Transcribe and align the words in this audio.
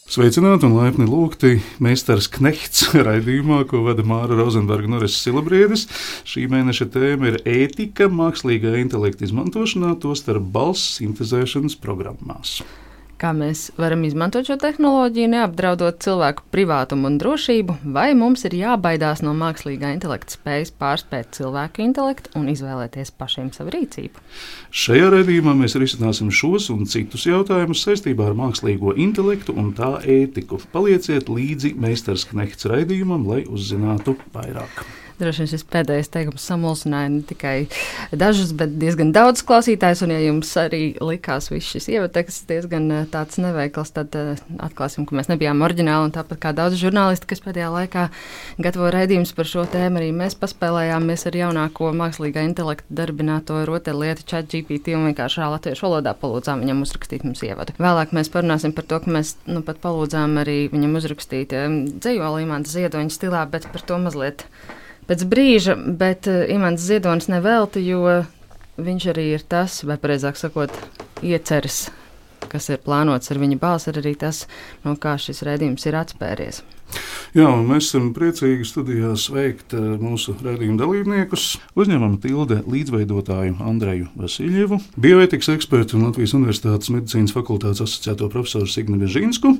Sveicināti 0.05 0.67
un 0.67 0.75
laipni 0.77 1.07
lūgti 1.09 1.55
Meistars 1.81 2.29
Knehts 2.29 2.91
raidījumā, 3.07 3.63
ko 3.65 3.81
vada 3.87 4.05
Māra 4.05 4.37
Rozenberga 4.37 4.93
Norris 4.93 5.17
Silabriedis. 5.17 5.87
Šī 6.29 6.45
mēneša 6.51 6.91
tēma 6.93 7.33
ir 7.33 7.41
ētika 7.41 8.05
mākslīgā 8.05 8.77
intelekta 8.83 9.25
izmantošanā, 9.25 9.95
tostarp 10.05 10.45
balss 10.53 10.99
sintezēšanas 11.01 11.81
programmās 11.81 12.59
kā 13.21 13.31
mēs 13.37 13.67
varam 13.79 14.03
izmantot 14.07 14.47
šo 14.49 14.57
tehnoloģiju, 14.61 15.29
neapdraudot 15.35 15.99
cilvēku 16.03 16.45
privātumu 16.53 17.09
un 17.09 17.17
drošību, 17.21 17.77
vai 17.95 18.11
mums 18.17 18.45
ir 18.49 18.55
jābaidās 18.57 19.21
no 19.25 19.33
mākslīgā 19.37 19.93
intelekta 19.95 20.37
spējas 20.37 20.73
pārspēt 20.81 21.35
cilvēku 21.37 21.85
intelektu 21.85 22.33
un 22.39 22.49
izvēlēties 22.53 23.13
pašiem 23.19 23.51
savu 23.55 23.75
rīcību. 23.75 24.23
Šajā 24.83 25.11
redzējumā 25.15 25.53
mēs 25.61 25.77
risināsim 25.81 26.31
šos 26.33 26.71
un 26.73 26.87
citus 26.89 27.27
jautājumus 27.29 27.83
saistībā 27.85 28.31
ar 28.31 28.39
mākslīgo 28.39 28.95
intelektu 28.97 29.55
un 29.57 29.73
tā 29.77 29.93
ētiku. 30.01 30.61
Palieciet 30.73 31.29
līdzi 31.29 31.75
meistars 31.79 32.25
Knehts 32.31 32.69
raidījumam, 32.71 33.27
lai 33.29 33.45
uzzinātu 33.49 34.17
vairāk. 34.33 34.83
Droši 35.21 35.43
vien 35.43 35.49
šis 35.51 35.65
pēdējais 35.69 36.09
teikums 36.13 36.45
samulsināja 36.49 37.11
ne 37.13 37.21
tikai 37.29 37.55
dažus, 38.11 38.53
bet 38.57 38.73
diezgan 38.81 39.11
daudz 39.15 39.43
klausītājus. 39.45 40.01
Un, 40.05 40.13
ja 40.15 40.21
jums 40.23 40.51
arī 40.57 40.81
likās 40.97 41.51
viss 41.51 41.75
šis 41.75 41.89
ievateksts 41.93 42.47
diezgan 42.49 42.87
eh, 42.91 43.05
tāds 43.11 43.37
neveikls, 43.41 43.93
tad 43.95 44.15
uh, 44.17 44.39
atklāsim, 44.65 45.05
ka 45.05 45.17
mēs 45.17 45.29
nebijām 45.29 45.61
oriģināli. 45.61 46.09
Un 46.09 46.15
tāpat 46.15 46.41
kā 46.41 46.53
daudz 46.57 46.79
žurnālisti, 46.81 47.29
kas 47.29 47.43
pēdējā 47.45 47.69
laikā 47.75 48.07
gatavo 48.61 48.89
raidījumus 48.93 49.35
par 49.37 49.49
šo 49.49 49.67
tēmu, 49.69 50.01
arī 50.01 50.09
mēs 50.15 50.37
paspēlējāmies 50.41 51.27
ar 51.29 51.37
jaunāko 51.43 51.91
mākslīgā 52.01 52.43
intelekta 52.49 52.99
darbināto 53.01 53.61
rotaļlietu 53.69 54.25
ChatGPT 54.31 54.97
un 54.97 55.09
vienkārši 55.11 55.45
latviešu 55.53 55.87
valodā 55.87 56.15
palūdzām 56.17 56.65
viņam 56.65 56.83
uzrakstīt 56.85 57.25
mums 57.27 57.43
ievadu. 57.45 57.75
Vēlāk 57.81 58.15
mēs 58.17 58.31
parunāsim 58.33 58.75
par 58.75 58.87
to, 58.89 59.01
ka 59.03 59.13
mēs 59.13 59.35
nu, 59.49 59.61
pat 59.65 59.81
palūdzām 59.83 60.39
arī 60.41 60.59
viņam 60.73 60.97
uzrakstīt 60.99 61.55
um, 61.57 61.81
dzējola 62.01 62.43
imanta 62.45 62.71
ziedoņa 62.71 63.13
stilā, 63.13 63.45
bet 63.51 63.67
par 63.71 63.85
to 63.85 63.99
mazliet 64.01 64.45
pēc 65.11 65.25
brīža, 65.27 65.75
bet 65.75 66.29
uh, 66.31 66.45
Imants 66.47 66.87
Ziedonis 66.87 67.27
nevelti, 67.27 67.83
jo 67.83 68.21
viņš 68.79 69.07
arī 69.11 69.33
ir 69.35 69.43
tas, 69.43 69.81
vai 69.83 69.97
precīzāk 69.99 70.39
sakot, 70.39 70.71
ieceris, 71.19 71.89
kas 72.51 72.69
ir 72.71 72.79
plānots 72.85 73.31
ar 73.33 73.39
viņa 73.41 73.57
balsi, 73.59 73.91
ir 73.91 73.99
arī 73.99 74.15
tas, 74.15 74.45
no 74.85 74.95
kā 74.95 75.17
šis 75.19 75.43
redzējums 75.43 75.89
ir 75.89 75.99
atspēries. 75.99 76.61
Jā, 77.31 77.47
mēs 77.63 77.85
esam 77.87 78.09
priecīgi 78.11 78.65
studijā 78.67 79.13
sveikt 79.15 79.71
eh, 79.77 79.83
mūsu 80.01 80.33
redzējuma 80.35 80.81
dalībniekus. 80.81 81.45
Uzņemam 81.79 82.17
tilde 82.19 82.57
līdzveidotāju 82.67 83.55
Andreju 83.63 84.09
Vasiljevu, 84.19 84.81
bioetikas 84.99 85.53
ekspertu 85.53 85.95
un 85.95 86.09
Latvijas 86.09 86.35
Universitātes 86.35 86.91
medicīnas 86.91 87.31
fakultātes 87.31 87.79
asociēto 87.85 88.27
profesoru 88.33 88.67
Signi 88.67 88.99
Vežīnsku, 88.99 89.53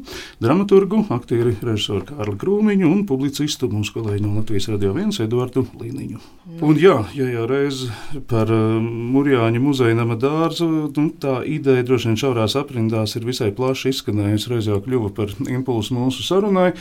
dramaturgu, 0.44 1.06
aktieri 1.16 1.56
režisoru 1.64 2.04
Kārli 2.10 2.36
Krūmiņu 2.42 2.90
un 2.92 3.06
publicistu 3.08 3.72
mūsu 3.72 3.96
kolēģi 3.96 4.26
no 4.26 4.34
Latvijas 4.42 4.68
Radio 4.74 4.92
1 4.92 5.24
Eduardu 5.24 5.64
Līniņu. 5.80 6.20
Un 6.68 6.76
jā, 6.82 6.98
ja 7.16 7.30
jau 7.32 7.48
reiz 7.48 7.86
par 8.28 8.52
uh, 8.52 8.84
Murjāņu 8.84 9.64
muzeja 9.64 9.96
nama 9.96 10.20
dārzu, 10.20 10.68
nu, 10.92 11.08
tā 11.24 11.40
ideja 11.48 11.88
droši 11.88 12.12
vien 12.12 12.20
šaurās 12.20 12.60
aprindās 12.60 13.16
ir 13.16 13.32
visai 13.32 13.54
plaši 13.56 13.96
izskanējusi, 13.96 14.52
reiz 14.52 14.68
jau 14.68 14.84
kļuva 14.84 15.16
par 15.16 15.32
impulsu 15.48 15.96
mūsu 15.96 16.28
sarunai. 16.28 16.74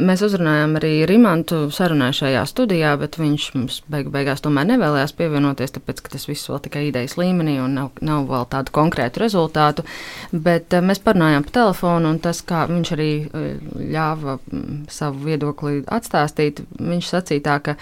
Mēs 0.00 0.22
uzrunājām 0.24 0.78
arī 0.78 0.90
Rimantu 1.08 1.66
sarunā 1.74 2.08
šajā 2.16 2.46
studijā, 2.48 2.94
bet 3.00 3.18
viņš 3.20 3.48
mums 3.56 3.80
beig 3.92 4.08
beigās 4.14 4.40
tomēr 4.40 4.64
nevēlējās 4.70 5.12
pievienoties, 5.18 5.74
tāpēc 5.74 6.00
ka 6.00 6.14
tas 6.14 6.24
viss 6.30 6.48
vēl 6.48 6.62
tikai 6.64 6.86
idejas 6.88 7.18
līmenī 7.20 7.58
un 7.60 7.76
nav, 7.76 7.90
nav 8.00 8.24
vēl 8.30 8.46
tādu 8.54 8.72
konkrētu 8.72 9.20
rezultātu. 9.20 9.84
Bet 10.32 10.72
eh, 10.72 10.80
mēs 10.80 11.02
parunājām 11.04 11.44
pa 11.44 11.56
telefonu, 11.58 12.14
un 12.14 12.22
tas, 12.24 12.40
kā 12.48 12.64
viņš 12.70 12.94
arī 12.96 13.10
eh, 13.20 13.52
ļāva 13.92 14.38
mm, 14.40 14.80
savu 14.92 15.28
viedokli 15.28 15.82
atstāstīt, 15.84 16.64
viņš 16.80 17.12
sacīja 17.12 17.46
tā, 17.50 17.58
ka 17.68 17.76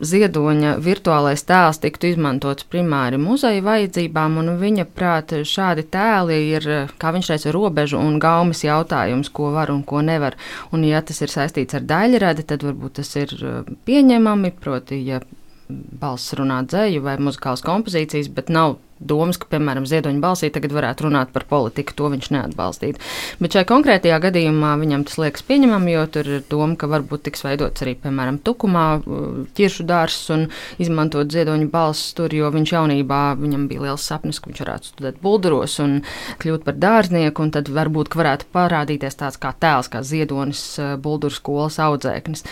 ziedoņa 0.00 0.76
virtuālais 0.82 1.42
tēls 1.48 1.80
tiktu 1.82 2.12
izmantots 2.12 2.66
primāri 2.70 3.18
muzeja 3.20 3.62
vajadzībām, 3.66 4.38
un 4.42 4.52
viņa 4.60 4.86
prāt 4.94 5.34
šādi 5.48 5.86
tēli 5.92 6.38
ir, 6.54 6.68
kā 7.00 7.12
viņš 7.14 7.32
teica, 7.32 7.54
robežu 7.54 8.00
un 8.00 8.18
gaumas 8.22 8.64
jautājums, 8.66 9.32
ko 9.34 9.52
var 9.56 9.72
un 9.74 9.82
ko 9.86 10.02
nevar. 10.04 10.38
Un 10.72 10.86
ja 10.86 11.02
tas 11.02 11.22
ir 11.24 11.32
saistīts 11.32 11.78
ar 11.78 11.86
daļradi, 11.88 12.46
tad 12.48 12.66
varbūt 12.66 12.98
tas 13.00 13.14
ir 13.18 13.34
uh, 13.42 13.62
pieņemami, 13.88 14.54
proti, 14.62 15.02
ja 15.08 15.22
balss 15.68 16.32
runā 16.38 16.62
dzēju 16.64 17.02
vai 17.04 17.18
muzikālas 17.20 17.64
kompozīcijas, 17.66 18.30
bet 18.32 18.52
nav 18.52 18.78
domas, 19.00 19.38
ka, 19.40 19.48
piemēram, 19.52 19.86
Ziedoņa 19.88 20.22
balsī 20.22 20.50
tagad 20.54 20.74
varētu 20.76 21.06
runāt 21.06 21.32
par 21.34 21.46
politiku, 21.48 21.94
to 21.96 22.10
viņš 22.12 22.30
neatbalstītu. 22.34 23.02
Bet 23.42 23.56
šajā 23.56 23.68
konkrētajā 23.70 24.18
gadījumā 24.26 24.74
viņam 24.80 25.04
tas 25.08 25.18
liekas 25.22 25.44
pieņemami, 25.48 25.94
jo 25.94 26.04
tur 26.14 26.30
ir 26.38 26.44
doma, 26.50 26.76
ka 26.78 26.90
varbūt 26.90 27.26
tiks 27.28 27.44
veidots 27.46 27.84
arī, 27.84 27.94
piemēram, 28.02 28.40
tukumā 28.44 28.86
ķiršu 29.58 29.86
dārsts 29.88 30.32
un 30.34 30.46
izmantot 30.82 31.30
Ziedoņa 31.32 31.70
balss 31.72 32.12
tur, 32.18 32.34
jo 32.34 32.50
viņš 32.54 32.74
jaunībā 32.74 33.22
viņam 33.40 33.68
bija 33.70 33.86
liels 33.88 34.08
sapnis, 34.08 34.40
ka 34.40 34.50
viņš 34.50 34.64
varētu 34.64 34.92
studēt 34.92 35.22
bulduros 35.22 35.78
un 35.84 36.00
kļūt 36.42 36.66
par 36.66 36.78
dārznieku, 36.80 37.44
un 37.44 37.54
tad 37.54 37.70
varbūt 37.72 38.16
varētu 38.18 38.50
parādīties 38.54 39.18
tāds 39.20 39.40
kā 39.40 39.54
tēls, 39.60 39.90
kā 39.92 40.02
Ziedonis 40.06 40.62
eh, 40.80 40.94
bulduru 41.00 41.34
skolas 41.34 41.78
audzēknis. 41.82 42.44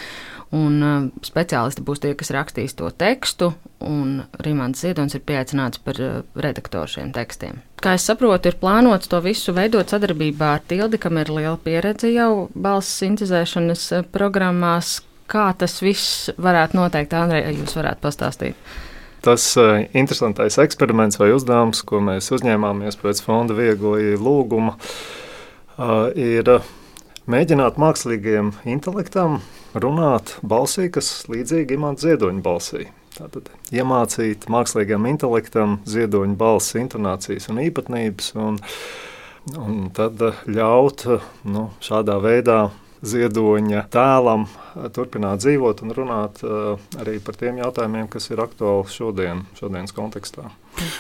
Un 0.55 0.75
uh, 0.79 1.07
speciālisti 1.27 1.83
būs 1.83 1.99
tie, 2.03 2.13
kas 2.15 2.31
rakstīs 2.31 2.77
to 2.79 2.87
tekstu, 2.95 3.51
un 3.83 4.21
Rīmāns 4.47 4.79
Ziedonis 4.85 5.17
ir 5.19 5.25
pieaicināts 5.27 5.81
par 5.83 5.99
uh, 5.99 6.21
redaktoru 6.39 6.87
šiem 6.93 7.11
tekstiem. 7.17 7.59
Kā 7.83 7.97
es 7.99 8.07
saprotu, 8.07 8.53
ir 8.53 8.59
plānots 8.61 9.11
to 9.11 9.19
visu 9.25 9.55
veidot 9.57 9.91
sadarbībā 9.91 10.53
ar 10.55 10.63
Tildi, 10.71 11.01
kam 11.03 11.19
ir 11.19 11.33
liela 11.35 11.57
pieredze 11.59 12.13
jau 12.15 12.47
balss 12.55 12.95
sintēzēšanas 13.03 13.89
uh, 13.99 14.07
programmās. 14.15 15.01
Kā 15.27 15.49
tas 15.59 15.81
viss 15.83 16.31
varētu 16.39 16.79
noteikt, 16.79 17.17
Andrej, 17.19 17.43
ja 17.49 17.57
jūs 17.57 17.75
varētu 17.75 18.05
pastāstīt? 18.07 18.71
Tas 19.27 19.49
uh, 19.59 19.83
interesantais 19.99 20.61
eksperiments 20.63 21.19
vai 21.19 21.33
uzdevums, 21.35 21.83
ko 21.83 21.99
mēs 22.07 22.31
uzņēmāmies 22.39 23.03
pēc 23.03 23.25
fonda 23.27 23.59
viegli 23.59 24.15
lūguma, 24.15 24.77
uh, 24.79 26.15
ir 26.15 26.55
mēģināt 27.31 27.79
mākslīgiem 27.81 28.53
intelektam 28.71 29.41
runāt 29.75 30.37
balsī, 30.47 30.89
kas 30.93 31.27
līdzīga 31.31 31.77
imanta 31.77 32.07
ziedoņa 32.07 32.43
balsī. 32.45 32.87
Tātad 33.17 33.49
iemācīt 33.73 34.45
mākslīgam 34.53 35.07
intelektam 35.09 35.79
ziedoņa 35.89 36.37
balss, 36.39 36.77
intonācijas 36.77 37.49
un 37.53 37.63
īpatnības, 37.65 38.33
un, 38.37 38.59
un 39.57 39.79
tad 39.97 40.21
ļaut 40.47 41.07
nu, 41.49 41.71
šādā 41.81 42.19
veidā 42.23 42.61
ziedoņa 43.07 43.87
tēlam 43.93 44.47
turpināt 44.97 45.43
dzīvot 45.45 45.83
un 45.85 45.97
runāt 45.97 46.43
uh, 46.45 46.77
arī 47.01 47.19
par 47.25 47.39
tiem 47.41 47.61
jautājumiem, 47.63 48.09
kas 48.13 48.31
ir 48.33 48.43
aktuāli 48.45 48.93
šodien, 48.93 49.45
šodienas 49.59 49.97
kontekstā. 49.97 50.51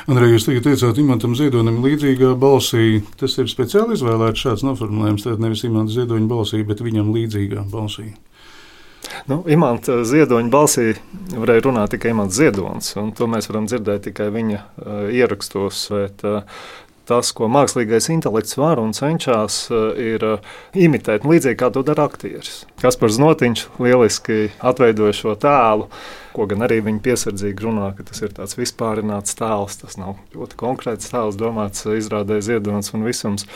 Andrej, 0.06 0.36
jūs 0.36 0.46
tagad 0.48 0.68
teicāt, 0.68 1.00
imantam 1.02 1.34
ziedonim 1.38 1.82
līdzīgā 1.84 2.32
balsī. 2.40 3.02
Tas 3.20 3.36
ir 3.40 3.50
speciāli 3.50 3.96
izvēlēts 3.98 4.46
šāds 4.46 4.64
noformulējums, 4.66 5.26
tātad 5.26 5.42
nevis 5.44 5.66
imanta 5.68 5.94
ziedoņa 5.96 6.30
balsī, 6.30 6.62
bet 6.66 6.84
viņam 6.84 7.12
līdzīgā 7.16 7.66
balsī. 7.72 8.12
Nu, 9.30 9.40
Imants 9.50 9.88
Ziedoņa 10.10 10.50
balsī 10.50 10.88
varēja 11.30 11.62
runāt 11.66 11.92
tikai 11.94 12.10
Imants 12.14 12.36
Ziedonis, 12.38 12.90
un 12.98 13.12
to 13.16 13.28
mēs 13.30 13.46
varam 13.50 13.68
dzirdēt 13.70 14.08
tikai 14.08 14.32
viņa 14.34 14.58
uh, 14.58 15.06
ierakstos. 15.14 15.86
Bet, 15.94 16.26
uh, 16.26 16.66
tas, 17.06 17.30
ko 17.36 17.46
mākslīgais 17.52 18.10
intelekts 18.10 18.56
var 18.58 18.80
un 18.82 18.90
cenšas, 18.96 19.60
ir 20.02 20.24
imitēt, 20.74 21.26
līdzīgi 21.26 21.58
kā 21.60 21.70
to 21.74 21.84
dara 21.86 22.08
aktieris. 22.10 22.64
Kaspars 22.82 23.14
Znotiņš 23.20 23.66
lieliski 23.78 24.48
atveidoja 24.58 25.14
šo 25.14 25.36
tēlu, 25.38 25.86
ko 26.36 26.46
gan 26.50 26.64
arī 26.66 26.82
viņa 26.84 27.02
piesardzīgi 27.04 27.64
runā, 27.66 27.90
ka 27.96 28.06
tas 28.06 28.22
ir 28.22 28.34
tāds 28.36 28.58
vispārināts 28.58 29.38
tēls. 29.38 29.80
Tas 29.82 29.98
nav 30.00 30.18
ļoti 30.36 30.58
konkrēts 30.60 31.12
tēls, 31.12 31.38
domāts 31.40 31.88
izrādē 31.88 32.42
ziedonis 32.44 32.92
un 32.96 33.06
visums. 33.08 33.48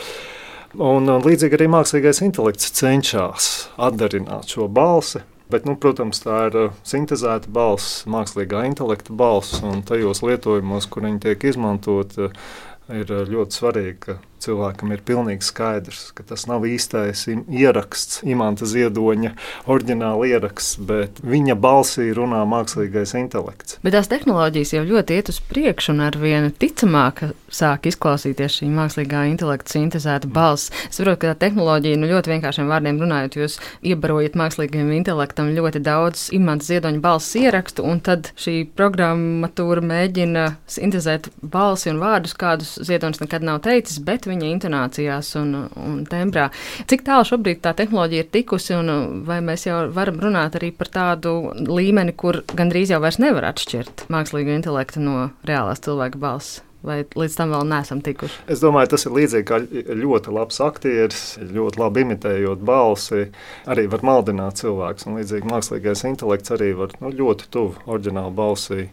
Un, 0.75 1.09
un 1.11 1.25
līdzīgi 1.25 1.57
arī 1.59 1.67
mākslīgais 1.71 2.23
intelekts 2.25 2.71
cenšas 2.79 3.51
atdarināt 3.89 4.53
šo 4.55 4.69
balsi 4.71 5.21
Bet, 5.51 5.65
nu, 5.67 5.73
protams, 5.75 6.21
tā 6.23 6.45
ir 6.47 6.55
uh, 6.55 6.75
sintēzēta 6.87 7.51
balss, 7.51 8.05
mākslīgā 8.07 8.61
intelekta 8.69 9.11
balss, 9.19 9.57
un 9.67 9.81
tajos 9.83 10.21
lietojumos, 10.23 10.87
kur 10.87 11.03
viņi 11.03 11.19
tiek 11.25 11.43
izmantoti, 11.49 12.29
uh, 12.29 12.53
ir 12.95 13.11
uh, 13.11 13.25
ļoti 13.27 13.57
svarīgi, 13.57 13.97
ka 14.05 14.15
cilvēkam 14.43 14.93
ir 14.95 15.03
pilnīgi 15.05 15.45
skaidrs, 15.45 16.09
ka 16.17 16.25
tas 16.27 16.47
nav 16.49 16.65
īstais 16.67 17.27
ieraksts, 17.29 18.21
imanta 18.27 18.67
ziedoņa 18.69 19.33
oriģināla 19.71 20.29
ieraksts, 20.31 20.79
bet 20.87 21.21
viņa 21.25 21.57
balsī 21.61 22.09
runā 22.17 22.41
mākslīgais 22.49 23.15
intelekts. 23.19 23.77
Bet 23.85 23.95
tās 23.97 24.09
tehnoloģijas 24.11 24.75
jau 24.75 24.83
ļoti 24.87 25.19
iet 25.19 25.31
uz 25.33 25.41
priekšu, 25.51 25.93
un 25.95 26.05
ar 26.07 26.17
vienu 26.21 26.51
ticamāk 26.51 27.23
sāk 27.51 27.87
izklausīties 27.91 28.59
šī 28.61 28.69
mākslīgā 28.73 29.25
intelekta 29.31 29.75
sintēzēta 29.75 30.29
balss. 30.31 30.71
Es 30.87 30.99
saprotu, 30.99 31.23
ka 31.23 31.33
tā 31.33 31.47
tehnoloģija, 31.47 31.99
nu 31.99 32.09
ļoti 32.11 32.33
vienkāršiem 32.33 32.71
vārdiem 32.71 33.01
runājot, 33.01 33.37
jūs 33.41 33.57
iebarojat 33.91 34.37
mākslīgajam 34.39 34.91
intelektam 34.95 35.51
ļoti 35.55 35.83
daudz 35.83 36.29
imanta 36.35 36.67
ziedoņa 36.67 37.03
balss 37.03 37.35
ierakstu, 37.39 37.85
un 37.87 38.01
tad 38.03 38.31
šī 38.39 38.55
programmatūra 38.77 39.83
mēģina 39.85 40.47
sintēzēt 40.71 41.31
balsi 41.41 41.91
un 41.91 42.01
vārdus, 42.01 42.35
kādus 42.39 42.77
ziedonis 42.87 43.21
nekad 43.23 43.45
nav 43.45 43.61
teicis, 43.65 43.99
bet 44.03 44.27
viņa 44.31 44.49
intonācijās 44.55 45.33
un, 45.41 45.53
un 45.77 46.01
tembrā. 46.09 46.49
Cik 46.89 47.05
tālu 47.07 47.27
šobrīd 47.27 47.61
tā 47.65 47.75
tehnoloģija 47.77 48.25
ir 48.25 48.33
tikusi, 48.33 48.73
un 48.79 49.21
vai 49.27 49.41
mēs 49.45 49.67
jau 49.67 49.83
varam 49.93 50.19
runāt 50.23 50.57
arī 50.59 50.71
par 50.75 50.91
tādu 50.93 51.35
līmeni, 51.67 52.15
kur 52.17 52.41
gandrīz 52.55 52.95
jau 52.95 53.01
vairs 53.03 53.21
nevar 53.21 53.51
atšķirt 53.51 54.07
mākslīgo 54.11 54.57
intelektu 54.57 55.03
no 55.03 55.29
reālās 55.47 55.83
cilvēka 55.85 56.21
balss? 56.21 56.61
Vai 56.81 57.03
līdz 57.05 57.35
tam 57.37 57.51
vēl 57.53 57.67
neesam 57.69 57.99
tikuši? 58.01 58.39
Es 58.49 58.61
domāju, 58.63 58.89
tas 58.95 59.05
ir 59.05 59.13
līdzīgi 59.13 59.45
kā 59.45 59.59
ļoti 60.01 60.33
labs 60.33 60.57
aktieris, 60.65 61.25
ļoti 61.41 61.81
labi 61.81 62.05
imitējot 62.07 62.63
balsi. 62.65 63.27
Arī 63.69 63.85
var 63.91 64.01
maldināt 64.07 64.57
cilvēkus. 64.63 65.05
Un 65.05 65.19
līdzīgi 65.19 65.51
mākslīgais 65.51 66.01
intelekts 66.09 66.55
arī 66.55 66.71
var 66.79 66.95
nu, 67.03 67.11
ļoti 67.13 67.51
tuvu 67.53 67.85
oriģinālu 67.85 68.33
balsī 68.37 68.87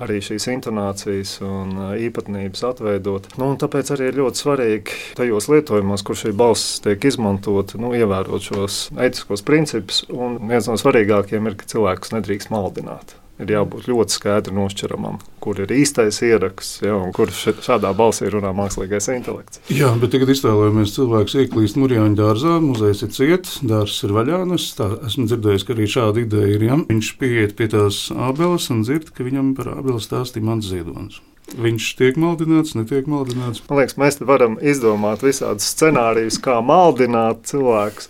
arī 0.00 0.18
šīs 0.24 0.48
intonācijas 0.52 1.34
un 1.44 1.72
īpatnības 2.00 2.64
atveidot. 2.70 3.30
Nu, 3.40 3.52
tāpēc 3.60 3.94
arī 3.96 4.10
ir 4.10 4.20
ļoti 4.20 4.44
svarīgi 4.44 5.00
tajos 5.20 5.48
lietojumos, 5.52 6.04
kur 6.04 6.20
šī 6.20 6.34
balss 6.36 6.80
tiek 6.84 7.08
izmantota, 7.08 7.80
nu, 7.80 7.94
ievērot 7.96 8.50
šos 8.50 8.82
etiskos 8.96 9.44
principus. 9.46 10.04
Un 10.12 10.40
viens 10.50 10.68
no 10.68 10.76
svarīgākajiem 10.80 11.48
ir, 11.48 11.58
ka 11.60 11.72
cilvēkus 11.72 12.16
nedrīkst 12.16 12.52
maldināt 12.52 13.19
ir 13.40 13.52
jābūt 13.54 13.88
ļoti 13.90 14.16
skaidri 14.16 14.54
nošķiramam, 14.56 15.18
kur 15.42 15.60
ir 15.62 15.72
īstais 15.74 16.20
ieraksts 16.26 16.82
ja, 16.84 16.94
un 16.98 17.14
kur 17.16 17.32
šādā 17.32 17.92
balsī 17.96 18.30
runā 18.32 18.52
mākslīgais 18.56 19.10
intelekts. 19.14 19.62
Jā, 19.72 19.92
bet 20.00 20.14
tagad 20.14 20.32
iztēlojamies, 20.34 20.94
cilvēks 20.96 21.38
ieklīst 21.44 21.80
Mūrjāņu 21.80 22.18
dārzā, 22.18 22.58
muzejs 22.64 23.04
ir 23.06 23.14
ciets, 23.16 23.58
dārzs 23.64 24.04
ir 24.06 24.14
vaļā. 24.16 24.42
Es 24.56 24.70
tā, 24.78 24.90
esmu 25.08 25.28
dzirdējis, 25.30 25.66
ka 25.66 25.76
arī 25.76 25.88
šāda 25.90 26.24
ideja 26.24 26.54
ir. 26.56 26.68
Ja? 26.70 26.78
Viņš 26.90 27.14
pieiet 27.20 27.56
pie 27.58 27.70
tās 27.72 28.06
abeles 28.14 28.70
un 28.72 28.84
dzird, 28.84 29.12
ka 29.16 29.26
viņam 29.26 29.54
par 29.58 29.74
abeli 29.78 30.02
stāstīja 30.04 30.50
mans 30.50 30.68
ziedonis. 30.68 31.20
Viņš 31.58 31.86
tiek 31.98 32.18
maldināts, 32.20 32.76
netiek 32.78 33.08
maldināts. 33.10 33.62
Man 33.66 33.80
liekas, 33.80 33.96
mēs 33.98 34.20
varam 34.22 34.54
izdomāt 34.62 35.24
visādus 35.24 35.66
scenārijus, 35.72 36.38
kā 36.42 36.60
maldināt 36.62 37.42
cilvēkus. 37.50 38.06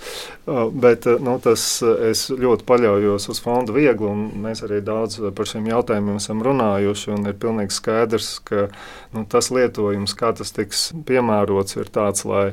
Uh, 0.51 0.67
bet 0.73 1.07
uh, 1.09 1.17
nu, 1.23 1.39
tas 1.41 1.63
uh, 1.85 1.95
es 2.11 2.27
ļoti 2.33 2.67
paļaujos 2.69 3.29
uz 3.33 3.41
fondu 3.41 3.77
viegli, 3.77 4.09
un 4.09 4.43
mēs 4.45 4.65
arī 4.67 4.83
daudz 4.85 5.21
par 5.37 5.49
šiem 5.49 5.71
jautājumiem 5.71 6.21
esam 6.21 6.45
runājuši. 6.45 7.17
Ir 7.31 7.41
pilnīgi 7.41 7.77
skaidrs, 7.77 8.31
ka 8.45 8.67
nu, 9.15 9.25
tas 9.31 9.53
lietojums, 9.55 10.17
kā 10.19 10.35
tas 10.37 10.53
tiks 10.57 10.91
piemērots, 11.09 11.79
ir 11.81 11.93
tāds, 11.95 12.27
lai 12.29 12.51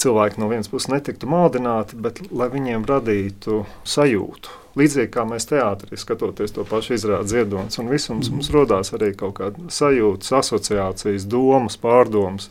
cilvēki 0.00 0.42
no 0.42 0.52
vienas 0.52 0.70
puses 0.70 0.92
netiktu 0.92 1.30
maldināti, 1.30 1.98
bet 1.98 2.22
lai 2.30 2.50
viņiem 2.54 2.86
radītu 2.88 3.64
sajūtu 3.88 4.59
Līdzīgi 4.80 5.12
kā 5.12 5.26
mēs 5.28 5.48
teātrī 5.50 5.98
skatoties 6.00 6.54
to 6.56 6.64
pašu 6.68 6.96
izrādi 6.96 7.34
ziedonis, 7.34 7.78
un 7.82 7.90
viss 7.92 8.12
mums, 8.12 8.30
mums 8.32 8.52
rodās 8.54 8.94
arī 8.96 9.12
kaut 9.18 9.36
kāda 9.40 9.70
sajūta, 9.72 10.40
asociācijas, 10.40 11.28
domas, 11.30 11.76
pārdomas. 11.80 12.48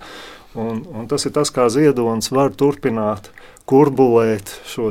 Un, 0.57 0.81
un 0.97 1.05
tas 1.09 1.27
ir 1.29 1.33
tas, 1.35 1.51
kā 1.53 1.67
ziedonis 1.69 2.31
var 2.33 2.53
turpināt 2.57 3.29
kurbulēt 3.69 4.49
šo 4.65 4.87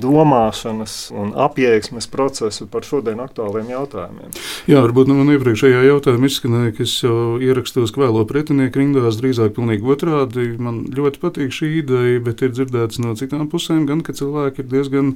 domāšanas 0.00 0.94
un 1.12 1.34
apjēgsmes 1.44 2.06
procesu 2.08 2.66
par 2.72 2.86
šodien 2.86 3.20
aktuāliem 3.20 3.68
jautājumiem. 3.74 4.32
Jā, 4.70 4.80
varbūt 4.80 5.10
nu, 5.10 5.18
man 5.18 5.34
iepriekšējā 5.34 5.82
jautājumā 5.90 6.30
izskanēja, 6.30 6.72
ka 6.78 6.86
es 6.86 6.94
jau 7.04 7.36
ierakstos 7.44 7.92
kvēlo 7.94 8.24
pretinieku 8.28 8.80
rindās, 8.80 9.20
drīzāk 9.20 9.52
pilnīgi 9.58 9.84
otrādi. 9.96 10.46
Man 10.56 10.86
ļoti 10.96 11.20
patīk 11.20 11.52
šī 11.52 11.70
ideja, 11.82 12.22
bet 12.24 12.40
ir 12.46 12.56
dzirdēts 12.56 13.02
no 13.04 13.12
citām 13.18 13.50
pusēm, 13.52 13.84
gan 13.90 14.00
ka 14.06 14.16
cilvēki 14.16 14.64
ir 14.64 14.72
diezgan 14.72 15.12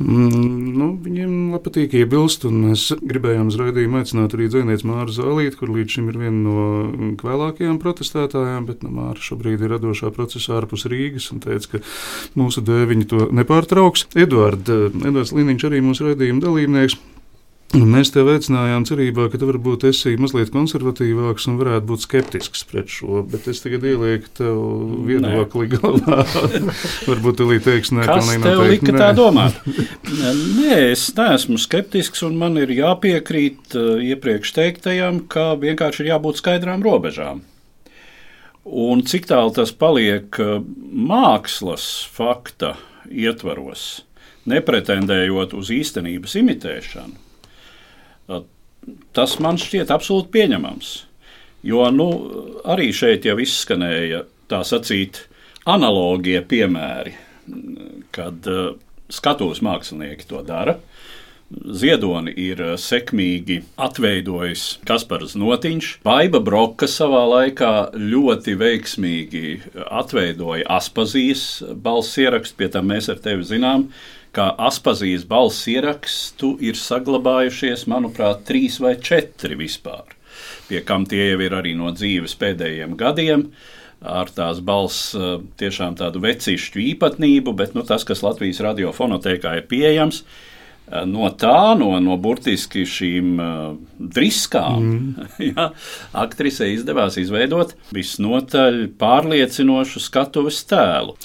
nu, 0.00 0.88
viņiem 1.04 1.58
patīk 1.62 1.94
iebilst, 2.00 2.46
un 2.48 2.58
mēs 2.66 2.88
gribējām 3.00 3.50
uz 3.52 3.58
raidījumu 3.60 4.00
aicināt 4.00 4.36
arī 4.36 4.48
dzēnieci 4.52 4.88
Māru 4.88 5.14
Zālīti, 5.14 5.58
kur 5.60 5.72
līdz 5.74 5.96
šim 5.96 6.10
ir 6.12 6.18
viena 6.22 6.38
no 6.46 7.14
kvēlākajām 7.20 7.78
protestētājām, 7.82 8.66
bet 8.70 8.84
nu, 8.86 8.92
Māra 8.96 9.20
šobrīd 9.20 9.62
ir 9.62 9.74
radošā 9.76 10.12
procesā 10.16 10.58
ārpus 10.60 10.86
Rīgas 10.90 11.30
un 11.34 11.42
teica, 11.44 11.76
ka 11.76 11.82
mūsu 12.38 12.64
dēļ 12.64 12.86
viņi 12.92 13.08
to 13.12 13.28
nepārtrauks. 13.40 14.08
Eduard, 14.16 14.68
Edvards 14.68 15.34
Liniņš 15.36 15.68
arī 15.68 15.82
mūsu 15.84 16.08
raidījuma 16.08 16.46
dalībnieks. 16.46 17.00
Un 17.72 17.86
mēs 17.88 18.10
tev 18.12 18.26
veicinājām 18.28 18.84
cerībā, 18.84 19.30
ka 19.32 19.38
tu 19.40 19.46
varbūt 19.48 19.86
esi 19.88 20.10
mazliet 20.20 20.50
konservatīvāks 20.52 21.46
un 21.48 21.54
varētu 21.56 21.86
būt 21.88 22.02
skeptisks 22.04 22.66
pret 22.68 22.90
šo, 22.92 23.22
bet 23.24 23.46
es 23.48 23.62
tagad 23.64 23.86
ielieku 23.88 24.28
tev 24.36 24.58
viedokli 25.08 25.70
galvā. 25.72 26.18
varbūt 27.10 27.38
tu 27.40 27.46
līdz 27.48 27.64
teiks, 27.64 27.92
nē, 27.96 28.04
Kas 28.10 28.28
tev 28.28 28.44
noteikti, 28.44 28.74
lika 28.74 28.92
nē. 28.92 29.00
tā 29.00 29.08
domāt? 29.16 29.56
nē, 30.58 30.76
es 30.90 31.06
neesmu 31.16 31.56
skeptisks 31.64 32.20
un 32.28 32.36
man 32.42 32.60
ir 32.60 32.74
jāpiekrīt 32.76 33.78
uh, 33.80 33.96
iepriekš 34.04 34.52
teiktajam, 34.60 35.24
ka 35.32 35.54
vienkārši 35.64 36.04
ir 36.04 36.12
jābūt 36.12 36.44
skaidrām 36.44 36.84
robežām. 36.84 37.40
Un 38.68 39.00
cik 39.08 39.32
tālu 39.32 39.56
tas 39.56 39.72
paliek 39.72 40.28
uh, 40.44 40.60
mākslas 40.92 41.88
fakta 42.12 42.76
ietvaros, 43.08 44.02
nepretendējot 44.44 45.56
uz 45.56 45.72
īstenības 45.72 46.36
imitēšanu, 46.44 47.21
Tas 49.14 49.38
man 49.42 49.60
šķiet 49.60 49.92
absolūti 49.94 50.32
pieņemams. 50.34 50.92
Jo 51.62 51.86
nu, 51.94 52.08
arī 52.66 52.90
šeit 52.96 53.28
jau 53.28 53.36
izskanēja 53.38 54.24
tā 54.50 54.62
sacīt 54.66 55.24
analogie 55.70 56.40
piemēri, 56.42 57.14
kad 58.14 58.48
skatuves 59.12 59.62
mākslinieki 59.62 60.26
to 60.30 60.42
dara. 60.46 60.78
Ziedoni 61.52 62.32
ir 62.40 62.62
sekmīgi 62.80 63.58
atveidojis 63.76 64.62
Kaspars 64.88 65.34
Notiņš. 65.36 65.90
Baiba 66.06 66.40
Broka 66.40 66.88
savā 66.88 67.20
laikā 67.28 67.72
ļoti 67.92 68.54
veiksmīgi 68.56 69.44
atveidoja 69.84 70.64
Aspazijas 70.78 71.44
balss 71.84 72.16
ierakstu, 72.22 72.56
pie 72.56 72.70
tam 72.72 72.88
mēs 72.88 73.10
ar 73.12 73.20
tevi 73.20 73.44
zinām, 73.46 73.90
kā 74.36 74.48
Aspazijas 74.68 75.26
balss 75.28 75.66
ierakstu 75.68 76.54
ir 76.64 76.78
saglabājušies, 76.78 77.86
manuprāt, 77.90 78.46
trīs 78.48 78.78
vai 78.82 78.94
četri 79.00 79.58
vispār, 79.60 80.16
pie 80.68 80.82
kam 80.88 81.06
tie 81.08 81.32
jau 81.32 81.40
ir 81.44 81.56
arī 81.56 81.76
no 81.78 81.92
dzīves 81.94 82.36
pēdējiem 82.40 82.96
gadiem. 83.00 83.50
Ar 84.02 84.32
tās 84.34 84.58
balss 84.66 85.12
eh, 85.14 85.36
tiešām 85.60 85.94
tādu 86.00 86.18
vecišķu 86.24 86.80
īpatnību, 86.88 87.52
bet 87.54 87.76
nu, 87.76 87.84
tas, 87.86 88.02
kas 88.02 88.24
Latvijas 88.24 88.58
radiofonotēkā 88.64 89.52
ir 89.60 89.68
pieejams, 89.70 90.24
ir 90.24 90.51
no 91.08 91.30
tā, 91.38 91.72
no, 91.78 91.94
no 92.02 92.16
burtiski 92.20 92.84
šīm 92.88 93.30
uh, 93.40 93.74
driskām, 93.98 94.82
mm. 94.82 95.30
ja, 95.52 95.68
aktrisei 96.18 96.72
izdevās 96.76 97.16
izveidot 97.20 97.74
visnotaļ 97.94 98.82
pārliecinošu 99.00 100.02
skatuves 100.02 100.62
tēlu. 100.70 101.16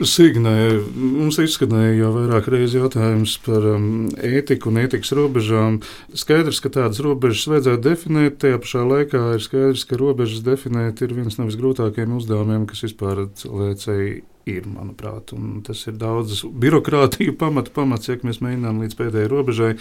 Signē, 0.00 0.56
mums 0.94 1.38
izskanēja 1.42 1.94
jau 2.00 2.12
vairāk 2.16 2.50
reizes 2.54 2.78
jautājums 2.80 3.36
par 3.44 3.68
um, 3.74 3.88
ētiku 4.18 4.72
un 4.72 4.82
ētikas 4.84 5.14
robežām. 5.16 5.80
Skaidrs, 6.16 6.60
ka 6.64 6.72
tādas 6.74 7.02
robežas 7.04 7.46
vajadzētu 7.52 7.84
definēt, 7.84 8.40
tajā 8.42 8.60
pašā 8.62 8.84
laikā 8.88 9.24
ir 9.36 9.44
skaidrs, 9.44 9.86
ka 9.88 10.00
robežas 10.00 10.44
definēt 10.46 11.04
ir 11.04 11.14
viens 11.16 11.38
no 11.38 11.48
visgrūtākajiem 11.50 12.18
uzdevumiem, 12.18 12.68
kas 12.70 12.86
vispār 12.88 13.26
cilvēcei 13.38 14.22
ir, 14.50 14.66
manuprāt. 14.68 15.32
Un 15.36 15.62
tas 15.66 15.80
ir 15.88 15.96
daudz 16.00 16.42
birokrātiju 16.44 17.36
pamata 17.40 17.72
pamats, 17.74 18.10
ja 18.10 18.18
mēs 18.22 18.42
mēģinām 18.44 18.82
līdz 18.84 18.98
pēdējai 18.98 19.30
robežai 19.32 19.72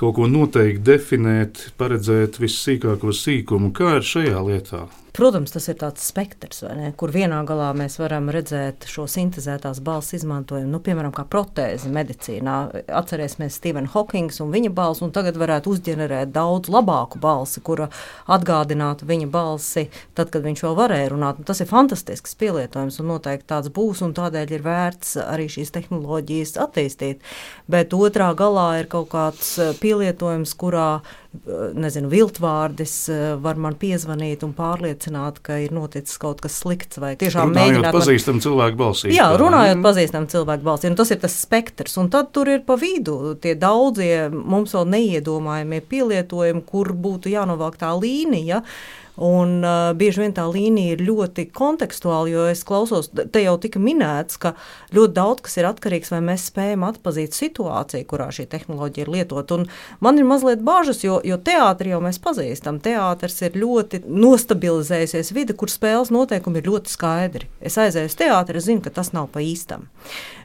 kaut 0.00 0.16
ko 0.18 0.28
noteikti 0.30 0.84
definēt, 0.86 1.66
paredzēt 1.80 2.40
vissīkāko 2.42 3.14
sīkumu, 3.14 3.72
kā 3.76 3.98
ir 4.00 4.06
šajā 4.06 4.46
lietā. 4.46 4.86
Protams, 5.16 5.48
tas 5.48 5.64
ir 5.72 5.78
tāds 5.80 6.02
spektrs, 6.10 6.58
ne, 6.76 6.90
kur 7.00 7.08
vienā 7.08 7.38
galā 7.48 7.70
mēs 7.72 7.94
varam 7.96 8.26
redzēt 8.34 8.84
šo 8.90 9.06
sintēzētās 9.08 9.78
balss 9.80 10.12
izmantojumu, 10.18 10.68
nu, 10.74 10.80
piemēram, 10.84 11.14
kā 11.16 11.24
protēzi 11.32 11.88
medicīnā. 11.88 12.56
Atcerēsimies 12.98 13.56
Stevenu 13.56 13.88
Hawkings 13.94 14.42
un 14.44 14.52
viņa 14.52 14.74
balsi, 14.76 15.06
un 15.06 15.14
tagad 15.16 15.38
varētu 15.40 15.72
uzģenerēt 15.72 16.34
daudz 16.34 16.68
labāku 16.68 17.16
balsi, 17.22 17.62
kura 17.64 17.88
atgādinātu 18.28 19.08
viņa 19.08 19.30
balsi 19.32 19.86
tad, 20.12 20.28
kad 20.34 20.44
viņš 20.44 20.66
vēl 20.66 20.76
varēja 20.82 21.08
runāt. 21.14 21.40
Un 21.40 21.48
tas 21.48 21.64
ir 21.64 21.70
fantastisks 21.72 22.36
pielietojums, 22.36 23.00
un 23.00 23.08
noteikti 23.14 23.48
tāds 23.54 23.72
būs, 23.72 24.04
un 24.04 24.12
tādēļ 24.20 24.52
ir 24.58 24.68
vērts 24.68 25.16
arī 25.24 25.48
šīs 25.48 25.72
tehnoloģijas 25.78 26.58
attīstīt. 26.66 27.24
Bet 27.72 27.96
otrā 27.96 28.34
galā 28.36 28.74
ir 28.82 28.92
kaut 28.92 29.08
kāds 29.16 29.56
pielietojums, 29.80 30.52
kurā 30.60 30.90
nezinu, 31.76 32.08
viltvārdis 32.08 32.94
var 33.44 33.58
man 33.60 33.76
piezvanīt 33.80 34.44
un 34.44 34.54
pārliecināt 34.56 35.05
apliecināt, 35.06 35.40
ka 35.42 35.58
ir 35.58 35.72
noticis 35.72 36.18
kaut 36.18 36.40
kas 36.40 36.58
slikts 36.60 36.98
vai 36.98 37.16
tiešām 37.16 37.52
mēģināt. 37.54 37.92
pazīstam 37.92 38.40
cilvēku 38.40 38.76
balsī. 38.76 39.14
Jā, 39.14 39.36
runājot 39.36 39.82
pazīstam 39.82 40.26
cilvēku 40.26 40.62
balsi, 40.64 40.88
un 40.90 40.96
tas 40.96 41.10
ir 41.10 41.20
tas 41.20 41.32
spektrs, 41.32 41.96
un 41.98 42.10
tad 42.10 42.32
tur 42.32 42.48
ir 42.48 42.62
pa 42.66 42.76
vidu 42.76 43.36
tie 43.40 43.54
daudzie 43.54 44.28
mums 44.30 44.72
vēl 44.74 44.86
neiedomājamie 44.86 45.80
pielietojumi, 45.80 46.64
kur 46.66 46.92
būtu 46.92 47.30
jānovelk 47.30 47.78
tā 47.78 47.92
līnija. 47.94 48.62
Un 49.22 49.60
uh, 49.64 49.92
bieži 49.96 50.24
vien 50.24 50.34
tā 50.36 50.48
līnija 50.50 50.96
ir 50.96 51.06
ļoti 51.06 51.46
kontekstuāla, 51.56 52.28
jo 52.32 52.48
es 52.50 52.64
klausos, 52.66 53.12
te 53.12 53.44
jau 53.44 53.56
tika 53.60 53.80
minēts, 53.80 54.40
ka 54.40 54.56
ļoti 54.96 55.16
daudz 55.16 55.46
kas 55.46 55.56
ir 55.60 55.68
atkarīgs 55.70 56.10
no 56.10 56.16
tā, 56.16 56.16
vai 56.16 56.32
mēs 56.32 56.46
spējam 56.50 56.84
atpazīt 56.86 57.36
situāciju, 57.36 58.06
kurā 58.08 58.30
šī 58.32 58.46
tehnoloģija 58.50 59.06
ir 59.06 59.12
lietota. 59.12 59.58
Man 60.00 60.18
ir 60.18 60.24
mazliet 60.24 60.62
bažas, 60.64 61.02
jo, 61.04 61.20
jo 61.24 61.36
teātris 61.36 61.92
jau 61.92 62.00
mēs 62.04 62.18
pazīstam. 62.22 62.80
Teātris 62.80 63.40
ir 63.42 63.56
ļoti 63.56 64.02
nostabilizējusies 64.06 65.32
vide, 65.36 65.56
kur 65.56 65.70
spēles 65.72 66.12
noteikumi 66.14 66.60
ir 66.60 66.70
ļoti 66.70 66.92
skaidri. 66.92 67.48
Es 67.60 67.78
aizēju 67.78 68.10
uz 68.10 68.18
teātri, 68.18 68.60
es 68.60 68.68
zinu, 68.68 68.82
ka 68.84 68.90
tas 68.90 69.12
nav 69.12 69.28
pa 69.32 69.42
īstam. 69.44 69.88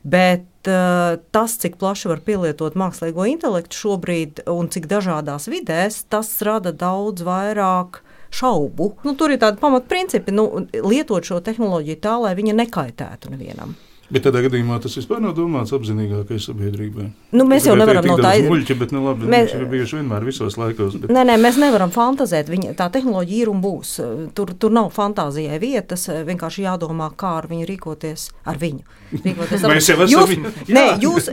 Bet 0.04 0.70
uh, 0.70 1.20
tas, 1.32 1.58
cik 1.62 1.78
plaši 1.82 2.12
var 2.12 2.24
pielietot 2.25 2.78
mākslīgo 2.80 3.28
intelektu 3.30 3.78
šobrīd 3.78 4.46
un 4.50 4.72
cik 4.72 4.90
dažādās 4.92 5.50
vidēs, 5.51 6.06
tas 6.10 6.34
rada 6.46 6.74
daudz 6.74 7.25
vairāk 7.28 8.01
šaubu. 8.32 8.94
Nu, 9.06 9.16
tur 9.20 9.34
ir 9.34 9.42
tādi 9.42 9.62
pamatprincipi, 9.62 10.34
nu, 10.36 10.48
lietot 10.72 11.28
šo 11.28 11.42
tehnoloģiju 11.46 12.02
tā, 12.04 12.18
lai 12.24 12.36
viņa 12.38 12.58
nekaitētu 12.64 13.34
nevienam. 13.34 13.76
Bet 14.12 14.25
tādā 14.27 14.41
gadījumā 14.44 14.77
tas 14.84 14.96
vispār 15.00 15.22
nav 15.24 15.34
domāts 15.38 15.72
apzinīgākai 15.72 16.38
sabiedrībai. 16.44 17.06
Nu, 17.32 17.46
mēs 17.48 17.63
jau 17.70 17.75
nevaram 17.80 18.03
no 18.10 18.18
tā. 18.20 18.34
Muļķi, 18.44 18.75
bet 18.82 18.91
nu, 18.91 19.06
labi, 19.06 19.30
Mēs- 19.32 19.53
ir 19.56 19.63
bijuši 19.72 20.00
vienmēr 20.01 20.25
visos 20.27 20.58
laikos. 20.60 20.98
Bet... 21.00 21.13
Nē, 21.15 21.24
nē, 21.30 21.38
mēs 21.39 21.56
nevaram 21.62 21.91
fantazēt. 21.96 22.50
Viņa, 22.51 22.74
tā 22.75 22.89
tehnoloģija 22.91 23.46
ir 23.46 23.51
un 23.53 23.62
būs. 23.63 23.94
Tur, 24.36 24.51
tur 24.60 24.72
nav 24.75 24.89
fantāzijai 24.96 25.60
vietas. 25.63 26.08
Vienkārši 26.27 26.65
jādomā, 26.68 27.08
kā 27.15 27.38
ar 27.39 27.48
viņu 27.48 27.70
rīkoties. 27.72 28.27
Ar 28.51 28.60
viņu. 28.60 28.84
Rīkoties 29.12 29.63
Mēs 29.72 29.88
jau 29.91 29.98
esam 30.03 30.12
jūs, 30.12 30.30
viņu. 30.34 30.51
Nē, 30.75 30.86
jūs, 31.03 31.30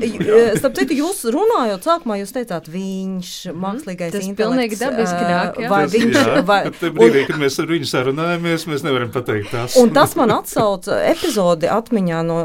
starp 0.58 0.78
citu, 0.78 0.96
jūs 0.98 1.24
runājot, 1.34 1.82
sākumā 1.86 2.16
jūs 2.22 2.32
teicāt, 2.34 2.70
viņš 2.70 3.32
mākslīgais 3.54 4.14
Tas 4.14 4.24
intelekts. 4.26 4.40
pilnīgi 4.42 4.78
dabiski 4.80 5.22
nāk. 5.26 5.58
Vai 5.70 5.82
Tas- 5.84 5.92
viņš, 5.94 6.16
jā, 6.18 6.42
vai, 6.46 6.60
brīdī, 6.98 7.26
kad 7.28 7.38
mēs 7.42 7.58
ar 7.62 7.66
viņu 7.70 7.90
sarunājamies, 7.90 8.66
mēs 8.70 8.86
nevaram 8.86 9.10
pateikt 9.14 9.50
tās. 9.54 9.76
Un 9.82 9.90
tas 9.94 10.14
man 10.18 10.30
atsauca 10.38 10.98
epizodi 11.10 11.70
atmiņā 11.70 12.22
no, 12.26 12.38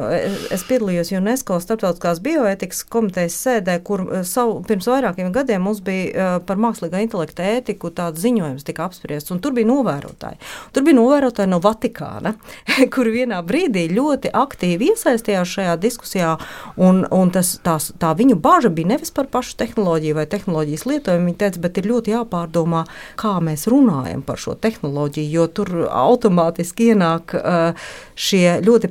es 0.53 0.63
piedalījos 0.67 1.11
UNESCO 1.17 1.57
starptautiskās 1.63 2.21
bioētikas 2.23 2.83
komitejas 2.91 3.35
sēdē, 3.45 3.77
kur 3.85 4.03
eh, 4.07 4.23
savu, 4.27 4.61
pirms 4.67 4.87
vairākiem 4.89 5.31
gadiem 5.35 5.63
mums 5.65 5.81
bija 5.85 6.09
eh, 6.09 6.35
par 6.47 6.59
mākslīgā 6.61 7.01
intelekta 7.03 7.45
ētiku 7.57 7.91
tāds 7.95 8.21
ziņojums 8.23 8.65
tika 8.67 8.87
apspriests, 8.87 9.33
un 9.33 9.41
tur 9.43 9.55
bija 9.55 9.69
novērotāji. 9.69 10.39
Tur 10.75 10.85
bija 10.87 10.97
novērotāji 10.99 11.51
no 11.51 11.59
Vatikāna, 11.63 12.35
kur 12.93 13.09
vienā 13.13 13.41
brīdī 13.45 13.85
ļoti 13.93 14.33
aktīvi 14.33 14.91
iesaistījās 14.93 15.55
šajā 15.57 15.77
diskusijā, 15.83 16.35
un, 16.81 17.03
un 17.11 17.33
tas, 17.33 17.55
tās, 17.65 17.91
tā 18.01 18.13
viņu 18.17 18.39
baža 18.43 18.71
bija 18.73 18.93
nevis 18.95 19.13
par 19.15 19.29
pašu 19.33 19.57
tehnoloģiju 19.61 20.19
vai 20.19 20.27
tehnoloģijas 20.29 20.87
lietojumu, 20.89 21.29
viņi 21.31 21.39
teica, 21.43 21.63
bet 21.67 21.81
ir 21.81 21.89
ļoti 21.91 22.15
jāpārdomā, 22.15 22.85
kā 23.19 23.35
mēs 23.43 23.67
runājam 23.71 24.23
par 24.25 24.41
šo 24.41 24.55
tehnoloģiju, 24.59 25.29
jo 25.33 25.47
tur 25.59 25.73
automātiski 25.89 26.91
ienāk 26.93 27.35
uh, 27.37 27.89
šie 28.15 28.59
ļoti 28.63 28.89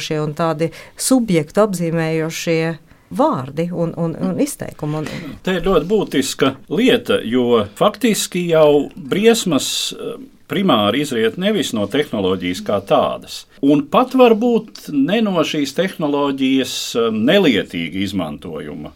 personificējošie 0.00 0.20
un 0.22 0.34
tādi 0.34 0.70
subjektu 0.96 1.66
apzīmējošie 1.66 2.78
vārdi 3.10 3.70
un, 3.72 3.92
un, 3.96 4.14
un 4.14 4.40
izteikumi. 4.40 5.00
Un, 5.02 5.38
Tā 5.42 5.58
ir 5.58 5.66
ļoti 5.66 5.88
būtiska 5.90 6.54
lieta, 6.70 7.20
jo 7.24 7.66
faktiski 7.76 8.48
jau 8.50 8.88
briesmas 8.94 9.92
eh, 9.92 10.20
primāri 10.50 11.02
izriet 11.02 11.36
nevis 11.38 11.72
no 11.74 11.86
tehnoloģijas 11.90 12.62
kā 12.62 12.80
tādas, 12.86 13.46
un 13.62 13.84
pat 13.90 14.14
varbūt 14.14 14.92
ne 14.94 15.20
no 15.22 15.42
šīs 15.42 15.74
tehnoloģijas 15.74 16.78
eh, 16.96 17.10
nelietīga 17.10 18.04
izmantojuma. 18.06 18.94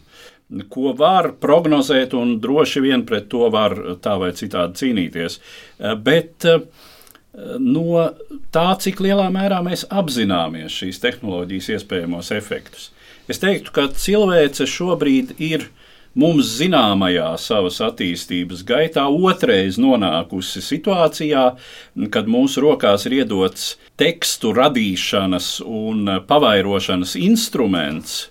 Ko 0.69 0.91
var 0.93 1.31
prognozēt, 1.41 2.13
un 2.13 2.37
droši 2.39 2.83
vien 2.83 3.01
pret 3.03 3.25
to 3.31 3.47
var 3.49 3.73
tā 3.97 4.13
vai 4.21 4.29
citādi 4.37 4.77
cīnīties. 4.79 5.39
Eh, 5.81 5.95
Bet 5.99 6.47
eh, 6.47 6.61
no 7.59 8.09
tā, 8.55 8.67
cik 8.79 9.01
lielā 9.03 9.27
mērā 9.33 9.61
mēs 9.65 9.85
apzināmies 9.91 10.75
šīs 10.81 11.01
tehnoloģijas 11.03 11.71
iespējamos 11.77 12.31
efektus. 12.35 12.91
Es 13.27 13.41
teiktu, 13.41 13.73
ka 13.75 13.89
cilvēce 13.89 14.67
šobrīd 14.69 15.35
ir 15.41 15.67
mums 16.15 16.47
zināmajā 16.59 17.27
savas 17.41 17.81
attīstības 17.83 18.63
gaitā 18.67 19.03
otrais 19.09 19.79
nonākusi 19.81 20.63
situācijā, 20.63 21.45
kad 22.13 22.31
mūsu 22.31 22.63
rokās 22.63 23.05
ir 23.09 23.19
iedots 23.21 23.73
tekstu 23.99 24.53
radīšanas 24.55 25.59
un 25.65 26.07
pavairošanas 26.27 27.17
instruments, 27.19 28.29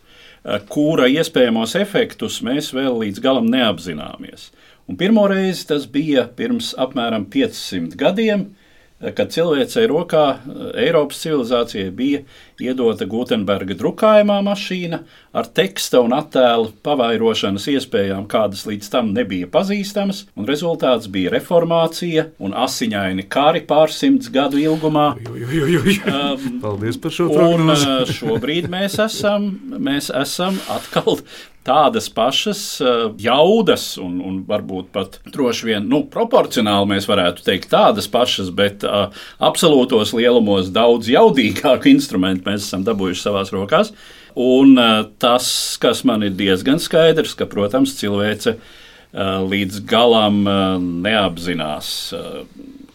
kura 0.68 1.08
iespējamos 1.12 1.76
efektus 1.80 2.40
mēs 2.44 2.72
vēl 2.76 3.00
līdz 3.04 3.20
galam 3.24 3.48
neapzināmies. 3.52 4.50
Un 4.88 4.98
pirmo 5.00 5.24
reizi 5.28 5.64
tas 5.70 5.86
bija 5.88 6.26
pirms 6.36 6.74
apmēram 6.80 7.24
500 7.32 7.96
gadiem, 8.00 8.50
kad 9.12 9.32
cilvēcei 9.34 9.88
rokā 9.90 10.24
Eiropas 10.80 11.20
civilizācijai 11.24 11.90
bija 11.94 12.22
iedota 12.62 13.06
Gutenberga 13.10 13.76
drukājumā 13.78 14.40
mašīna 14.46 15.00
ar 15.34 15.48
teksta 15.56 16.02
un 16.04 16.14
attēlu 16.16 16.70
pavairošanas 16.86 17.66
iespējām, 17.74 18.26
kādas 18.30 18.64
līdz 18.68 18.90
tam 18.92 19.10
nebija 19.16 19.48
pazīstamas, 19.50 20.24
un 20.38 20.48
rezultāts 20.48 21.08
bija 21.10 21.32
reformācija 21.34 22.28
un 22.38 22.54
asiņaini 22.64 23.26
kari 23.30 23.64
pārsimts 23.68 24.30
gadu 24.34 24.60
ilgumā. 24.62 25.14
Ju, 25.24 25.34
ju, 25.40 25.66
ju. 25.78 25.96
Um, 26.10 26.60
Paldies 26.62 27.00
par 27.00 27.14
šo 27.14 27.30
prognozi. 27.32 28.18
šobrīd 28.20 28.70
mēs 28.72 29.00
esam, 29.02 29.50
mēs 29.78 30.12
esam 30.14 30.60
atkal 30.72 31.18
tādas 31.64 32.10
pašas 32.12 32.60
jaudas, 33.20 33.86
un, 34.00 34.18
un 34.20 34.40
varbūt 34.48 34.90
pat 34.94 35.18
droši 35.32 35.70
vien 35.70 35.86
nu, 35.88 36.02
proporcionāli 36.12 36.90
mēs 36.92 37.08
varētu 37.08 37.44
teikt 37.46 37.70
tādas 37.72 38.08
pašas, 38.12 38.50
bet 38.54 38.84
uh, 38.84 39.08
absolūtos 39.44 40.12
lielumos 40.16 40.68
daudz 40.74 41.08
jaudīgāku 41.12 41.88
instrumentu 41.94 42.43
mēs 42.46 42.68
esam 42.68 42.84
dabūjuši 42.86 43.24
savās 43.24 43.52
rokās. 43.54 43.92
Un 44.40 44.74
tas, 45.22 45.48
kas 45.82 46.02
man 46.08 46.26
ir 46.26 46.34
diezgan 46.34 46.80
skaidrs, 46.82 47.36
ka, 47.38 47.46
protams, 47.50 47.94
cilvēce 48.00 48.56
līdz 49.14 49.84
galam 49.86 50.40
neapzinās, 51.04 51.90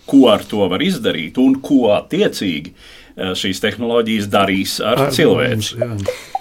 ko 0.09 0.23
ar 0.33 0.43
to 0.49 0.65
var 0.67 0.83
izdarīt 0.83 1.39
un 1.39 1.55
ko 1.63 1.93
attiecīgi 1.95 2.73
šīs 3.39 3.63
tehnoloģijas 3.63 4.27
darīs 4.31 4.75
ar, 4.83 5.05
ar 5.07 5.15
cilvēci. 5.15 5.79
mums, 5.79 6.19
jā. 6.19 6.38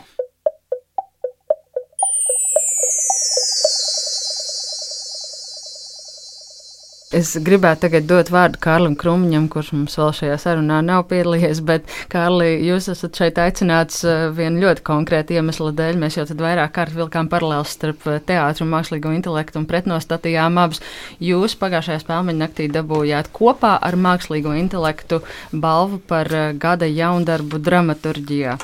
Es 7.09 7.31
gribētu 7.41 7.87
tagad 7.87 8.05
dot 8.05 8.29
vārdu 8.29 8.59
Kārlim 8.61 8.93
Krūmiņam, 9.01 9.47
kurš 9.49 9.71
mums 9.73 9.95
vēl 9.97 10.11
šajā 10.13 10.35
sarunā 10.43 10.83
nav 10.85 11.07
piedalījies, 11.09 11.63
bet, 11.65 11.87
Kārli, 12.13 12.51
jūs 12.67 12.91
esat 12.93 13.17
šeit 13.17 13.39
aicināts 13.41 14.03
eh, 14.05 14.27
vienu 14.37 14.67
ļoti 14.67 14.83
konkrētu 14.85 15.39
iemeslu 15.39 15.71
dēļ. 15.73 15.97
Mēs 16.03 16.19
jau 16.19 16.27
tad 16.29 16.43
vairāk 16.45 16.75
kārt 16.77 16.93
vilkām 16.93 17.31
paralēlus 17.33 17.73
starp 17.79 18.05
eh, 18.13 18.19
teātru 18.29 18.67
mākslīgo 18.69 19.15
intelektu 19.17 19.57
un 19.57 19.65
pretnostatījām 19.71 20.61
abus. 20.61 20.83
Jūs 21.25 21.55
pagājušajā 21.63 22.03
spēļmeņa 22.03 22.43
naktī 22.43 22.67
dabūjāt 22.75 23.31
kopā 23.39 23.71
ar 23.89 23.97
mākslīgo 23.97 24.53
intelektu 24.61 25.23
balvu 25.55 26.03
par 26.13 26.29
eh, 26.29 26.51
gada 26.61 26.91
jaundarbu 26.93 27.63
dramaturģijā. 27.71 28.59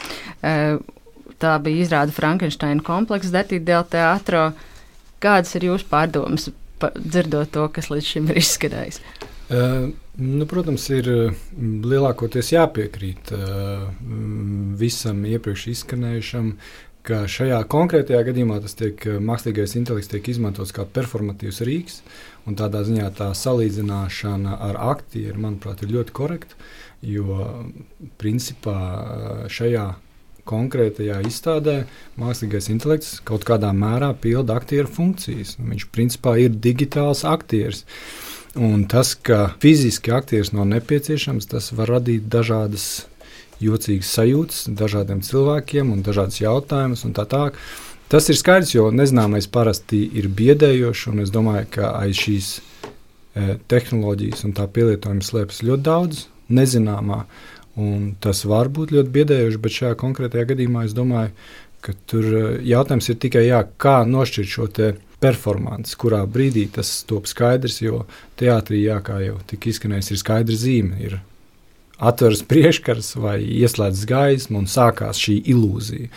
Tā 1.41 1.55
bija 1.65 1.87
izrāda 1.87 2.13
Frankensteina 2.13 2.85
komplekss 2.85 3.33
Detīdēl 3.33 3.89
teātro. 3.89 4.51
Kādas 5.25 5.57
ir 5.57 5.71
jūsu 5.71 5.89
pārdomas? 5.89 6.51
Dzirdot 6.97 7.53
to, 7.55 7.69
kas 7.75 7.91
līdz 7.93 8.11
šim 8.15 8.31
ir 8.33 8.41
izskanējis. 8.41 9.01
Uh, 9.45 9.91
nu, 10.17 10.47
protams, 10.49 10.87
ir 10.95 11.11
uh, 11.13 11.45
lielākoties 11.61 12.55
jāpiekrīt 12.55 13.35
uh, 13.37 13.85
mm, 14.01 14.73
visam 14.81 15.21
iepriekš 15.29 15.67
izskanējušam, 15.75 16.55
ka 17.05 17.25
šajā 17.29 17.59
konkrētajā 17.69 18.23
gadījumā 18.31 18.63
tas 18.65 18.79
tiek 18.79 19.03
mākslīgais 19.21 19.77
intelekts 19.77 20.09
tiek 20.09 20.31
izmantots 20.33 20.73
kā 20.73 20.87
performatīvs 20.89 21.61
rīks, 21.69 21.99
un 22.49 22.57
tādā 22.57 22.81
ziņā 22.89 23.11
tā 23.19 23.29
salīdzināšana 23.37 24.57
ar 24.71 24.81
aktieru, 24.95 25.43
manuprāt, 25.45 25.85
ir 25.85 25.93
ļoti 25.99 26.17
korekta, 26.17 26.57
jo 27.05 27.45
principā 28.17 28.79
šajā 29.53 29.85
konkrētajā 30.49 31.21
izstādē 31.29 31.77
mākslīgais 32.21 32.71
intelekts 32.73 33.17
kaut 33.27 33.47
kādā 33.49 33.73
mērā 33.77 34.13
pilda 34.21 34.59
aktieru 34.61 34.91
funkcijas. 34.91 35.57
Nu, 35.59 35.71
Viņš 35.73 35.89
principā 35.95 36.37
ir 36.43 36.55
digitāls 36.55 37.25
aktieris. 37.29 37.85
Un 38.55 38.85
tas, 38.87 39.17
ka 39.19 39.55
fiziski 39.63 40.13
aktieris 40.15 40.53
nav 40.55 40.69
nepieciešams, 40.71 41.49
tas 41.51 41.73
var 41.75 41.97
radīt 41.97 42.29
dažādas 42.31 43.09
jocīgas 43.63 44.13
sajūtas 44.15 44.69
dažādiem 44.79 45.23
cilvēkiem 45.27 45.91
un 45.95 46.05
dažādas 46.07 46.41
jautājumus 46.43 47.05
un 47.07 47.15
tā 47.17 47.27
tālāk. 47.31 47.59
Tas 48.13 48.29
ir 48.29 48.39
skaidrs, 48.39 48.75
jo 48.75 48.91
nezināmais 48.95 49.49
parasti 49.51 50.05
ir 50.19 50.29
biedējošs, 50.29 51.09
un 51.11 51.25
es 51.25 51.33
domāju, 51.35 51.67
ka 51.79 51.95
aiz 52.03 52.21
šīs 52.21 52.51
tehnoloģijas 53.71 54.45
un 54.47 54.55
tā 54.55 54.69
pielietojuma 54.71 55.25
slēpjas 55.25 55.65
ļoti 55.67 55.87
daudz 55.89 56.27
nezināmā. 56.55 57.25
Un 57.81 58.13
tas 58.23 58.45
var 58.47 58.71
būt 58.71 58.95
ļoti 58.95 59.11
biedējoši, 59.15 59.61
bet 59.63 59.77
šajā 59.79 59.97
konkrētajā 59.99 60.51
gadījumā 60.53 60.85
es 60.87 60.95
domāju, 60.95 61.33
ka 61.85 61.93
tur 62.09 62.29
jautājums 62.65 63.11
ir 63.11 63.19
tikai 63.21 63.49
jā, 63.49 63.61
kā 63.83 63.97
nošķirt 64.09 64.51
šo 64.51 64.69
performanci, 65.25 65.97
kurā 66.01 66.23
brīdī 66.29 66.67
tas 66.73 67.03
top 67.09 67.29
skaidrs, 67.31 67.81
jo 67.83 68.05
teātrī, 68.41 68.85
jā, 68.87 69.01
kā 69.05 69.19
jau 69.25 69.39
tika 69.49 69.71
izskanējis, 69.73 70.11
ir 70.13 70.21
skaidra 70.21 70.59
zīme. 70.61 71.01
Ir 71.03 71.19
atveras 71.99 72.45
priekškars 72.49 73.15
vai 73.21 73.39
ieslēdzas 73.43 74.09
gaisma 74.11 74.61
un 74.63 74.71
sākās 74.71 75.21
šī 75.21 75.39
ilūzija. 75.55 76.11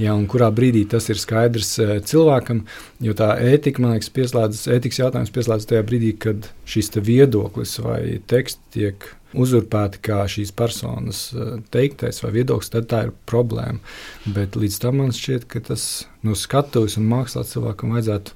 Ja, 0.00 0.16
un 0.18 0.24
kurā 0.26 0.48
brīdī 0.50 0.82
tas 0.90 1.06
ir 1.12 1.18
skaidrs 1.22 1.76
uh, 1.78 1.96
cilvēkam, 2.02 2.64
jo 3.04 3.14
tā 3.14 3.28
ētika, 3.38 3.82
man 3.82 3.94
liekas, 3.94 4.10
pieslēdzas, 4.16 4.66
ētikas 4.74 4.98
jautājums 5.04 5.30
pieslēdzas 5.34 5.70
tajā 5.70 5.84
brīdī, 5.86 6.10
kad 6.24 6.48
šis 6.66 6.90
viedoklis 6.98 7.76
vai 7.84 8.00
teksts 8.26 8.74
tiek 8.74 9.06
uzurpēti 9.38 10.00
kā 10.02 10.24
šīs 10.30 10.50
personas 10.56 11.28
uh, 11.34 11.60
teiktais 11.74 12.18
vai 12.24 12.32
viedoklis, 12.40 12.72
tad 12.74 12.90
tā 12.90 13.04
ir 13.06 13.14
problēma. 13.30 13.78
Bet 14.34 14.58
līdz 14.58 14.80
tam 14.82 14.98
man 15.02 15.14
šķiet, 15.14 15.46
ka 15.50 15.62
tas 15.70 16.08
no 16.26 16.34
skatuves 16.38 16.98
un 16.98 17.06
mākslā 17.10 17.46
cilvēkam 17.46 17.94
vajadzētu 17.94 18.34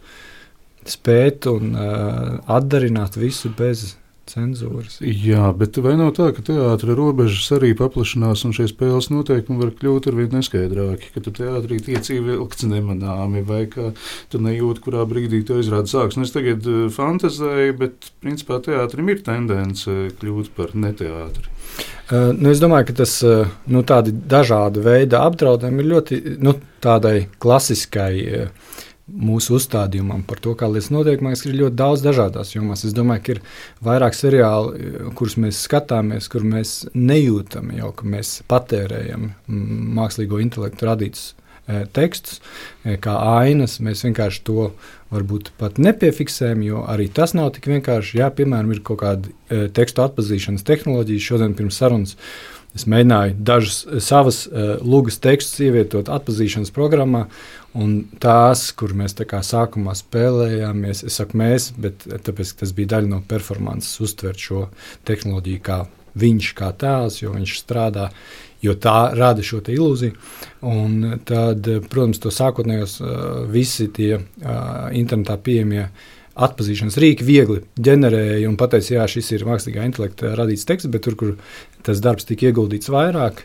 spēt 0.88 1.50
un 1.50 1.74
uh, 1.74 2.38
atdarināt 2.54 3.18
visu 3.18 3.50
bez 3.58 3.96
cenzūras. 4.30 4.98
Jā, 5.02 5.48
bet 5.56 5.78
vai 5.84 5.94
nav 5.98 6.12
tā, 6.16 6.28
ka 6.36 6.44
teātris 6.44 6.96
robežas 6.98 7.48
arī 7.56 7.72
paplašinās 7.78 8.44
un 8.46 8.54
šie 8.56 8.68
spēles 8.70 9.10
noteikumi 9.12 9.62
var 9.62 9.74
kļūt 9.78 10.10
ar 10.10 10.18
vien 10.18 10.36
neskaidrāki, 10.36 11.12
ka 11.14 11.24
tu 11.24 11.34
teātrī 11.40 11.80
tiec 11.84 12.10
ievilkts 12.14 12.66
nemanāmi 12.68 13.44
vai 13.48 13.64
ka 13.72 13.92
tu 14.32 14.42
nejūti, 14.44 14.84
kurā 14.84 15.04
brīdī 15.08 15.42
tu 15.48 15.58
izrādi 15.62 15.92
sāks. 15.92 16.18
Nu, 16.18 16.28
es 16.28 16.34
tagad 16.34 16.66
uh, 16.68 16.86
fantazēju, 16.94 17.76
bet 17.82 18.10
principā 18.24 18.60
teātrim 18.64 19.12
ir 19.12 19.22
tendence 19.26 19.98
kļūt 20.20 20.52
par 20.56 20.74
neteātri. 20.78 21.54
Uh, 22.08 22.32
nu 22.32 22.48
es 22.50 22.60
domāju, 22.62 22.88
ka 22.88 23.00
tas 23.02 23.18
uh, 23.26 23.50
nu, 23.68 23.84
dažādi 23.84 24.82
veidi 24.84 25.18
apdraudējumi 25.18 25.84
ir 25.84 25.90
ļoti 25.92 26.20
nu, 26.44 26.56
tādai 26.84 27.28
klasiskai 27.42 28.12
uh, 28.24 28.68
mūsu 29.08 29.56
uzstādījumam 29.56 30.22
par 30.28 30.40
to, 30.44 30.52
kā 30.58 30.68
lietas 30.68 30.90
notiek. 30.92 31.22
Man 31.24 31.32
liekas, 31.32 31.46
ir 31.48 31.56
ļoti 31.58 31.78
daudz 31.78 32.04
dažādās 32.04 32.52
jomās. 32.54 32.84
Es 32.84 32.94
domāju, 32.96 33.24
ka 33.24 33.34
ir 33.34 33.40
vairāk 33.84 34.16
seriāli, 34.16 34.92
kurus 35.18 35.38
mēs 35.40 35.62
skatāmies, 35.64 36.28
kur 36.32 36.44
mēs 36.46 36.78
nejūtam 36.94 37.72
jau, 37.76 37.92
ka 37.96 38.08
mēs 38.08 38.38
patērējam 38.50 39.30
mākslīgo 39.98 40.42
intelektu 40.44 40.88
radītus 40.90 41.24
e, 41.30 41.86
tekstus, 41.96 42.42
e, 42.84 42.98
kā 43.00 43.16
ainas. 43.38 43.78
Mēs 43.84 44.04
vienkārši 44.06 44.44
to 44.48 44.68
varbūt 45.14 45.54
pat 45.60 45.80
nepiefiksējam, 45.80 46.62
jo 46.66 46.84
arī 46.88 47.08
tas 47.08 47.34
nav 47.36 47.54
tik 47.56 47.70
vienkārši. 47.72 48.20
Jā, 48.20 48.30
piemēram, 48.34 48.76
ir 48.76 48.84
kaut 48.84 49.02
kāda 49.04 49.66
tekstu 49.74 50.04
atpazīšanas 50.04 50.68
tehnoloģija. 50.68 51.26
Šodien 51.30 51.56
pirms 51.56 51.80
sarunas 51.80 52.16
es 52.76 52.84
mēģināju 52.84 53.38
dažus 53.48 53.78
savas 54.04 54.42
lūgas 54.84 55.16
tekstus 55.24 55.64
ievietot 55.64 56.10
atpazīšanas 56.12 56.74
programmā. 56.76 57.24
Un 57.76 58.06
tās, 58.22 58.70
kur 58.72 58.94
mēs 58.96 59.12
sākumā 59.14 59.92
spēlējāmies, 59.98 61.04
es 61.04 61.18
saku 61.20 61.36
mēs, 61.36 61.72
bet 61.76 62.06
tāpēc, 62.24 62.54
tas 62.62 62.72
bija 62.72 62.94
daļa 62.96 63.10
no 63.10 63.22
performances, 63.28 64.00
uztvert 64.00 64.40
šo 64.40 64.68
tehnoloģiju 65.04 65.60
kā 65.62 65.82
viņš, 66.18 66.52
kā 66.58 66.72
tēls, 66.80 67.20
jo 67.20 67.34
viņš 67.34 67.56
strādā, 67.60 68.08
jo 68.64 68.74
tā 68.74 69.12
rada 69.14 69.44
šo 69.44 69.60
ilūziju. 69.60 70.16
Un 70.66 71.20
tad, 71.28 71.68
protams, 71.90 72.22
to 72.22 72.32
sākotnējos 72.34 72.98
visi 73.52 73.88
tie 73.94 74.16
internetā 74.96 75.36
pieejamie 75.36 75.88
atpazīšanas 76.38 76.98
rīki 77.02 77.26
viegli 77.26 77.62
ģenerēja 77.82 78.48
un 78.48 78.56
pateica, 78.58 78.94
jā, 78.94 79.06
šis 79.10 79.32
ir 79.34 79.46
mākslīgā 79.48 79.84
intelekta 79.86 80.34
radīts 80.38 80.66
teksts, 80.68 80.90
bet 80.90 81.04
tur, 81.06 81.18
kur 81.18 81.36
tas 81.86 82.00
darbs 82.02 82.28
tika 82.28 82.48
ieguldīts 82.48 82.90
vairāk, 82.94 83.42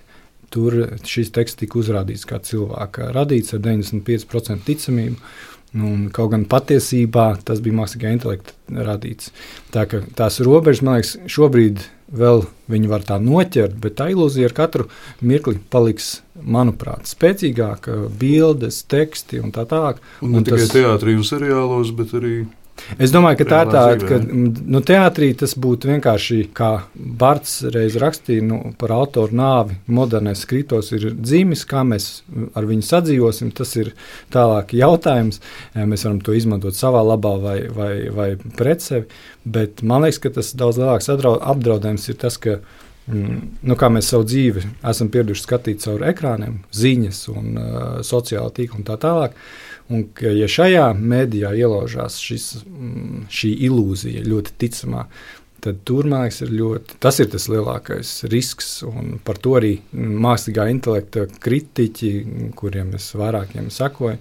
Tur 0.53 0.77
šis 1.07 1.33
teksts 1.33 1.63
tika 1.63 1.79
uzrādīts 1.81 2.27
kā 2.29 2.37
cilvēka 2.43 3.09
radīts 3.15 3.55
ar 3.55 3.63
95% 3.65 4.67
ticamību. 4.67 5.17
Un, 5.73 6.05
kaut 6.13 6.29
gan 6.29 6.43
patiesībā 6.45 7.31
tas 7.41 7.57
bija 7.65 7.79
mākslīgā 7.79 8.11
intelekta 8.13 8.83
radīts. 8.85 9.31
Tā 9.73 9.87
tās 9.89 10.37
robežas, 10.45 10.83
man 10.85 10.99
liekas, 10.99 11.15
šobrīd 11.33 11.81
vēl 12.13 12.43
viņi 12.69 12.91
var 12.91 13.05
tā 13.07 13.17
noķert, 13.21 13.79
bet 13.81 13.97
tā 13.97 14.11
ilūzija 14.13 14.51
ar 14.51 14.53
katru 14.53 14.85
mirkli 15.25 15.57
paliks, 15.73 16.19
manuprāt, 16.37 17.09
spēcīgāka, 17.09 18.03
bildes, 18.19 18.83
teksti 18.89 19.41
un 19.41 19.53
tā 19.55 19.65
tālāk. 19.69 20.03
Un 20.21 20.35
ne 20.35 20.43
un 20.43 20.45
tikai 20.45 20.61
tas... 20.61 20.75
teātrī 20.75 21.17
un 21.17 21.25
seriālos, 21.25 21.93
bet 21.97 22.13
arī 22.19 22.35
Es 23.01 23.13
domāju, 23.13 23.39
ka 23.39 23.45
tā 23.47 23.59
ir 23.63 23.71
tāda, 23.71 24.07
ka 24.09 24.17
nu, 24.23 24.81
teātrī 24.85 25.29
tas 25.37 25.53
būtu 25.59 25.89
vienkārši 25.91 26.39
kā 26.57 26.71
Barts 26.93 27.61
reiz 27.73 27.95
rakstīja 28.01 28.43
nu, 28.45 28.59
par 28.79 28.93
autoru 28.95 29.35
nāvi. 29.37 29.77
Modernais 29.93 30.43
skritos 30.43 30.91
ir 30.95 31.09
dzīvis, 31.13 31.65
kā 31.69 31.85
mēs 31.87 32.09
ar 32.57 32.67
viņu 32.69 32.85
sadzīvosim. 32.87 33.53
Tas 33.55 33.75
ir 33.79 33.93
tālāk 34.33 34.75
jautājums. 34.77 35.41
Mēs 35.77 36.05
varam 36.07 36.21
to 36.25 36.35
izmantot 36.37 36.77
savā 36.77 37.03
labā 37.07 37.35
vai, 37.43 37.57
vai, 37.73 37.91
vai 38.13 38.29
pret 38.57 38.85
sevi. 38.85 39.07
Bet 39.43 39.85
man 39.85 40.05
liekas, 40.05 40.21
ka 40.23 40.33
tas 40.39 40.53
daudz 40.57 40.81
lielāks 40.81 41.11
apdraudējums 41.13 42.09
ir 42.11 42.19
tas, 42.25 42.41
ka 42.41 42.59
Mm, 43.03 43.57
nu, 43.67 43.75
kā 43.75 43.89
mēs 43.91 44.07
savu 44.13 44.23
dzīvi 44.23 44.61
esam 44.87 45.09
pieraduši 45.11 45.43
skatīt 45.43 45.81
caur 45.83 46.05
ekrāniem, 46.07 46.61
ziņas, 46.71 47.17
un, 47.33 47.49
uh, 47.59 47.97
sociālā 48.05 48.47
tīkla 48.55 48.79
un 48.79 48.85
tā 48.87 48.95
tālāk. 49.01 49.35
Un, 49.93 50.07
ka, 50.17 50.31
ja 50.33 50.49
šajā 50.49 50.89
mēdījā 50.97 51.53
ielaužās 51.63 52.17
šis, 52.23 52.49
mm, 52.65 53.27
šī 53.33 53.53
ilūzija 53.67 54.23
ļoti 54.25 54.55
ticamā, 54.63 55.05
tad 55.63 55.83
tur 55.87 56.07
liekas, 56.09 56.41
ir 56.43 56.55
ļoti, 56.57 56.97
tas 57.03 57.21
ir 57.23 57.29
tas 57.31 57.45
lielākais 57.51 58.15
risks. 58.33 58.73
Par 59.23 59.39
to 59.43 59.55
arī 59.59 59.77
mākslīgā 59.93 60.67
intelekta 60.73 61.27
kritiķi, 61.45 62.11
kuriem 62.59 62.95
es 62.97 63.13
vairākiem 63.19 63.69
sakoju, 63.71 64.19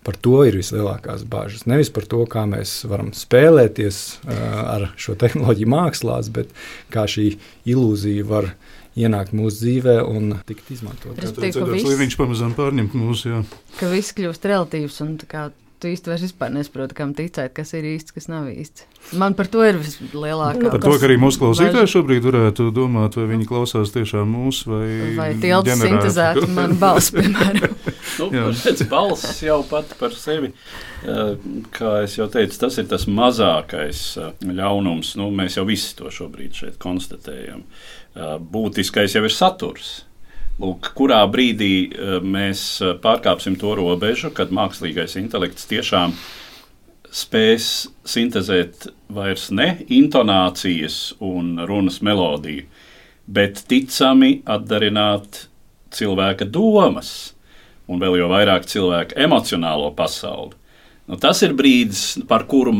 Par 0.00 0.16
to 0.16 0.38
ir 0.48 0.56
vislielākās 0.56 1.26
bažas. 1.28 1.66
Nevis 1.68 1.90
par 1.92 2.06
to, 2.08 2.22
kā 2.30 2.46
mēs 2.48 2.78
varam 2.88 3.10
spēlēties 3.12 3.98
uh, 4.24 4.38
ar 4.76 4.86
šo 4.96 5.12
tehnoloģiju 5.20 5.68
mākslās, 5.68 6.30
bet 6.32 6.54
kā 6.92 7.04
šī 7.10 7.34
ilūzija 7.68 8.24
var 8.30 8.48
ienākt 8.98 9.34
mūsu 9.36 9.64
dzīvē 9.64 9.96
un 10.06 10.34
tikt 10.48 10.70
izmantot. 10.74 11.16
Tas 11.18 11.32
ir 11.34 11.52
tas, 11.54 11.86
lai 11.86 11.96
viņš 12.04 12.18
pamazām 12.18 12.54
pārņemtu 12.58 13.00
mūsu. 13.00 13.32
Jā. 13.32 13.42
Ka 13.78 13.90
viss 13.92 14.16
kļūst 14.16 14.46
relatīvs 14.50 15.02
un 15.06 15.16
tu 15.80 15.88
īsti 15.88 16.12
vairs 16.12 16.24
nesaproti, 16.52 16.96
kam 16.96 17.14
ticēt, 17.16 17.54
kas 17.56 17.72
ir 17.78 17.86
īsts, 17.94 18.12
kas 18.12 18.28
nav 18.28 18.50
īsts. 18.52 18.84
Man 19.16 19.34
par 19.34 19.48
to 19.50 19.62
ir 19.64 19.78
vislielākā. 19.80 20.60
Nu, 20.60 20.72
par 20.74 20.82
to, 20.82 20.92
ka 21.00 21.08
arī 21.08 21.16
mūsu 21.20 21.40
klausītāji 21.40 21.88
šobrīd 21.94 22.26
varētu 22.26 22.66
domāt, 22.76 23.16
vai 23.16 23.30
viņi 23.30 23.48
klausās 23.48 23.92
tiešām 23.94 24.28
mūsu 24.28 24.74
vai. 24.74 24.88
Vai 25.16 25.30
tilts 25.40 25.80
sintezētu 25.80 26.50
manu 26.52 26.76
balsi, 26.82 27.16
piemēram. 27.16 27.78
nu, 28.20 28.28
balss 28.92 29.40
jau 29.46 29.62
pat 29.70 29.94
par 30.00 30.12
sevi, 30.16 30.52
kā 31.74 31.94
es 32.04 32.18
jau 32.18 32.28
teicu, 32.32 32.60
tas 32.60 32.76
ir 32.82 32.90
tas 32.90 33.08
mazākais 33.08 34.04
ļaunums. 34.44 35.14
Nu, 35.20 35.30
mēs 35.32 35.56
jau 35.56 35.64
visi 35.68 35.96
to 35.98 36.12
šobrīd 36.12 36.60
šeit 36.60 36.76
konstatējam. 36.82 37.64
Būtiskais 38.14 39.14
jau 39.14 39.22
ir 39.22 39.32
saturs. 39.34 40.00
Lūk, 40.60 40.90
kurā 40.98 41.22
brīdī 41.30 41.72
eh, 41.88 42.18
mēs 42.20 42.62
eh, 42.84 42.92
pārkāpsim 43.00 43.56
to 43.60 43.72
robežu, 43.78 44.28
kad 44.36 44.52
mākslīgais 44.52 45.16
intelekts 45.16 45.68
tiešām 45.70 46.12
spēs 47.10 47.88
sintēzēt 48.06 48.90
vairs 49.10 49.48
ne 49.56 49.70
intonācijas 49.88 51.14
un 51.24 51.56
runas 51.66 51.98
melodiju, 52.04 52.66
bet 53.26 53.64
ticami 53.70 54.42
atdarināt 54.44 55.46
cilvēka 55.96 56.46
domas 56.46 57.32
un 57.90 58.02
vēl 58.02 58.20
jau 58.20 58.28
vairāk 58.30 58.68
cilvēka 58.70 59.16
emocionālo 59.24 59.88
pasauli. 59.96 60.54
Nu, 61.10 61.16
tas 61.18 61.40
ir 61.42 61.56
brīdis, 61.58 62.20
par 62.30 62.44
kuru 62.46 62.74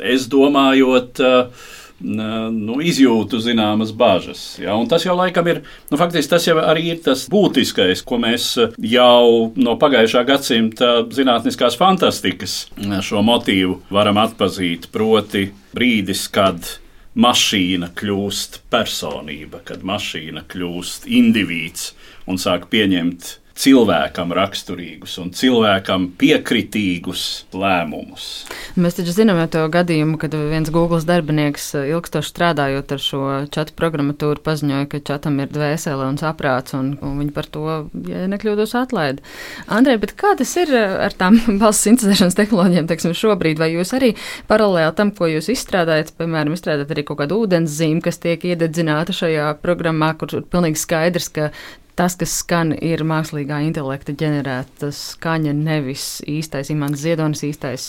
es 0.00 0.24
domājot, 0.32 1.20
uh, 1.20 1.66
nu, 2.02 2.78
izjūtu 2.82 3.40
zināmas 3.42 3.92
bažas. 3.96 4.42
Ja? 4.60 4.74
Un 4.78 4.88
tas 4.90 5.04
jau 5.06 5.16
laikam 5.18 5.48
ir, 5.50 5.62
nu, 5.90 5.98
faktiski 6.00 6.32
tas 6.34 6.46
jau 6.48 6.56
arī 6.62 6.88
ir 6.94 7.02
tas 7.04 7.26
būtiskais, 7.30 8.02
ko 8.06 8.18
mēs 8.22 8.48
jau 8.78 9.52
no 9.56 9.76
pagājušā 9.80 10.24
gadsimta 10.28 10.94
zinātniskās 11.14 11.78
fantastikas 11.80 12.64
šo 13.04 13.24
motīvu 13.26 13.80
varam 13.94 14.20
atpazīt. 14.22 14.90
Proti, 14.94 15.48
brīdis, 15.74 16.26
kad 16.32 16.76
mašīna 17.14 17.92
kļūst 17.94 18.64
personība, 18.72 19.62
kad 19.66 19.86
mašīna 19.86 20.44
kļūst 20.50 21.06
indivīds 21.06 21.92
un 22.30 22.40
sāk 22.42 22.66
pieņemt 22.72 23.36
cilvēkam 23.54 24.32
raksturīgus 24.34 25.14
un 25.22 25.30
cilvēkam 25.34 26.08
piekritīgus 26.18 27.44
lēmumus. 27.54 28.26
Mēs 28.74 28.98
taču 28.98 29.14
zinām 29.14 29.38
jau 29.44 29.46
to 29.52 29.62
gadījumu, 29.76 30.18
kad 30.18 30.34
viens 30.34 30.72
Google 30.74 30.98
darbinieks 31.06 31.68
eh, 31.78 31.92
ilgstoši 31.94 32.32
strādājot 32.32 32.94
ar 32.96 33.02
šo 33.02 33.22
čatu 33.54 33.76
programmatūru 33.78 34.42
paziņoja, 34.44 34.88
ka 34.90 35.02
čatam 35.06 35.38
ir 35.42 35.52
dvēsele 35.54 36.08
un 36.10 36.18
saprāts, 36.18 36.74
un, 36.74 36.94
un 36.98 37.20
viņi 37.22 37.34
par 37.36 37.48
to, 37.54 37.64
ja 38.10 38.24
nekļūdos, 38.30 38.74
atlaida. 38.80 39.22
Andrej, 39.70 40.00
bet 40.02 40.16
kā 40.18 40.34
tas 40.40 40.56
ir 40.58 40.74
eh, 40.74 40.98
ar 41.06 41.14
tām 41.14 41.38
balss 41.62 41.86
sintēzēšanas 41.86 42.38
tehnoloģijām, 42.40 42.90
teiksim, 42.90 43.14
šobrīd, 43.18 43.62
vai 43.62 43.70
jūs 43.76 43.94
arī 43.94 44.12
paralēli 44.50 44.98
tam, 44.98 45.14
ko 45.14 45.30
jūs 45.30 45.52
izstrādājat, 45.54 46.16
piemēram, 46.18 46.58
izstrādājat 46.58 46.90
arī 46.96 47.06
kaut 47.06 47.22
kādu 47.22 47.44
ūdenszīmi, 47.44 48.02
kas 48.02 48.18
tiek 48.22 48.50
iededzināta 48.50 49.14
šajā 49.14 49.54
programmā, 49.62 50.10
kur 50.18 50.40
ir 50.40 50.46
pilnīgi 50.50 50.82
skaidrs, 50.82 51.30
ka 51.30 51.52
tas, 51.98 52.16
kas 52.20 52.38
skan, 52.42 52.74
ir 52.74 53.04
mākslīgā 53.06 53.60
intelekta 53.68 54.14
ģenerēta 54.18 54.90
skaņa, 54.94 55.54
nevis 55.56 56.08
īstais 56.30 56.72
imants 56.74 57.04
ziedonis, 57.04 57.44
īstais 57.46 57.86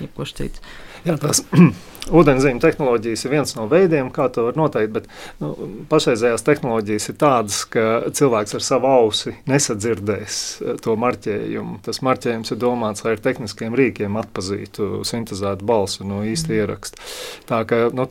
jebkurš 0.00 0.34
cits. 0.40 0.64
Jā, 1.06 1.18
tās 1.20 1.42
ūdenzemju 2.12 2.60
tehnoloģijas 2.62 3.24
ir 3.26 3.32
viens 3.32 3.54
no 3.56 3.66
veidiem, 3.70 4.10
kā 4.14 4.28
to 4.32 4.46
var 4.48 4.58
noteikt. 4.58 4.92
Bet 4.94 5.08
nu, 5.42 5.52
pašreizējās 5.90 6.44
tehnoloģijas 6.46 7.08
ir 7.10 7.18
tādas, 7.20 7.60
ka 7.70 7.86
cilvēks 8.16 8.56
ar 8.58 8.64
savu 8.64 8.90
ausi 8.90 9.34
nesadzirdēs 9.50 10.40
eh, 10.60 10.76
to 10.82 10.96
marķējumu. 11.02 11.80
Tas 11.86 12.02
marķējums 12.06 12.54
ir 12.54 12.60
domāts, 12.62 13.04
lai 13.06 13.16
ar 13.16 13.24
tehniskiem 13.24 13.76
rīkiem 13.78 14.20
atpazītu 14.20 15.02
sintēzētu 15.06 15.66
balsu 15.66 16.06
no 16.08 16.22
īsta 16.26 16.52
mm. 16.52 16.60
ieraksta. 16.60 17.08
Tā 17.50 17.62
kā 17.68 17.82
nu, 17.96 18.08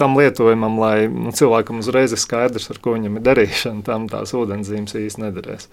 tam 0.00 0.18
lietojumam, 0.20 0.80
lai 0.82 1.06
nu, 1.12 1.32
cilvēkam 1.36 1.80
uzreiz 1.84 2.14
ir 2.16 2.22
skaidrs, 2.22 2.70
ar 2.72 2.82
ko 2.82 2.96
viņam 2.96 3.18
ir 3.18 3.26
darīšana, 3.30 3.86
tam 3.86 4.10
tās 4.12 4.34
ūdenzemjas 4.36 4.98
īsti 5.00 5.26
nederēs. 5.26 5.70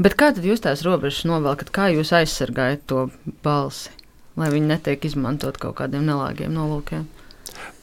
Bet 0.00 0.16
kā 0.16 0.30
tad 0.32 0.46
jūs 0.46 0.62
tās 0.64 0.84
robežas 0.86 1.26
novelkat? 1.28 1.72
Kā 1.74 1.90
jūs 1.92 2.14
aizsargājat 2.16 2.86
to 2.88 3.08
balsi? 3.44 3.90
Lai 4.40 4.50
viņi 4.52 4.70
netiek 4.72 5.04
izmantot 5.08 5.58
kaut 5.60 5.78
kādiem 5.80 6.06
nelāgiem 6.08 6.52
nolūkiem? 6.56 7.06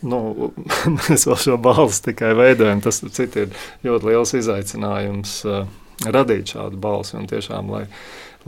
Nu, 0.08 0.52
mēs 0.98 1.28
vēl 1.28 1.40
šo 1.42 1.58
balsi 1.62 2.10
tikai 2.10 2.34
veidojam. 2.38 2.82
Tas 2.86 3.02
citi, 3.04 3.48
ir 3.48 3.88
ļoti 3.88 4.12
liels 4.12 4.34
izaicinājums 4.38 5.38
uh, 5.50 5.64
radīt 6.06 6.56
šādu 6.56 6.80
balsi 6.82 7.18
un 7.20 7.30
tiešām, 7.30 7.72
lai, 7.74 7.86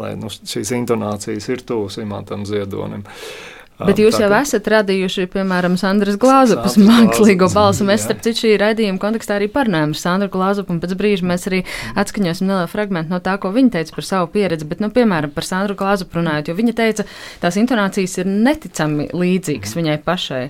lai 0.01 0.15
nu, 0.19 0.29
šīs 0.29 0.73
intonācijas 0.77 1.49
ir 1.53 1.65
tuvas 1.65 1.97
imantam 2.01 2.45
ziedonim. 2.49 3.05
Uh, 3.05 3.58
Bet 3.79 3.99
jūs 4.01 4.17
jau 4.19 4.27
esat 4.35 4.65
radījuši, 4.73 5.27
piemēram, 5.31 5.77
Sandras 5.79 6.17
Glāzupas 6.19 6.75
mākslīgo 6.81 7.47
balsu. 7.53 7.85
Mēs, 7.87 8.03
starp 8.03 8.23
citu, 8.25 8.41
šī 8.43 8.57
raidījuma 8.59 8.99
kontekstā 8.99 9.37
arī 9.37 9.47
parunājam 9.53 9.93
ar 9.95 10.01
Sandru 10.01 10.27
Glāzupu, 10.33 10.75
un 10.75 10.81
pēc 10.83 10.95
brīža 10.99 11.27
mēs 11.29 11.47
arī 11.47 11.61
atskaņosim 11.99 12.49
nelielu 12.49 12.71
fragment 12.71 13.11
no 13.13 13.21
tā, 13.23 13.37
ko 13.39 13.53
viņa 13.55 13.77
teica 13.77 13.95
par 13.95 14.07
savu 14.09 14.31
pieredzi. 14.33 14.67
Bet, 14.67 14.83
nu, 14.83 14.91
piemēram, 14.95 15.31
par 15.35 15.47
Sandru 15.47 15.77
Glāzupu 15.79 16.19
runājot, 16.19 16.51
jo 16.51 16.57
viņa 16.59 16.75
teica, 16.75 17.07
tās 17.39 17.59
intonācijas 17.61 18.19
ir 18.19 18.27
neticami 18.33 19.07
līdzīgas 19.15 19.77
viņai 19.79 19.97
pašai. 20.03 20.43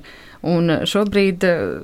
Un 0.47 0.71
šobrīd 0.87 1.43
uh, 1.43 1.81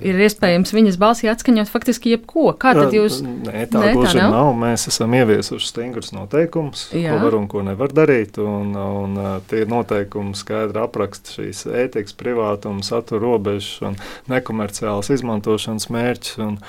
ir 0.00 0.18
iespējams 0.24 0.72
viņas 0.72 0.96
balsī 1.00 1.28
atskaņot 1.28 1.68
faktiski 1.68 2.14
jebko. 2.14 2.52
Kā 2.60 2.74
tad 2.76 2.94
jūs? 2.96 3.20
Nē, 3.24 3.66
tā 3.68 3.82
Nē, 3.82 3.92
gluži 3.96 4.16
tā 4.16 4.26
nav. 4.26 4.34
nav. 4.34 4.50
Mēs 4.60 4.88
esam 4.90 5.16
ieviesuši 5.16 5.70
stingrus 5.70 6.12
noteikumus, 6.16 6.86
ko 6.92 7.16
var 7.22 7.38
un 7.38 7.48
ko 7.52 7.64
nevar 7.66 7.92
darīt. 7.92 8.40
Un, 8.40 8.72
un 8.76 9.18
tie 9.50 9.64
noteikumi 9.68 10.36
skaidri 10.38 10.80
apraksta 10.84 11.36
šīs 11.38 11.66
ētikas, 11.68 12.16
privātuma, 12.16 12.84
satura 12.86 13.22
robežas 13.24 13.74
un 13.84 13.98
nekomerciālas 14.32 15.12
izmantošanas 15.18 15.90
mērķus. 15.92 16.38
Un, 16.48 16.62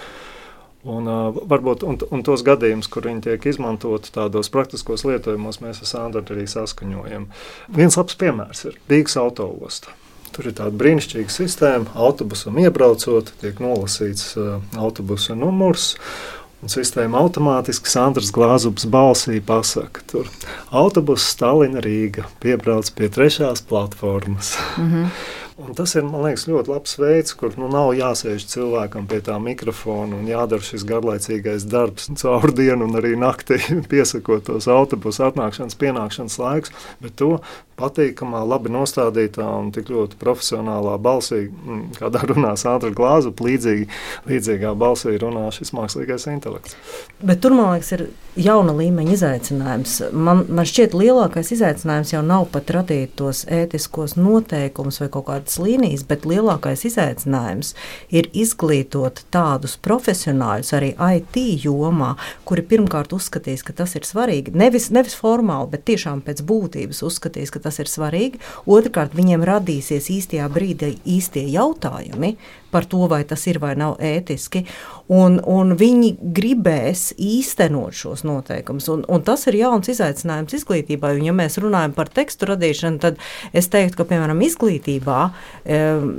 Un, 0.88 1.04
uh, 1.12 1.36
varbūt 1.52 1.82
un, 1.84 1.98
un 2.16 2.22
tos 2.24 2.40
gadījumus, 2.48 2.88
kur 2.88 3.04
viņi 3.04 3.26
tiek 3.26 3.50
izmantoti 3.52 4.14
tādos 4.16 4.48
praktiskos 4.48 5.04
lietojumos, 5.04 5.60
mēs 5.60 5.82
ar 5.84 5.90
Sandru 5.90 6.24
arī 6.24 6.46
saskaņojam. 6.48 7.26
Viens 7.76 8.00
labs 8.00 8.16
piemērs 8.16 8.64
ir 8.70 8.78
Rīgas 8.88 9.20
autoostā. 9.20 9.92
Tur 10.36 10.50
ir 10.50 10.58
tāda 10.58 10.76
brīnišķīga 10.80 11.34
sistēma. 11.34 11.94
Autobusam 11.96 12.60
iebraucot, 12.62 13.32
tiek 13.42 13.62
nolasīts 13.64 14.36
uh, 14.38 14.60
autobusa 14.78 15.38
numurs. 15.38 15.94
Un 16.60 16.72
sistēma 16.72 17.22
automātiski 17.24 17.88
Sandras 17.88 18.34
Glāzubas 18.36 18.84
balsī 18.92 19.38
pasaka, 19.40 20.04
tur 20.12 20.28
autobuss 20.76 21.30
Stalina 21.32 21.80
Rīga 21.80 22.26
piebrauc 22.44 22.90
pie 22.98 23.08
trešās 23.08 23.64
platformas. 23.64 24.58
Mm 24.78 24.90
-hmm. 24.92 25.06
Un 25.60 25.76
tas 25.76 25.92
ir 26.00 26.06
liekas, 26.08 26.46
ļoti 26.48 26.72
labs 26.72 26.94
veids, 27.02 27.34
kur 27.36 27.56
nu, 27.60 27.68
nav 27.72 27.90
jāsēž 27.98 28.46
cilvēkam 28.48 29.10
pie 29.12 29.20
tā 29.26 29.36
mikrofona 29.44 30.16
un 30.16 30.30
jādara 30.30 30.64
šis 30.64 30.86
garlaicīgais 30.88 31.66
darbs 31.68 32.08
caur 32.22 32.54
dienu 32.56 32.88
un 32.88 32.96
arī 32.96 33.16
naktī, 33.20 33.60
piesakot 33.92 34.46
tos 34.48 34.70
autobusu 34.72 35.26
atnākšanas, 35.28 35.76
pienākšanas 35.82 36.40
laikus. 36.40 36.72
Bet 37.04 37.18
to 37.20 37.34
patīkamā, 37.80 38.42
labi 38.48 38.72
nostādītā 38.72 39.46
un 39.60 39.74
tik 39.76 39.92
ļoti 39.92 40.20
profesionālā 40.22 40.96
balsī, 41.04 41.46
mm, 41.50 41.84
kādā 42.00 42.24
runā 42.32 42.56
Sandra 42.60 42.92
Glāza, 42.96 43.32
līdzīgi, 43.32 43.88
līdzīgā 44.32 44.74
balsī 44.80 45.18
runā 45.20 45.48
šis 45.56 45.74
mākslīgais 45.76 46.28
intelekts. 46.32 46.76
Bet 47.20 47.44
tur, 47.44 47.56
man 47.58 47.74
liekas, 47.76 47.92
ir 47.98 48.06
jauna 48.40 48.76
līmeņa 48.80 49.16
izaicinājums. 49.16 49.96
Man, 50.16 50.46
man 50.48 50.68
šķiet, 50.68 50.96
lielākais 50.98 51.52
izaicinājums 51.56 52.14
jau 52.14 52.24
nav 52.26 52.48
pat 52.54 52.72
radīt 52.76 53.16
tos 53.20 53.46
ētiskos 53.52 54.16
noteikumus 54.20 55.02
vai 55.04 55.10
kaut 55.14 55.28
kādu 55.32 55.49
kādas 55.50 55.60
līnijas, 55.60 56.04
bet 56.06 56.26
lielākais 56.26 56.86
izaicinājums 56.86 57.74
ir 58.12 58.30
izglītot 58.34 59.24
tādus 59.32 59.78
profesionāļus 59.82 60.74
arī 60.74 60.94
IT 60.94 61.66
jomā, 61.66 62.16
kuri 62.46 62.62
pirmkārt 62.62 63.14
uzskatīs, 63.14 63.64
ka 63.64 63.74
tas 63.74 63.96
ir 63.96 64.06
svarīgi. 64.06 64.54
Nevis, 64.54 64.92
nevis 64.92 65.16
formāli, 65.16 65.72
bet 65.72 65.86
tiešām 65.86 66.22
pēc 66.22 66.44
būtības 66.44 67.02
uzskatīs, 67.04 67.52
ka 67.52 67.60
tas 67.60 67.80
ir 67.80 67.88
svarīgi. 67.90 68.40
Otrakārt, 68.68 69.16
viņiem 69.16 69.44
radīsies 69.44 70.10
īstajā 70.10 70.50
brīdī 70.50 71.00
īstie 71.06 71.48
jautājumi 71.50 72.38
par 72.72 72.88
to, 72.90 73.06
vai 73.12 73.24
tas 73.28 73.46
ir 73.50 73.60
vai 73.62 73.76
nav 73.80 73.98
ētiski. 74.04 74.64
Un, 75.14 75.40
un 75.50 75.74
viņi 75.80 76.14
gribēs 76.36 77.10
īstenot 77.18 77.98
šos 77.98 78.26
noteikumus. 78.28 78.90
Un, 78.94 79.04
un 79.10 79.26
tas 79.26 79.48
ir 79.50 79.60
jauns 79.62 79.90
izaicinājums 79.92 80.56
izglītībai. 80.60 81.16
Un, 81.18 81.26
ja 81.30 81.36
mēs 81.36 81.60
runājam 81.62 81.96
par 81.98 82.12
tekstu 82.14 82.52
radīšanu, 82.52 83.02
tad 83.02 83.20
es 83.54 83.72
teiktu, 83.74 84.02
ka 84.02 84.10
piemēram 84.14 84.46
izglītībā. 84.46 85.20
Um, 85.66 86.14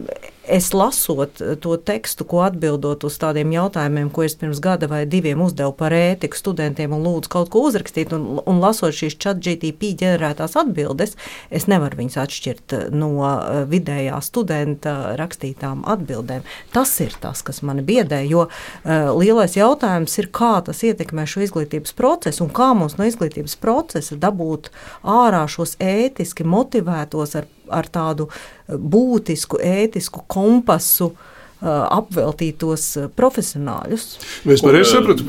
es 0.50 0.72
lasot 0.74 1.40
to 1.62 1.76
tekstu, 1.76 2.26
ko 2.28 2.42
atbildot 2.44 3.04
uz 3.06 3.16
tādiem 3.22 3.52
jautājumiem, 3.54 4.10
ko 4.12 4.24
es 4.26 4.34
pirms 4.38 4.60
gada 4.62 4.88
vai 4.90 5.04
diviem 5.08 5.40
uzdevu 5.44 5.72
par 5.78 5.94
ētiku 5.94 6.38
studentiem 6.38 6.94
un 6.96 7.04
lūdzu 7.06 7.30
kaut 7.32 7.52
ko 7.52 7.62
uzrakstīt, 7.68 8.14
un, 8.16 8.40
un 8.42 8.60
lasot 8.62 8.94
šīs 8.96 9.16
chat 9.20 9.40
GTP 9.42 9.92
ģenerētās 10.00 10.56
atbildes, 10.60 11.16
es 11.50 11.68
nevaru 11.70 12.00
viņus 12.00 12.18
atšķirt 12.24 12.76
no 12.96 13.12
eh, 13.26 13.62
vidējā 13.70 14.18
studenta 14.24 14.96
rakstītām 15.20 15.84
atbildēm. 15.88 16.46
Tas 16.74 16.92
ir 17.04 17.14
tas, 17.22 17.44
kas 17.46 17.62
mani 17.66 17.84
biedē, 17.86 18.20
jo 18.28 18.46
uh, 18.46 19.10
lielais 19.16 19.54
jautājums 19.56 20.16
ir, 20.20 20.30
kā 20.34 20.52
tas 20.66 20.82
ietekmē 20.86 21.26
šo 21.28 21.44
izglītības 21.46 21.94
procesu 21.96 22.44
un 22.46 22.52
kā 22.54 22.70
mums 22.76 22.96
no 22.98 23.06
izglītības 23.08 23.56
procesa 23.60 24.18
dabūt 24.20 24.70
ārā 25.02 25.44
šos 25.50 25.76
ētiski 25.82 26.46
motivētos 26.48 27.36
ar 27.38 27.48
ar 27.70 27.88
tādu 27.92 28.28
eh, 28.30 28.76
būtisku, 28.76 29.60
ētisku 29.62 30.24
kompasu 30.30 31.12
uh, 31.12 31.28
apveltītos 31.60 32.86
profesionāļus. 33.16 34.04
Es 34.48 34.62
pareizi 34.64 34.94
sapratu, 34.94 35.26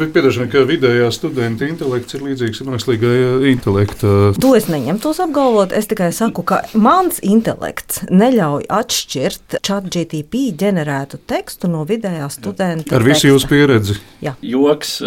ka 0.52 0.63
vidējā 0.67 1.10
studenta 1.12 1.67
intelekts 1.67 2.15
ir 2.15 2.24
līdzīgs 2.30 2.63
mākslīgajai 2.67 3.52
intelektam. 3.52 4.38
To 4.41 4.54
es 4.56 4.70
neņemtos 4.72 5.20
apgalvot. 5.26 5.76
Es 5.76 5.89
tikai 5.91 6.12
saku, 6.15 6.46
ka 6.48 6.62
mans 6.72 7.20
intelekts 7.26 8.06
neļauj 8.12 8.70
atšķirt 8.72 9.58
chat 9.60 9.89
GTP 9.91 10.48
ģenerētu 10.62 11.20
tekstu 11.28 11.67
no 11.72 11.84
vidējā 11.89 12.30
studenta. 12.32 12.96
Ar 12.96 13.06
visu 13.06 13.34
jūsu 13.34 13.52
pieredzi. 13.52 13.98
Jā. 14.24 14.38
Joks, 14.46 15.00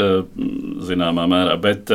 zināmā 0.84 1.24
mērā, 1.30 1.56
bet 1.62 1.92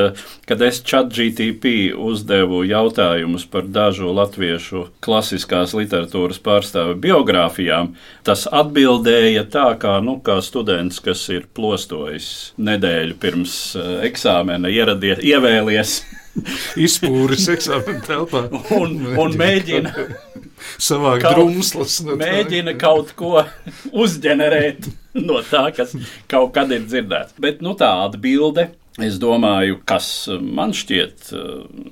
kad 0.50 0.66
es 0.66 0.82
chat 0.82 1.14
GTP 1.14 1.94
uzdevu 1.94 2.64
jautājumus 2.66 3.46
par 3.52 3.70
dažu 3.70 4.10
latviešu 4.16 4.88
klasiskās 5.06 5.76
literatūras 5.78 6.42
pārstāvu 6.42 6.98
biogrāfijām, 7.04 7.94
tas 8.26 8.48
atbildēja 8.50 9.19
izskanēja 9.20 9.44
tā, 9.52 9.66
kā, 9.80 10.00
nu, 10.04 10.20
kā 10.24 10.40
students, 10.42 11.00
kas 11.04 11.28
ir 11.34 11.48
plostojis 11.54 12.54
nedēļu 12.58 13.18
pirms 13.20 13.76
uh, 13.76 14.00
eksāmena, 14.08 14.70
ieradies, 14.70 15.20
ievēlies. 15.24 16.00
Izpūris 16.86 17.50
eksāmena 17.52 18.00
telpā. 18.06 18.46
Un, 18.78 18.96
un 19.20 19.36
mēģina 19.36 19.92
savākt 20.90 21.28
drumslas. 21.28 22.00
No 22.06 22.16
mēģina 22.20 22.78
kaut 22.80 23.14
ko 23.20 23.44
uzģenerēt 24.04 24.88
no 25.20 25.42
tā, 25.44 25.70
kas 25.76 25.96
kaut 26.30 26.54
kad 26.56 26.72
ir 26.72 26.86
dzirdēts. 26.88 27.36
Bet 27.40 27.64
nu, 27.66 27.76
tā 27.76 27.92
atbilde 28.06 28.70
Es 29.00 29.16
domāju, 29.16 29.78
kas 29.88 30.28
man 30.44 30.74
šķiet 30.76 31.30
eh, 31.32 31.44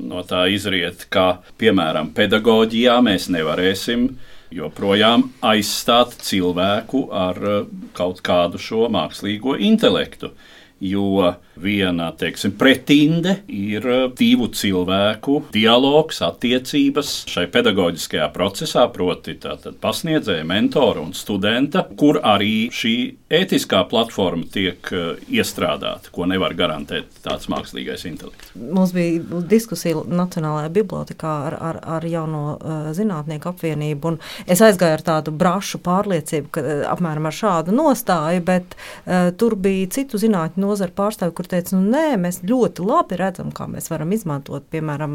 no 0.10 0.26
tā 0.28 0.42
izriet, 0.52 1.06
ka, 1.14 1.38
piemēram, 1.56 2.10
pedagoģijā 2.18 2.98
mēs 3.06 3.30
nevarēsim 3.32 4.10
joprojām 4.54 5.28
aizstāt 5.46 6.16
cilvēku 6.24 7.08
ar 7.12 7.42
eh, 7.42 7.66
kaut 7.98 8.22
kādu 8.26 8.62
šo 8.62 8.88
mākslīgo 8.94 9.58
intelektu. 9.60 10.32
jo 10.80 11.34
viena 11.62 12.12
teiksim, 12.18 12.54
pretinde 12.60 13.40
ir 13.48 13.86
divu 14.18 14.50
cilvēku 14.54 15.42
dialogs, 15.54 16.22
attiecības 16.26 17.14
šai 17.32 17.48
pedagoģiskajā 17.54 18.28
procesā, 18.36 18.88
proti, 18.94 19.38
pasniedzēja, 19.82 20.46
mentora 20.48 21.04
un 21.04 21.14
studenta, 21.18 21.86
kur 21.98 22.22
arī 22.24 22.68
šī 22.74 22.96
ētiskā 23.34 23.82
platforma 23.90 24.48
tiek 24.52 24.92
uh, 24.94 25.18
iestrādāta, 25.32 26.12
ko 26.16 26.28
nevar 26.30 26.56
garantēt 26.58 27.20
tāds 27.26 27.50
mākslīgais 27.52 28.06
intelekts. 28.08 28.54
Mums 28.56 28.94
bija 28.96 29.42
diskusija 29.50 30.06
Nacionālajā 30.08 30.72
bibliotekā 30.78 31.34
ar, 31.50 31.58
ar, 31.70 31.80
ar 31.98 32.08
jauno 32.08 32.44
uh, 32.56 32.90
zinātnieku 32.96 33.52
apvienību, 33.52 34.14
un 34.14 34.20
es 34.48 34.64
aizgāju 34.64 35.00
ar 35.00 35.06
tādu 35.10 35.34
brašu 35.36 35.82
pārliecību, 35.84 36.52
ka 36.56 36.64
apmēram 36.94 37.28
ar 37.28 37.36
šādu 37.36 37.76
nostāju, 37.76 38.44
bet 38.48 38.78
uh, 38.78 39.30
tur 39.38 39.58
bija 39.60 39.92
citu 39.98 40.20
zinātņu 40.22 40.64
nozara 40.64 40.96
pārstāvi, 40.96 41.36
kur 41.48 41.56
teica, 41.56 41.78
nu 41.78 41.92
nē, 41.92 42.18
mēs 42.20 42.42
ļoti 42.48 42.84
labi 42.86 43.18
redzam, 43.20 43.52
kā 43.56 43.68
mēs 43.72 43.90
varam 43.92 44.12
izmantot, 44.12 44.66
piemēram, 44.72 45.14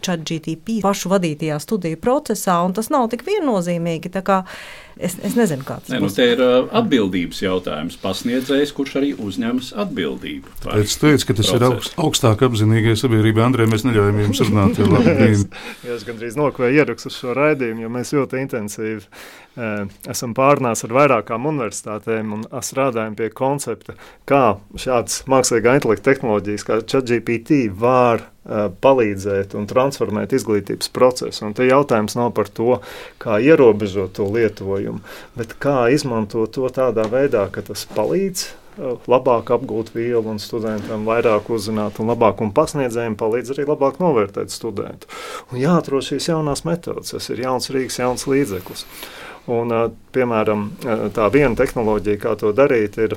ChatGTP 0.00 0.80
pašu 0.84 1.12
vadītajā 1.12 1.58
studiju 1.60 2.00
procesā, 2.00 2.62
un 2.64 2.72
tas 2.76 2.88
nav 2.92 3.10
tik 3.12 3.26
viennozīmīgi. 3.26 4.12
Es, 4.96 5.18
es 5.20 5.34
nezinu, 5.36 5.60
kāds 5.66 5.90
ne, 5.92 5.98
nu, 6.00 6.08
te 6.08 6.24
ir 6.32 6.40
atbildības 6.40 7.42
jautājums. 7.42 7.98
Pasniedzējs, 8.00 8.72
kurš 8.76 8.94
arī 9.02 9.10
uzņemas 9.20 9.74
atbildību. 9.84 10.54
Es 10.72 10.96
teicu, 11.02 11.28
ka 11.28 11.36
tas 11.36 11.50
procesu. 11.50 11.56
ir 11.58 11.66
augst, 11.68 11.96
augstāk 12.00 12.44
apzinīgai 12.46 12.94
sabiedrībai. 12.96 13.44
Andrej, 13.44 13.68
mēs 13.72 13.84
neļaujam 13.84 14.22
jums 14.24 14.40
runāt. 14.48 14.80
es, 15.26 15.42
es 15.84 16.06
gandrīz 16.08 16.38
nokavēju 16.40 16.80
ierakstu 16.80 17.12
šo 17.12 17.36
raidījumu, 17.36 17.84
jo 17.84 17.92
mēs 17.92 18.14
ļoti 18.16 18.40
intensīvi 18.46 19.04
esam 20.12 20.32
pārnājuši 20.36 20.88
ar 20.88 20.94
vairākām 20.96 21.48
universitātēm 21.52 22.32
un 22.36 22.46
strādājam 22.64 23.16
pie 23.16 23.30
koncepta, 23.36 23.96
kā 24.28 24.58
šādas 24.80 25.22
mākslīgā 25.30 25.76
intelekta 25.78 26.12
tehnoloģijas, 26.12 26.66
kā 26.66 26.80
ChatGPT, 26.84 27.66
var 27.80 28.26
palīdzēt 28.82 29.56
un 29.58 29.66
transformēt 29.70 30.34
izglītības 30.36 30.92
procesu. 30.94 31.46
Un 31.48 31.56
te 31.56 31.66
jautājums 31.66 32.18
nav 32.18 32.32
par 32.36 32.50
to, 32.52 32.78
kā 33.22 33.40
ierobežot 33.42 34.16
to 34.18 34.28
lietojumu, 34.30 35.02
bet 35.38 35.56
kā 35.62 35.86
izmantot 35.94 36.54
to 36.54 36.70
tādā 36.70 37.08
veidā, 37.10 37.48
ka 37.52 37.64
tas 37.66 37.86
palīdz 37.96 38.46
labāk 39.08 39.50
apgūt 39.54 39.92
vielu 39.94 40.24
un 40.28 40.40
studentam 40.42 41.06
vairāk 41.08 41.48
uzzināt 41.52 42.00
un 42.00 42.10
labāk 42.12 42.42
un 42.44 42.52
pasniedzējiem 42.56 43.16
palīdz 43.18 43.54
arī 43.54 43.64
labāk 43.70 44.00
novērtēt 44.02 44.52
studentu. 44.52 45.08
Un 45.50 45.60
jāatrod 45.62 46.04
šīs 46.04 46.28
jaunās 46.28 46.66
metodas, 46.68 47.14
tas 47.14 47.30
ir 47.32 47.40
jauns 47.46 47.70
rīks, 47.72 48.00
jauns 48.02 48.26
līdzeklis. 48.28 48.84
Un, 49.46 49.72
piemēram, 50.12 50.68
tā 51.14 51.30
viena 51.32 51.54
tehnoloģija, 51.56 52.20
kā 52.20 52.34
to 52.38 52.50
darīt, 52.56 52.98
ir 52.98 53.14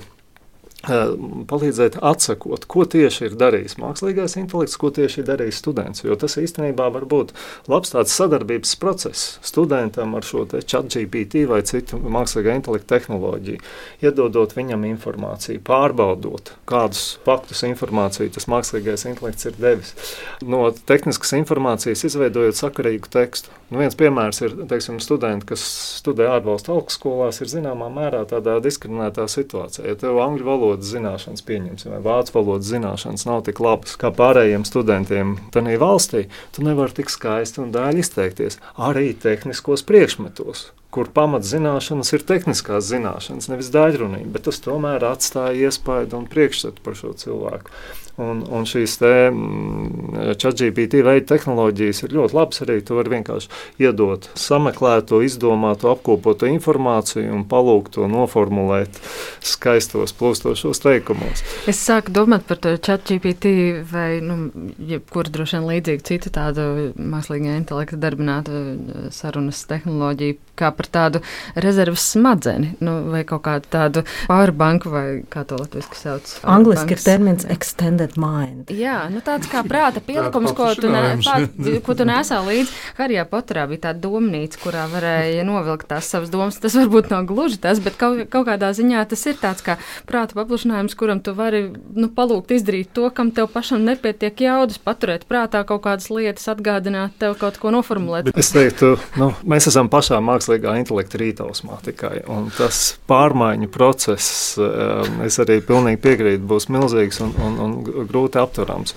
palīdzēt 0.80 1.98
atsakot, 2.00 2.63
ko 2.72 2.86
tieši 2.88 3.26
ir 3.28 3.34
darījis 3.39 3.76
mākslīgais 3.82 4.38
intelekts, 4.39 4.78
ko 4.80 4.92
tieši 4.96 5.20
ir 5.22 5.28
darījis 5.28 5.60
students. 5.60 6.04
Jo 6.06 6.15
tas 6.20 6.38
īstenībā 6.39 6.88
var 6.94 7.04
būt 7.10 7.34
labs 7.68 7.92
tāds 7.92 8.15
sadarbības 8.15 8.78
process 8.80 9.39
studentam 9.44 10.15
ar 10.15 10.24
šo 10.24 10.46
ChatGPT 10.48 11.44
vai 11.50 11.62
citu 11.68 12.00
mākslīgā 12.00 12.56
intelekta 12.56 12.96
tehnoloģiju, 12.96 13.60
iedodot 14.06 14.56
viņam 14.56 14.88
informāciju, 14.94 15.60
pārbaudot, 15.68 16.54
kādus 16.70 17.18
faktus 17.28 17.65
informāciju 17.68 18.32
tas 18.38 18.48
mākslīgais 18.48 19.04
intelekts 19.12 19.50
ir 19.52 19.60
devis. 19.60 19.94
No 20.39 20.70
tehniskas 20.72 21.36
informācijas 21.42 22.06
izveidojot 22.08 22.56
sakarīgu 22.56 23.12
tekstu. 23.12 23.52
Nu, 23.70 23.78
viens 23.84 23.94
piemērs 23.94 24.39
ir 24.42 24.56
teiksim, 24.70 24.98
studenti, 25.04 25.52
kas 25.52 25.62
studē 26.00 26.26
ārvalstu 26.32 26.74
augstskolās, 26.74 27.38
ir 27.44 27.52
zināmā 27.52 27.92
mērā 27.94 28.24
tādā 28.32 28.56
diskriminētā 28.65 29.28
situācijā. 29.30 29.86
Ja 29.92 30.00
tev 30.00 30.18
angļu 30.24 30.48
valoda 30.48 30.68
valodas 30.69 30.93
zināšanas, 30.93 31.45
pieņemsim, 31.45 31.93
vai 31.95 32.01
vācu 32.05 32.36
valodas 32.38 32.69
zināšanas 32.69 33.25
nav 33.29 33.43
tik 33.47 33.62
labas 33.63 33.97
kā 33.99 34.13
pārējiem 34.15 34.65
studentiem 34.67 35.38
tajā 35.53 35.77
valstī, 35.82 36.27
tu 36.53 36.65
nevari 36.65 36.99
tik 37.01 37.10
skaisti 37.10 37.63
un 37.63 37.73
dāļi 37.75 38.05
izteikties 38.05 38.60
arī 38.77 39.12
tehniskos 39.17 39.86
priekšmetos 39.88 40.69
kur 40.93 41.10
pamatzināšanas 41.13 42.13
ir 42.17 42.25
tehniskās 42.25 42.88
zināšanas, 42.89 43.49
nevis 43.52 43.69
daļrunība, 43.73 44.34
bet 44.36 44.47
tas 44.49 44.62
tomēr 44.65 45.06
atstāja 45.06 45.69
iespaidu 45.69 46.17
un 46.17 46.30
priekšstatu 46.30 46.86
par 46.86 46.97
šo 46.97 47.13
cilvēku. 47.17 47.73
Un, 48.19 48.41
un 48.52 48.65
šīs 48.67 48.97
mm, 48.99 50.36
ChatGPT 50.41 50.99
veida 51.08 51.23
tehnoloģijas 51.30 52.02
ir 52.04 52.15
ļoti 52.17 52.36
labas. 52.36 52.60
Arī 52.65 52.82
tu 52.84 52.97
vari 52.97 53.13
vienkārši 53.13 53.47
iedot 53.80 54.28
sameklēto, 54.39 55.21
izdomāto, 55.23 55.93
apkopoto 55.93 56.49
informāciju 56.52 57.32
un 57.38 57.45
palūgt 57.47 57.95
to 57.95 58.10
noformulēt 58.12 58.99
skaistos, 59.45 60.12
plūstošos 60.19 60.84
teikumos. 60.84 61.45
Es 61.71 61.80
sāku 61.80 62.12
domāt 62.15 62.43
par 62.49 62.60
to 62.60 62.73
ChatGPT 62.75 63.54
vai 63.88 64.19
nu, 64.25 64.52
jebkuru 64.91 65.32
droši 65.38 65.56
vien 65.56 65.69
līdzīgu 65.71 66.08
citu 66.12 66.34
tādu 66.36 66.67
mākslīgā 66.99 67.56
intelekta 67.62 68.02
darbinātu 68.04 68.60
eh, 68.60 69.08
sarunas 69.15 69.63
tehnoloģiju, 69.71 70.39
kā 70.60 70.73
par 70.80 70.89
tādu 70.92 71.24
rezerves 71.60 72.08
smadzeni 72.13 72.74
nu, 72.84 72.96
vai 73.12 73.26
kaut 73.28 73.44
kādu 73.48 73.70
tādu 73.72 74.06
powerbanku 74.30 74.92
vai 74.94 75.06
kā 75.32 75.44
to 75.48 75.60
latviešu 75.60 76.00
sauc. 76.00 76.34
Angliski 76.48 76.96
ir 76.96 77.04
termins 77.04 77.48
extended 77.52 78.15
mind. 78.20 78.72
Jā, 78.74 79.02
nu 79.12 79.24
tāds 79.26 79.50
kā 79.52 79.63
prāta 79.68 80.04
pielikums, 80.04 80.54
ko 80.58 80.72
tu, 80.80 80.92
ne, 80.92 81.18
pāt, 81.26 81.60
ko 81.86 81.96
tu 81.98 82.08
nesā 82.08 82.39
līdzi. 82.46 82.76
Harijā 83.00 83.26
Poterā 83.30 83.65
bija 83.70 83.89
tāda 83.89 84.04
domnīca, 84.06 84.62
kurā 84.63 84.86
varēja 84.92 85.46
novilkt 85.48 85.89
tās 85.92 86.10
savas 86.12 86.32
domas. 86.34 86.60
Tas 86.62 86.78
varbūt 86.80 87.12
nav 87.13 87.28
gluži 87.30 87.60
tas, 87.62 87.82
bet 87.84 87.98
kaut, 88.00 88.24
kaut 88.32 88.48
kādā 88.50 88.72
ziņā 88.76 89.04
tas 89.10 89.26
ir 89.30 89.39
tāds 89.42 89.65
kā 89.65 89.78
prāta 90.10 90.38
paplašinājums, 90.38 90.96
kuram 91.00 91.22
tu 91.24 91.34
vari 91.38 91.65
nu, 91.96 92.10
palūgt 92.13 92.54
izdarīt 92.56 92.94
to, 92.96 93.10
kam 93.15 93.34
tev 93.36 93.50
pašam 93.54 93.84
nepietiek 93.88 94.46
jaudas, 94.46 94.80
paturēt 94.82 95.26
prātā 95.30 95.63
kaut 95.68 95.84
kādas 95.86 96.10
lietas, 96.13 96.48
atgādināt 96.52 97.18
tev 97.22 97.36
kaut 97.39 97.60
ko 97.62 97.74
noformulēt. 97.76 98.32
Es 98.39 98.52
teiktu, 98.56 98.96
nu, 99.20 99.32
mēs 99.50 99.70
esam 99.72 99.89
pašā 99.92 100.22
mākslīgā 100.24 100.68
intelekta 100.79 101.19
rītausmā 101.21 101.79
tikai, 101.86 102.23
un 102.32 102.49
tas 102.55 102.99
pārmaiņu 103.10 103.69
process, 103.73 104.58
um, 104.62 105.21
es 105.25 105.39
arī 105.41 105.60
pilnīgi 105.65 106.01
piekrītu, 106.03 106.45
būs 106.49 106.69
milzīgs 106.73 107.21
un, 107.25 107.34
un, 107.45 107.58
un 107.63 107.75
grūti 108.10 108.39
aptverams. 108.41 108.95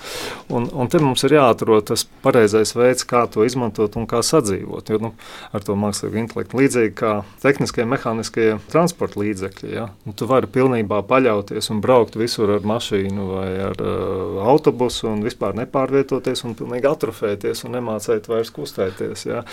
Un, 0.53 0.67
un 0.69 0.91
te 0.91 1.01
mums 1.03 1.23
ir 1.27 1.37
jāatrod 1.37 1.87
tas 1.89 2.05
pareizais 2.23 2.75
veids, 2.77 3.05
kā 3.07 3.25
to 3.31 3.45
izmantot 3.47 3.97
un 3.99 4.07
kā 4.09 4.21
sadzīvot. 4.25 4.91
Jo, 4.93 4.99
nu, 5.03 5.13
ar 5.55 5.65
to 5.65 5.75
mākslīgo 5.79 6.19
intelektu 6.21 6.59
līdzīgi 6.61 6.93
kā 6.99 7.13
tehniskie, 7.43 7.85
mehāniskie 7.89 8.47
transporta 8.71 9.21
līdzekļi. 9.21 9.73
Ja? 9.73 9.87
Nu, 10.07 10.15
tu 10.17 10.27
vari 10.29 10.49
pilnībā 10.51 11.01
paļauties 11.09 11.71
un 11.73 11.81
braukt 11.83 12.17
visur 12.19 12.55
ar 12.57 12.67
mašīnu 12.67 13.29
vai 13.31 13.49
ar 13.69 13.79
uh, 13.81 14.43
autobusu 14.53 15.09
un 15.11 15.25
vispār 15.25 15.57
nepārvietoties 15.63 16.45
un 16.47 16.57
pilnīgi 16.59 16.89
atrofēties 16.89 17.65
un 17.67 17.77
nemācēt 17.77 18.29
vairs 18.31 18.53
kustēties. 18.53 19.27
Ja? 19.29 19.43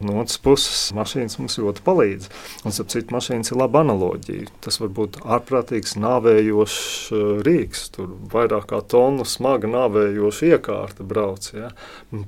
No 0.00 0.16
otras 0.22 0.38
puses, 0.40 0.78
mašīnas 0.96 1.36
mums 1.36 1.58
ļoti 1.60 1.82
palīdz. 1.84 2.28
Un, 2.64 2.72
ap 2.72 2.88
citu, 2.92 3.12
mašīnas 3.12 3.52
ir 3.52 3.58
laba 3.60 3.82
analoģija. 3.84 4.48
Tas 4.64 4.80
var 4.80 4.92
būt 4.96 5.18
ārprātīgs, 5.20 5.96
nāvējošs 6.00 6.78
uh, 7.12 7.26
rīks. 7.44 7.82
Tur 7.96 8.14
vairāk 8.32 8.70
kā 8.70 8.80
tonu 8.88 9.26
smaga 9.28 9.68
nāvējoša 9.68 10.50
iekārta 10.54 11.04
brauc. 11.06 11.50
Ja? 11.52 11.68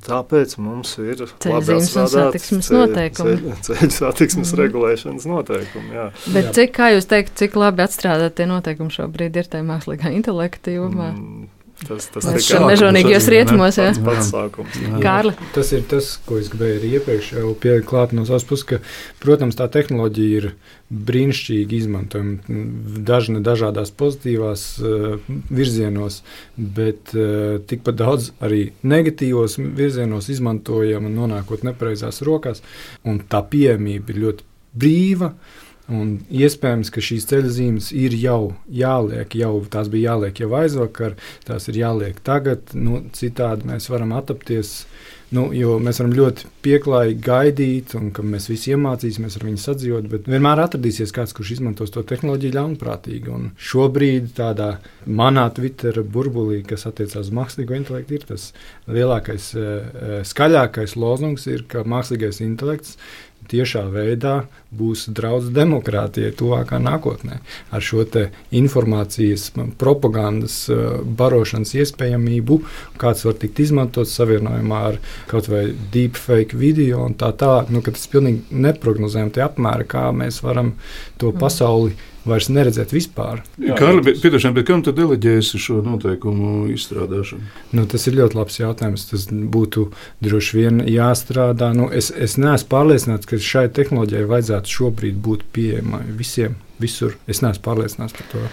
Tāpēc 0.04 0.58
mums 0.61 0.94
ir 1.00 1.24
ceļu 1.44 1.80
satiksmes 1.88 2.68
noteikumi. 2.76 3.56
Ceļu 3.64 3.90
satiksmes 3.96 4.52
mm. 4.52 4.61
regulēšanas 4.62 5.28
noteikumi. 5.32 5.96
Jā. 5.96 6.06
Bet 6.35 6.50
jā. 6.50 6.54
cik, 6.61 6.76
kā 6.76 6.92
jūs 6.92 7.08
teikt, 7.08 7.35
cik 7.40 7.56
labi 7.56 7.87
atstrādātie 7.87 8.48
noteikumi 8.50 8.92
šobrīd 8.92 9.40
ir 9.40 9.48
tajā 9.52 9.64
mākslīgā 9.72 10.12
intelekta 10.12 10.76
jomā? 10.76 11.12
Mm. 11.16 11.41
Tas, 11.88 12.08
tas 12.14 12.26
ir 12.26 12.64
mežonīgajos 12.66 13.26
rietumos. 13.32 13.78
Jā. 13.80 13.92
Pats 14.04 14.30
sākums. 14.32 14.76
Kārli. 15.02 15.32
Tas 15.54 15.72
ir 15.76 15.84
tas, 15.90 16.12
ko 16.26 16.38
es 16.40 16.50
gribēju 16.52 16.78
arī 16.80 16.90
iepriekš 16.98 17.30
pielikt 17.62 17.88
klāt 17.90 18.14
no 18.16 18.26
savas 18.28 18.46
puses, 18.48 18.66
ka, 18.68 18.78
protams, 19.22 19.58
tā 19.58 19.68
tehnoloģija 19.72 20.42
ir 20.42 20.48
brīnišķīgi 20.92 21.80
izmantojama 21.82 22.60
dažna 23.08 23.40
dažādās 23.44 23.94
pozitīvās 23.96 24.66
uh, 24.82 25.32
virzienos, 25.50 26.20
bet 26.56 27.14
uh, 27.16 27.58
tikpat 27.68 27.98
daudz 28.02 28.30
arī 28.44 28.66
negatīvos 28.84 29.58
virzienos 29.62 30.28
izmantojama 30.32 31.08
un 31.08 31.18
nonākot 31.22 31.64
nepareizās 31.66 32.20
rokās, 32.26 32.64
un 33.08 33.22
tā 33.24 33.40
pieejamība 33.48 34.12
ir 34.12 34.24
ļoti 34.26 34.50
brīva. 34.82 35.32
Uh, 35.32 35.60
Un 35.90 36.20
iespējams, 36.30 36.92
ka 36.94 37.02
šīs 37.02 37.26
ceļzīmes 37.26 37.88
ir 37.98 38.14
jau 38.14 38.52
jāliek, 38.70 39.34
jau 39.34 39.56
tās 39.70 39.88
bija 39.90 40.12
jāliek 40.12 40.44
jau 40.44 40.52
aizvakar, 40.60 41.16
tās 41.46 41.66
ir 41.72 41.80
jāliek 41.80 42.20
tagad. 42.22 42.70
Nu, 42.78 43.00
citādi 43.16 43.66
mēs 43.66 43.88
varam 43.90 44.14
attapties, 44.14 44.84
nu, 45.34 45.48
jo 45.56 45.80
mēs 45.82 45.98
varam 45.98 46.14
ļoti 46.14 46.46
pieklājīgi 46.62 47.24
gaidīt, 47.26 47.96
un 47.98 48.12
ka 48.14 48.22
mēs 48.22 48.46
visi 48.52 48.76
iemācīsimies 48.76 49.40
ar 49.40 49.46
viņu 49.48 49.62
sadzīvot, 49.64 50.06
bet 50.12 50.30
vienmēr 50.30 50.62
atradīsies 50.62 51.14
kāds, 51.16 51.34
kurš 51.34 51.56
izmantos 51.56 51.90
to 51.90 52.04
tehnoloģiju 52.06 52.56
ļaunprātīgi. 52.60 53.34
Un 53.34 53.50
šobrīd 53.58 54.30
tādā 54.38 54.76
manā 55.10 55.48
Twitter 55.56 55.98
burbulī, 56.06 56.60
kas 56.68 56.86
attiecās 56.92 57.26
uz 57.26 57.34
mākslīgo 57.34 57.74
intelektu, 57.80 58.20
ir 58.20 58.30
tas 58.30 58.52
lielākais, 58.86 59.50
eh, 59.58 60.16
skaļākais 60.30 60.94
lozungs, 60.94 61.50
ir, 61.50 61.66
ka 61.66 61.82
mākslīgais 61.82 62.38
intelekts 62.46 62.96
tiešā 63.50 63.85
veidā 63.92 64.42
būs 64.72 65.07
draudz 65.12 65.50
demokrātijai 65.52 66.33
tuvākā 66.37 66.78
nākotnē. 66.83 67.40
Ar 67.72 67.85
šo 67.85 68.05
informācijas, 68.55 69.50
propagandas, 69.81 70.66
barošanas 71.18 71.74
iespējamību, 71.78 72.61
kāds 73.00 73.26
var 73.28 73.37
tikt 73.40 73.61
izmantots 73.66 74.14
savienojumā 74.18 74.81
ar 74.92 75.00
kaut 75.31 75.48
vai 75.52 75.66
deepfake 75.94 76.57
video 76.57 77.05
un 77.07 77.16
tā 77.18 77.33
tālāk. 77.37 77.72
Nu, 77.72 77.83
tas 77.85 78.09
pilnīgi 78.12 78.62
neprognozējami 78.64 79.44
apmēri, 79.44 79.88
kā 79.88 80.09
mēs 80.16 80.42
varam 80.44 80.74
to 81.20 81.33
mm. 81.33 81.42
Vairs 82.28 82.48
neredzēt 82.52 82.92
vispār. 82.94 83.42
Kārli, 83.78 84.14
piedošana, 84.22 84.56
bet 84.56 84.68
kam 84.68 84.82
tad 84.87 84.98
deleģēsi 84.98 85.61
šo 85.62 85.80
noteikumu 85.87 86.68
izstrādāšanu? 86.72 87.48
Nu, 87.76 87.87
tas 87.90 88.06
ir 88.08 88.18
ļoti 88.18 88.38
labs 88.38 88.61
jautājums. 88.61 89.06
Tas 89.11 89.26
būtu 89.30 89.88
droši 90.24 90.61
vien 90.61 90.82
jāstrādā. 90.87 91.72
Nu, 91.76 91.88
es, 91.92 92.12
es 92.14 92.38
neesmu 92.40 92.70
pārliecināts, 92.72 93.28
ka 93.30 93.40
šai 93.42 93.66
tehnoloģijai 93.74 94.28
vajadzētu 94.30 94.76
šobrīd 94.76 95.18
būt 95.24 95.48
pieejamai 95.56 96.04
visiem, 96.18 96.58
visur. 96.82 97.18
Es 97.30 97.42
neesmu 97.44 97.64
pārliecināts 97.66 98.16
par 98.18 98.30
to. 98.35 98.46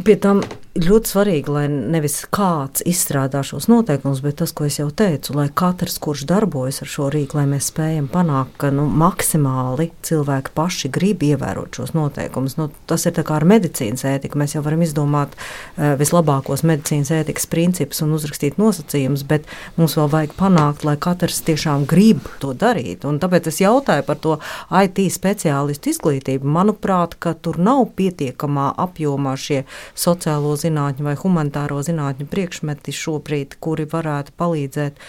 Pie 0.00 0.14
tam 0.16 0.40
ļoti 0.72 1.10
svarīgi, 1.10 1.52
lai 1.52 1.66
nevis 1.68 2.22
kāds 2.32 2.80
izstrādā 2.88 3.42
šos 3.44 3.66
noteikumus, 3.68 4.22
bet 4.24 4.38
tas, 4.40 4.54
ko 4.56 4.64
es 4.64 4.78
jau 4.78 4.86
teicu, 4.88 5.34
lai 5.36 5.50
katrs, 5.52 5.98
kurš 6.00 6.22
darbojas 6.30 6.80
ar 6.80 6.88
šo 6.88 7.08
rīku, 7.12 7.36
lai 7.36 7.44
mēs 7.50 7.68
spējam 7.68 8.06
panākt, 8.12 8.54
ka 8.62 8.70
nu, 8.72 8.86
maksimāli 8.88 9.90
cilvēki 10.06 10.54
paši 10.56 10.88
grib 10.92 11.24
ievērot 11.26 11.76
šos 11.76 11.92
noteikumus. 11.92 12.56
Nu, 12.56 12.70
tas 12.88 13.04
ir 13.04 13.18
kā 13.20 13.36
ar 13.36 13.44
medicīnas 13.48 14.06
ētiku. 14.08 14.40
Mēs 14.40 14.56
jau 14.56 14.62
varam 14.64 14.80
izdomāt 14.84 15.36
uh, 15.36 15.92
vislabākos 16.00 16.64
medicīnas 16.64 17.12
ētikas 17.18 17.46
principus 17.52 18.00
un 18.06 18.16
uzrakstīt 18.16 18.56
nosacījumus, 18.60 19.26
bet 19.28 19.44
mums 19.76 19.98
vēl 20.00 20.08
vajag 20.14 20.34
panākt, 20.40 20.88
lai 20.88 20.96
katrs 20.96 21.42
tiešām 21.44 21.84
grib 21.90 22.24
to 22.40 22.54
darīt. 22.56 23.04
Un 23.04 23.20
tāpēc 23.20 23.52
es 23.52 23.60
jautāju 23.60 24.08
par 24.08 24.22
to 24.24 24.38
IT 24.72 25.04
speciālistu 25.12 25.92
izglītību. 25.92 26.48
Manuprāt, 26.48 27.18
tur 27.44 27.60
nav 27.60 27.90
pietiekamā 28.00 28.72
apjomā 28.80 29.36
šie 29.36 29.62
sociālo 29.94 30.54
zinātņu 30.58 31.06
vai 31.06 31.16
humanitāro 31.18 31.80
zinātņu 31.84 32.28
priekšmeti 32.32 32.94
šobrīd, 32.96 33.58
kuri 33.62 33.88
varētu 33.92 34.34
palīdzēt 34.38 35.00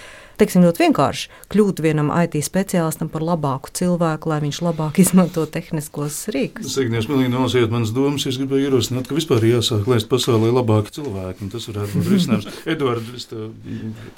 teiksim, 0.43 0.63
ļoti 0.67 0.83
vienkārši 0.83 1.29
kļūt 1.53 1.79
vienam 1.83 2.09
IT 2.11 2.35
speciālistam 2.43 3.09
par 3.11 3.23
labāku 3.23 3.71
cilvēku, 3.75 4.29
lai 4.31 4.41
viņš 4.43 4.59
labāk 4.65 4.99
izmanto 5.03 5.45
tehniskos 5.47 6.19
rīkus. 6.33 6.67
Tas 6.67 6.83
ir 6.83 6.91
pilnīgi 7.07 7.31
nosiet 7.31 7.71
manas 7.71 7.93
domas. 7.95 8.27
Es 8.27 8.39
gribēju 8.41 8.67
ierosināt, 8.67 9.07
ka 9.07 9.15
vispār 9.17 9.45
jāsāk 9.47 9.87
laist 9.89 10.09
pasaulē 10.11 10.51
labāki 10.51 10.97
cilvēki. 10.99 11.49
Tas 11.53 11.67
varētu 11.71 11.99
būt 11.99 12.11
risinājums. 12.11 12.59
Edvards, 12.73 13.09
es 13.15 13.29
tev 13.31 13.49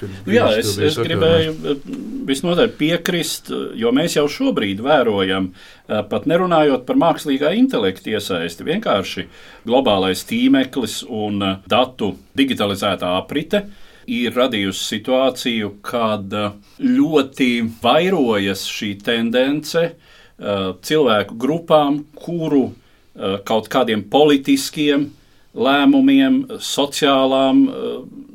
pirms. 0.00 0.20
Nu 0.26 0.34
jā, 0.34 0.50
es, 0.58 0.74
es 0.82 0.98
gribēju 1.00 1.54
eh, 1.54 1.88
visnotaļ 2.28 2.74
piekrist, 2.80 3.52
jo 3.78 3.94
mēs 3.94 4.18
jau 4.18 4.26
šobrīd 4.30 4.82
vērojam, 4.84 5.50
eh, 5.52 6.02
pat 6.10 6.28
nerunājot 6.30 6.86
par 6.88 6.98
mākslīgā 7.02 7.54
intelekta 7.60 8.16
iesaisti, 8.16 8.66
vienkārši 8.66 9.26
globālais 9.68 10.26
tīmeklis 10.28 11.02
un 11.06 11.42
eh, 11.42 11.58
datu 11.70 12.14
digitalizētā 12.38 13.16
aprite 13.20 13.66
ir 14.06 14.34
radījusi 14.36 14.84
situāciju, 14.94 15.76
kad 15.84 16.32
uh, 16.36 16.54
ļoti 16.82 17.50
vairojas 17.82 18.66
šī 18.70 18.94
tendence 19.06 19.82
uh, 19.90 20.74
cilvēku 20.82 21.38
grupām, 21.40 22.02
kuru 22.18 22.68
uh, 22.68 23.38
kaut 23.46 23.70
kādiem 23.72 24.06
politiskiem 24.10 25.10
lēmumiem, 25.56 26.42
sociālām 26.60 27.62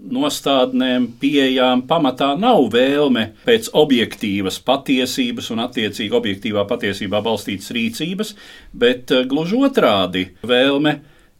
nostādnēm, 0.10 1.04
pieejām 1.22 1.84
pamatā 1.86 2.32
nav 2.40 2.66
vēlme 2.74 3.28
pēc 3.46 3.70
objektīvas 3.78 4.58
patiesības 4.66 5.52
un 5.54 5.62
attiecīgi 5.68 6.18
objektīvā 6.18 6.66
patiesībā 6.66 7.22
balstītas 7.22 7.70
rīcības, 7.78 8.34
bet 8.74 9.14
gluži 9.30 9.62
otrādi 9.68 10.26
vēlme 10.42 10.96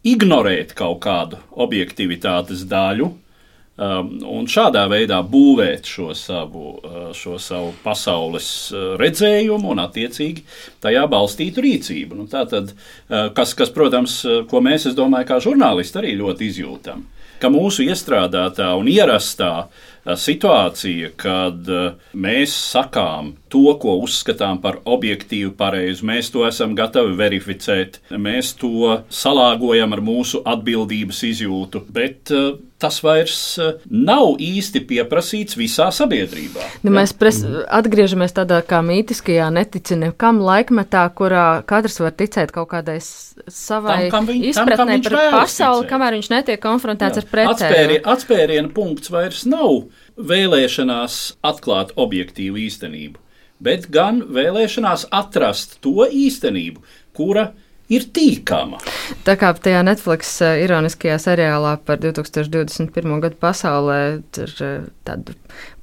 ignorēt 0.06 0.74
kaut 0.78 1.02
kādu 1.04 1.38
objektivitātes 1.66 2.64
daļu, 2.70 3.10
un 3.80 4.44
šādā 4.50 4.84
veidā 4.90 5.22
būvēt 5.24 5.88
šo 5.88 6.12
savu, 6.16 6.74
uh, 6.76 7.06
šo 7.16 7.38
savu 7.40 7.72
pasaules 7.82 8.48
uh, 8.72 8.92
redzējumu 9.00 9.72
un, 9.72 9.80
attiecīgi, 9.86 10.44
tajā 10.84 11.06
balstītu 11.08 11.64
rīcību. 11.64 12.18
Nu, 12.18 12.28
tātad, 12.28 12.74
uh, 12.74 13.30
kas, 13.32 13.54
kas, 13.56 13.72
protams, 13.72 14.20
ko 14.50 14.60
mēs, 14.60 14.90
es 14.90 14.98
domāju, 14.98 15.30
kā 15.30 15.40
žurnālisti 15.40 16.02
arī 16.02 16.12
ļoti 16.20 16.50
izjūtam, 16.52 17.06
ka 17.40 17.50
mūsu 17.50 17.88
iestrādātā 17.88 18.68
un 18.78 18.90
ierastā 18.92 19.68
situācija, 20.02 21.12
kad 21.18 21.68
mēs 22.18 22.54
sakām 22.54 23.32
to, 23.50 23.70
ko 23.82 23.96
uzskatām 24.02 24.58
par 24.62 24.80
objektīvu, 24.82 25.52
pareizu, 25.58 26.06
mēs 26.10 26.30
to 26.34 26.42
esam 26.46 26.74
gatavi 26.78 27.14
verificēt, 27.18 28.00
mēs 28.10 28.52
to 28.58 28.98
salāgojam 29.14 29.94
ar 29.94 30.02
mūsu 30.02 30.42
atbildības 30.54 31.22
izjūtu, 31.30 31.84
bet 31.94 32.34
tas 32.82 32.98
vairs 33.04 33.38
eh, 33.62 33.78
nav 33.86 34.40
īsti 34.42 34.82
pieprasīts 34.88 35.56
visā 35.58 35.88
sabiedrībā. 35.94 36.66
Nu, 36.82 36.92
mēs 36.94 37.14
pres, 37.16 37.40
atgriežamies 37.70 38.34
tādā 38.36 38.60
kā 38.66 38.82
mītiskajā 38.84 39.48
neticamā 39.54 40.32
laikmetā, 40.42 41.04
kurā 41.16 41.46
katrs 41.68 42.00
var 42.02 42.14
ticēt 42.18 42.54
kaut 42.54 42.70
kādai 42.74 42.98
savai 43.02 44.10
tam, 44.12 44.28
viņ, 44.28 44.46
izpratnē 44.52 44.98
tam, 45.00 45.08
par 45.08 45.18
pasauli, 45.38 45.82
ticēt. 45.84 45.92
kamēr 45.94 46.18
viņš 46.18 46.30
netiek 46.34 46.62
konfrontēts 46.62 47.20
Jā. 47.20 47.24
ar 47.24 47.30
pretēju. 47.34 47.56
Atspēri, 47.56 47.98
atspēriena 48.14 48.72
punkts 48.74 49.12
vairs 49.12 49.44
nav 49.48 49.84
vēlēšanās 50.18 51.18
atklāt 51.46 51.94
objektīvu 52.00 52.64
īstenību, 52.66 53.20
bet 53.62 53.88
gan 53.94 54.22
vēlēšanās 54.34 55.08
atrast 55.14 55.78
to 55.84 56.08
īstenību, 56.08 56.82
kura 57.16 57.52
ir 57.90 58.06
tīkama. 58.14 58.80
Tā 59.26 59.36
kā 59.40 59.52
tajā 59.54 59.82
Netflix 59.86 60.34
uh, 60.44 60.54
ironiskajā 60.62 61.18
seriālā 61.22 61.76
par 61.86 62.00
2021. 62.02 63.14
gadu 63.24 63.38
pasaulē 63.42 64.00
ir 64.20 64.56
uh, 64.62 64.88
tāda 65.06 65.36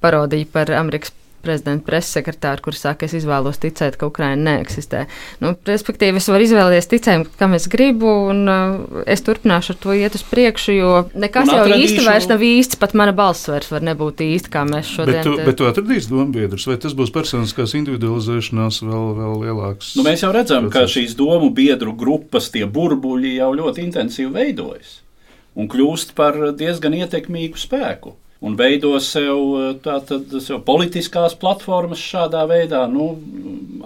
parodija 0.03 0.49
par 0.53 0.71
Amerikas 0.77 1.13
prezidenta 1.43 1.85
pressekretāru, 1.87 2.63
kurš 2.65 2.83
saka, 2.83 3.07
es 3.07 3.15
izvēlos 3.17 3.59
ticēt, 3.61 3.97
ka 3.99 4.09
Ukraina 4.09 4.57
neeksistē. 4.57 5.05
Nu, 5.43 5.53
respektīvi, 5.67 6.21
es 6.21 6.29
varu 6.31 6.45
izvēlēties 6.47 6.89
ticējumu, 6.93 7.29
kam 7.39 7.55
es 7.57 7.67
gribu, 7.71 8.11
un 8.31 8.43
uh, 8.51 9.01
es 9.09 9.23
turpināšu 9.25 9.75
ar 9.75 9.79
to 9.83 9.97
iet 9.97 10.17
uz 10.19 10.23
priekšu, 10.29 10.75
jo 10.77 10.93
nekas 11.15 11.51
jau 11.53 11.65
īsti 11.79 12.05
vairs 12.05 12.29
nav 12.31 12.45
īsts, 12.45 12.79
pat 12.81 12.95
mana 12.97 13.15
balss 13.15 13.49
vairs 13.51 13.71
var 13.73 13.85
nebūt 13.89 14.23
īsta, 14.25 14.53
kā 14.57 14.65
mēs 14.69 14.93
šodien. 14.93 15.19
Bet 15.19 15.27
tu, 15.27 15.35
bet 15.49 15.59
tu 15.61 15.69
atradīsi 15.69 16.13
dombiedrus, 16.13 16.67
vai 16.69 16.79
tas 16.81 16.95
būs 16.97 17.13
personiskās 17.15 17.75
individualizēšanās 17.79 18.81
vēl, 18.85 19.11
vēl 19.19 19.35
lielāks? 19.45 19.93
Nu, 19.99 20.05
mēs 20.07 20.25
jau 20.25 20.33
redzam, 20.35 20.69
process. 20.69 20.89
ka 20.89 20.95
šīs 20.99 21.17
domu 21.19 21.51
biedru 21.55 21.93
grupas, 21.97 22.51
tie 22.53 22.65
burbuļi 22.69 23.37
jau 23.39 23.53
ļoti 23.57 23.87
intensīvi 23.89 24.33
veidojas 24.35 24.99
un 25.59 25.69
kļūst 25.69 26.15
par 26.17 26.37
diezgan 26.57 26.95
ietekmīgu 27.01 27.59
spēku 27.59 28.15
un 28.39 28.55
veido 28.59 28.93
sev, 29.03 29.79
tātad, 29.83 30.31
sev 30.43 30.63
politiskās 30.67 31.35
platformas 31.39 32.01
šādā 32.01 32.45
veidā. 32.49 32.85
Nu, 32.91 33.11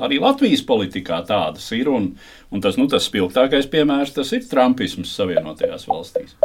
arī 0.03 0.21
Latvijas 0.21 0.63
politikā 0.67 1.23
tādas 1.27 1.69
ir, 1.75 1.89
un, 1.89 2.13
un 2.53 2.63
tas, 2.63 2.77
nu, 2.79 2.87
tas 2.91 3.09
spilgtākais 3.09 3.69
piemērs 3.73 4.15
tas 4.17 4.33
ir 4.35 4.45
Trumpisms 4.49 5.13
Savienotajās 5.17 5.87
valstīs. 5.89 6.35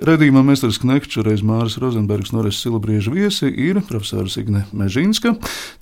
Radījumā 0.00 0.40
Mēnesis 0.40 0.78
Knekčs, 0.80 1.18
šoreiz 1.18 1.42
Māris 1.44 1.74
Rozenbergs, 1.76 2.30
Norris 2.32 2.62
Silabrieža 2.62 3.12
viesi 3.12 3.50
ir 3.52 3.82
profesors 3.84 4.38
Igne 4.40 4.62
Mežinska, 4.72 5.34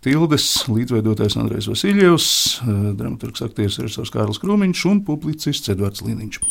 Tildes 0.03 0.49
līdzveidotājs 0.67 1.39
Andrejs 1.39 1.71
Vasiljevs, 1.71 2.29
dramaturgs 2.99 3.47
aktieris 3.47 3.79
Režisors 3.79 4.11
Kārls 4.11 4.43
Krūmiņš 4.43 4.87
un 4.91 5.05
publicists 5.07 5.71
Edvards 5.71 6.03
Liniņš. 6.03 6.43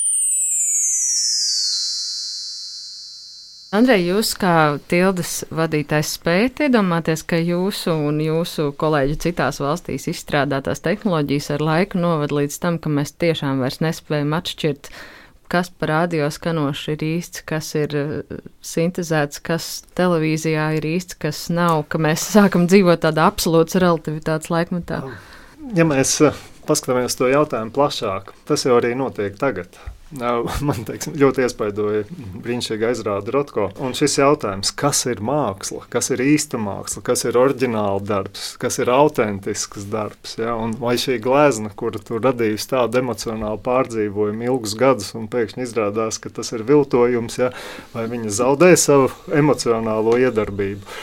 Andrej, 3.75 4.05
jūs 4.13 4.29
kā 4.39 4.79
tildes 4.87 5.41
vadītājs 5.51 6.13
spējat 6.15 6.61
iedomāties, 6.69 7.25
ka 7.27 7.35
jūsu 7.35 7.91
un 8.07 8.21
jūsu 8.23 8.69
kolēģi 8.79 9.17
citās 9.25 9.59
valstīs 9.59 10.07
izstrādātās 10.07 10.79
tehnoloģijas 10.85 11.49
ar 11.57 11.65
laiku 11.67 11.99
novad 11.99 12.31
līdz 12.31 12.59
tam, 12.63 12.77
ka 12.79 12.87
mēs 12.87 13.11
tiešām 13.19 13.59
vairs 13.59 13.81
nespējam 13.83 14.31
atšķirt, 14.37 14.87
kas 15.51 15.71
par 15.75 15.91
radioskanošu 15.91 16.95
ir 16.95 17.03
īsts, 17.09 17.43
kas 17.51 17.73
ir 17.75 17.97
uh, 17.99 18.39
sintēzēts, 18.63 19.43
kas 19.43 19.67
televīzijā 19.99 20.69
ir 20.79 20.87
īsts, 20.87 21.19
kas 21.19 21.43
nav, 21.51 21.83
ka 21.91 21.99
mēs 21.99 22.23
sākam 22.37 22.69
dzīvot 22.71 23.03
tādā 23.03 23.27
absolūtas 23.27 23.81
relativitātes 23.83 24.53
laikmetā. 24.53 25.01
Ja 25.75 25.83
mēs 25.83 26.15
uh, 26.23 26.39
paskatāmies 26.71 27.19
to 27.19 27.27
jautājumu 27.35 27.75
plašāk, 27.75 28.31
tas 28.47 28.63
jau 28.63 28.79
arī 28.79 28.95
notiek 28.95 29.35
tagad. 29.35 29.75
Man 30.67 30.85
teiksim, 30.87 31.17
ļoti 31.19 31.43
iespaidoja 31.43 32.05
brīnišķīga 32.43 32.91
aizrāde 32.93 33.33
Rotko. 33.35 33.67
Un 33.83 33.95
šis 33.97 34.17
jautājums, 34.21 34.71
kas 34.77 35.03
ir 35.11 35.19
māksla, 35.25 35.83
kas 35.91 36.11
ir 36.15 36.23
īsta 36.23 36.59
māksla, 36.61 37.03
kas 37.09 37.25
ir 37.27 37.39
oriģināla 37.39 37.99
darbs, 38.07 38.53
kas 38.61 38.79
ir 38.79 38.91
autentisks 38.93 39.89
darbs, 39.91 40.37
ja? 40.39 40.55
un 40.55 40.77
vai 40.79 40.95
šī 41.01 41.19
glezna, 41.23 41.73
kuru 41.75 41.99
tu 41.99 42.21
radījusi 42.23 42.71
tādu 42.71 43.01
emocionālu 43.03 43.59
pārdzīvojumu 43.67 44.47
ilgus 44.47 44.77
gadus, 44.79 45.11
un 45.19 45.27
pēkšņi 45.31 45.67
izrādās, 45.67 46.21
ka 46.23 46.31
tas 46.39 46.53
ir 46.55 46.63
viltojums, 46.67 47.39
ja? 47.41 47.51
vai 47.91 48.07
viņa 48.11 48.31
zaudē 48.39 48.73
savu 48.79 49.11
emocionālo 49.35 50.15
iedarbību. 50.23 50.97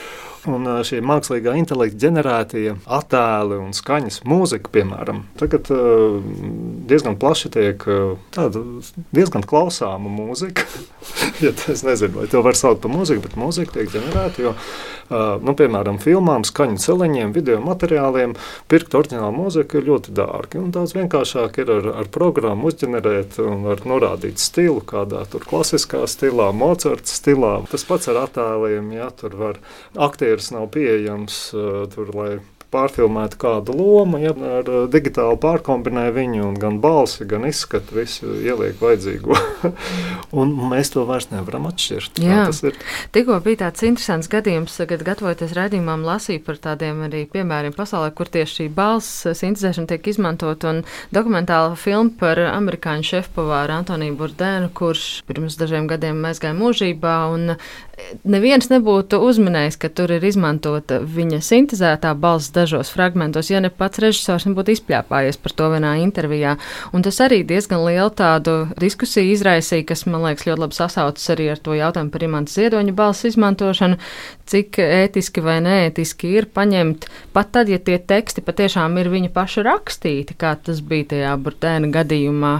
Un 0.50 0.68
šie 0.84 1.00
mākslīgā 1.04 1.54
intelekta 1.56 2.02
ģenerētie 2.04 2.74
attēli 2.84 3.58
un 3.62 3.72
skaņas, 3.76 4.20
mūzika, 4.28 4.72
piemēram, 4.74 5.22
tagad 5.40 5.70
diezgan 6.90 7.16
plaši 7.20 7.50
tiek 7.54 7.86
tāda 8.34 8.64
diezgan 9.16 9.46
klausāma 9.48 10.12
mūzika. 10.12 10.66
ja 11.44 11.54
es 11.72 11.84
nezinu, 11.86 12.20
vai 12.20 12.28
to 12.28 12.44
var 12.44 12.58
saukt 12.58 12.82
par 12.84 12.92
mūziku, 12.92 13.24
bet 13.24 13.38
mūzika 13.40 13.78
tiek 13.78 13.92
ģenerēta. 13.96 14.52
Nu, 15.10 15.52
piemēram, 15.58 15.98
filmām, 16.00 16.46
skaņu 16.48 16.78
celiņiem, 16.80 17.34
video 17.36 17.58
materiāliem 17.64 18.32
pirkt 18.72 18.96
oriģinālu 18.96 19.36
mūziku 19.36 19.80
ir 19.80 19.88
ļoti 19.90 20.14
dārgi. 20.16 20.60
Un 20.62 20.72
daudz 20.74 20.94
vienkāršāk 20.96 21.60
ir 21.60 21.72
ar, 21.76 21.90
ar 22.04 22.10
programmu 22.14 22.70
uzģenerēt 22.70 23.36
un 23.44 23.66
var 23.68 23.84
norādīt 23.88 24.40
stilu, 24.40 24.80
kādā 24.80 25.26
tur 25.30 25.44
klasiskā 25.44 26.04
stilā, 26.10 26.50
Mocarta 26.56 27.10
stilā. 27.10 27.58
Tas 27.70 27.84
pats 27.88 28.08
ar 28.12 28.22
attēliem, 28.24 28.94
ja 28.96 29.10
tur 29.12 29.36
var 29.36 29.60
aktieris 30.08 30.50
nav 30.54 30.70
pieejams, 30.74 31.44
tur, 31.94 32.16
lai 32.16 32.32
pārfilmētu 32.74 33.38
kādu 33.40 33.76
lomu, 33.78 34.18
ja 34.22 34.34
ar 34.34 34.68
uh, 34.68 34.84
digitāli 34.90 35.38
pārkombinē 35.40 36.08
viņu, 36.14 36.42
un 36.50 36.58
gan 36.60 36.80
balsi, 36.82 37.26
gan 37.28 37.46
izskatu, 37.48 38.00
visu 38.00 38.34
ieliek 38.42 38.80
vajadzīgo. 38.82 39.38
un 40.40 40.52
mēs 40.70 40.92
to 40.94 41.04
vairs 41.08 41.30
nevaram 41.32 41.68
atšķirt. 41.70 42.20
Jā, 42.24 42.44
tas 42.50 42.62
ir. 42.66 42.78
Tikko 43.14 43.38
bija 43.44 43.64
tāds 43.64 43.86
interesants 43.86 44.30
gadījums, 44.32 44.76
kad 44.90 45.04
gatavoties 45.06 45.54
redzījumam, 45.56 46.04
lasīju 46.06 46.42
par 46.46 46.60
tādiem 46.68 47.04
arī 47.08 47.24
piemēriem 47.30 47.76
pasaulē, 47.76 48.10
kur 48.16 48.30
tieši 48.32 48.60
šī 48.60 48.68
balss 48.74 49.24
sintēzēšana 49.30 49.90
tiek 49.94 50.10
izmantot, 50.12 50.66
un 50.68 50.82
dokumentāla 51.14 51.74
filma 51.78 52.12
par 52.20 52.40
amerikāņu 52.50 53.08
šefpavāru 53.10 53.78
Antoniju 53.78 54.18
Burdēnu, 54.20 54.70
kurš 54.76 55.08
pirms 55.28 55.58
dažiem 55.60 55.88
gadiem 55.90 56.22
aizgāja 56.28 56.56
mūžībā, 56.58 57.16
un 57.34 57.56
neviens 58.24 58.68
nebūtu 58.70 59.18
uzminējis, 59.22 59.76
ka 59.80 59.90
tur 59.92 60.12
ir 60.16 60.24
izmantota 60.26 61.00
viņa 61.02 61.40
sintēzētā 61.44 62.14
balss 62.18 62.52
dažos 62.54 62.90
fragmentos, 62.94 63.50
ja 63.52 63.60
ne 63.62 63.70
pats 63.72 64.00
režisors 64.02 64.46
nebūtu 64.48 64.74
izpļāpājies 64.74 65.38
par 65.42 65.54
to 65.56 65.70
vienā 65.74 65.94
intervijā. 66.02 66.56
Un 66.96 67.04
tas 67.06 67.20
arī 67.24 67.42
diezgan 67.46 67.84
lielu 67.86 68.10
tādu 68.16 68.56
diskusiju 68.80 69.34
izraisīja, 69.34 69.86
kas 69.90 70.06
man 70.08 70.24
liekas 70.26 70.48
ļoti 70.48 70.64
labi 70.64 70.78
sasaucas 70.78 71.34
arī 71.34 71.50
ar 71.54 71.62
to 71.62 71.76
jautājumu 71.78 72.14
par 72.14 72.26
imanta 72.26 72.54
ziedoņa 72.54 72.96
balss 72.96 73.28
izmantošanu, 73.30 74.00
cik 74.50 74.80
ētiski 74.84 75.44
vai 75.44 75.60
neētiski 75.64 76.34
ir 76.38 76.48
paņemt, 76.54 77.08
pat 77.36 77.52
tad, 77.54 77.70
ja 77.72 77.78
tie 77.78 77.98
teksti 77.98 78.44
patiešām 78.44 78.98
ir 79.00 79.12
viņa 79.12 79.30
paša 79.34 79.66
rakstīti, 79.68 80.36
kā 80.38 80.56
tas 80.60 80.82
bija 80.84 81.14
tajā 81.14 81.36
Burtēna 81.44 81.90
gadījumā, 81.94 82.58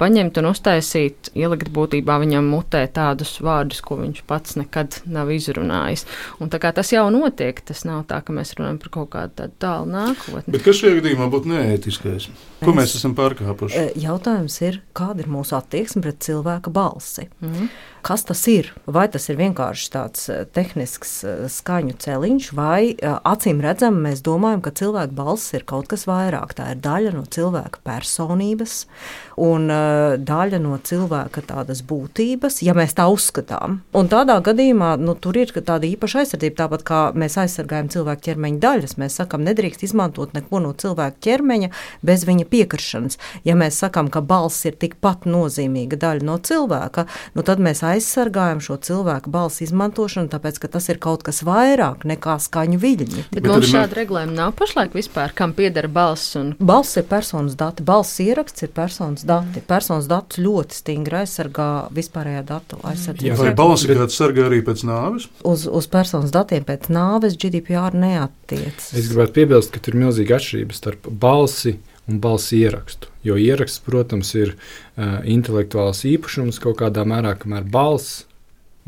paņemt 0.00 0.40
un 0.40 0.50
uztaisīt, 0.50 1.30
ielikt 1.36 1.70
būtībā 1.74 2.16
viņam 2.22 2.48
mutē 2.50 2.82
tādus 2.94 3.36
vārdus, 3.44 3.82
ko 3.84 3.98
viņš 4.00 4.22
pats 4.28 4.56
nekad 4.58 5.00
nav 5.10 5.30
izrunājis. 5.34 6.06
Un 6.40 6.52
tā 6.52 6.60
kā 6.62 6.72
tas 6.76 6.92
jau 6.94 7.06
notiek, 7.12 7.60
tas 7.66 7.84
nav 7.88 8.06
tā, 8.10 8.22
ka 8.24 8.34
mēs 8.36 8.54
runājam 8.56 8.80
par 8.82 8.94
kaut 8.96 9.12
kādu 9.14 9.36
tādu 9.42 9.58
tālu 9.60 9.90
nākotni. 9.92 10.54
Bet 10.56 10.64
kas 10.64 10.80
šajā 10.80 11.00
gadījumā 11.00 11.28
būtu 11.32 11.52
neētiskais? 11.52 12.30
Ko 12.60 12.74
mēs 12.76 12.96
esam 12.98 13.14
pārkāpuši? 13.16 13.76
E, 13.76 13.92
jautājums 14.00 14.58
ir, 14.64 14.80
kāda 14.96 15.24
ir 15.24 15.30
mūsu 15.32 15.56
attieksme 15.56 16.02
pret 16.04 16.20
cilvēka 16.24 16.72
balsi? 16.74 17.28
Mm. 17.40 17.70
Kas 18.04 18.24
tas 18.28 18.42
ir? 18.52 18.70
Vai 18.88 19.06
tas 19.12 19.28
ir 19.32 19.38
vienkārši 19.40 19.88
tāds 19.92 20.26
e, 20.32 20.42
tehnisks 20.48 21.14
e, 21.24 21.36
skaņu 21.52 21.96
celiņš, 22.00 22.50
vai 22.56 22.92
acīm 23.00 23.62
redzam, 23.64 24.00
mēs 24.04 24.24
domājam, 24.24 24.64
ka 24.64 24.74
cilvēka 24.76 25.16
balss 25.16 25.56
ir 25.56 25.64
kaut 25.68 25.88
kas 25.92 26.06
vairāk. 26.08 26.56
Tā 26.56 26.72
ir 26.74 26.82
daļa 26.84 27.14
no 27.16 27.24
cilvēka 27.28 27.80
personības 27.86 28.82
un 29.40 29.68
uh, 29.72 29.89
daļa 30.30 30.60
no 30.62 30.78
cilvēka 30.84 31.42
tādas 31.48 31.82
būtības, 31.86 32.60
ja 32.66 32.74
mēs 32.76 32.94
tā 32.98 33.06
uzskatām. 33.10 33.80
Un 33.96 34.10
tādā 34.10 34.38
gadījumā 34.44 34.94
nu, 35.00 35.14
tur 35.14 35.38
ir 35.40 35.52
tāda 35.54 35.88
īpaša 35.88 36.24
aizsardzība, 36.24 36.56
tāpat 36.62 36.84
kā 36.86 37.00
mēs 37.18 37.38
aizsargājam 37.40 37.90
cilvēku 37.92 38.26
ķermeņa 38.28 38.62
daļas. 38.62 38.96
Mēs 39.00 39.18
sakām, 39.20 39.44
nedrīkst 39.46 39.84
izmantot 39.86 40.34
neko 40.36 40.62
no 40.64 40.72
cilvēka 40.76 41.20
ķermeņa 41.26 41.70
bez 42.06 42.24
viņa 42.28 42.46
piekrišanas. 42.50 43.18
Ja 43.46 43.56
mēs 43.58 43.80
sakām, 43.82 44.10
ka 44.12 44.22
balss 44.24 44.66
ir 44.68 44.76
tikpat 44.80 45.26
nozīmīga 45.30 45.98
daļa 46.00 46.26
no 46.26 46.38
cilvēka, 46.38 47.06
nu, 47.36 47.44
tad 47.46 47.62
mēs 47.62 47.82
aizsargājam 47.86 48.62
šo 48.64 48.78
cilvēku 48.86 49.32
balss 49.32 49.64
izmantošanu, 49.64 50.30
tāpēc 50.32 50.60
ka 50.62 50.72
tas 50.76 50.88
ir 50.92 51.00
kaut 51.02 51.24
kas 51.26 51.42
vairāk 51.46 52.06
nekā 52.08 52.36
skaņu 52.42 52.80
viļņi. 52.80 53.26
Bet, 53.30 53.40
Bet 53.40 53.48
mums 53.50 53.70
šāda 53.70 53.98
regulējuma 54.00 54.36
nav 54.36 54.54
pašlaik 54.58 54.94
vispār, 54.96 55.34
kam 55.36 55.54
pieder 55.56 55.88
balss. 55.90 56.34
Un... 56.40 56.52
Balss 56.60 56.98
ir 57.00 57.06
personas 57.10 57.56
dati, 57.58 57.84
balss 57.86 58.20
ieraksts 58.22 58.66
ir 58.66 58.72
personas 58.76 59.26
dati. 59.26 59.62
Personas 59.80 60.08
datus 60.10 60.40
ļoti 60.44 60.76
stingri 60.76 61.20
aizsargā 61.22 61.68
vispārējā 61.96 62.44
datu 62.46 62.80
aizsardzība. 62.84 63.38
Vai 63.40 63.54
balsi 63.56 63.88
kāds 63.90 64.18
sargā 64.20 64.46
arī 64.50 64.60
pēc 64.66 64.84
nāves? 64.84 65.30
Uz, 65.48 65.66
uz 65.66 65.90
personas 65.90 66.34
datiem 66.34 66.66
pēc 66.68 66.90
nāves 66.92 67.38
GDPR 67.40 67.96
neatiecas. 67.96 68.92
Es 68.92 69.08
gribētu 69.08 69.38
piebilst, 69.40 69.72
ka 69.72 69.82
tur 69.82 69.96
ir 69.96 70.04
milzīga 70.04 70.36
atšķirība 70.36 70.76
starp 70.76 71.08
balsi 71.22 71.78
un 72.10 72.20
balss 72.20 72.52
ierakstu. 72.56 73.08
Jo 73.24 73.36
ieraksts, 73.40 73.80
protams, 73.84 74.34
ir 74.36 74.56
uh, 74.56 75.20
intelektuāls 75.28 76.04
īpašums 76.08 76.60
kaut 76.60 76.80
kādā 76.82 77.06
mērā, 77.08 77.36
kamēr 77.40 77.68
balss 77.70 78.26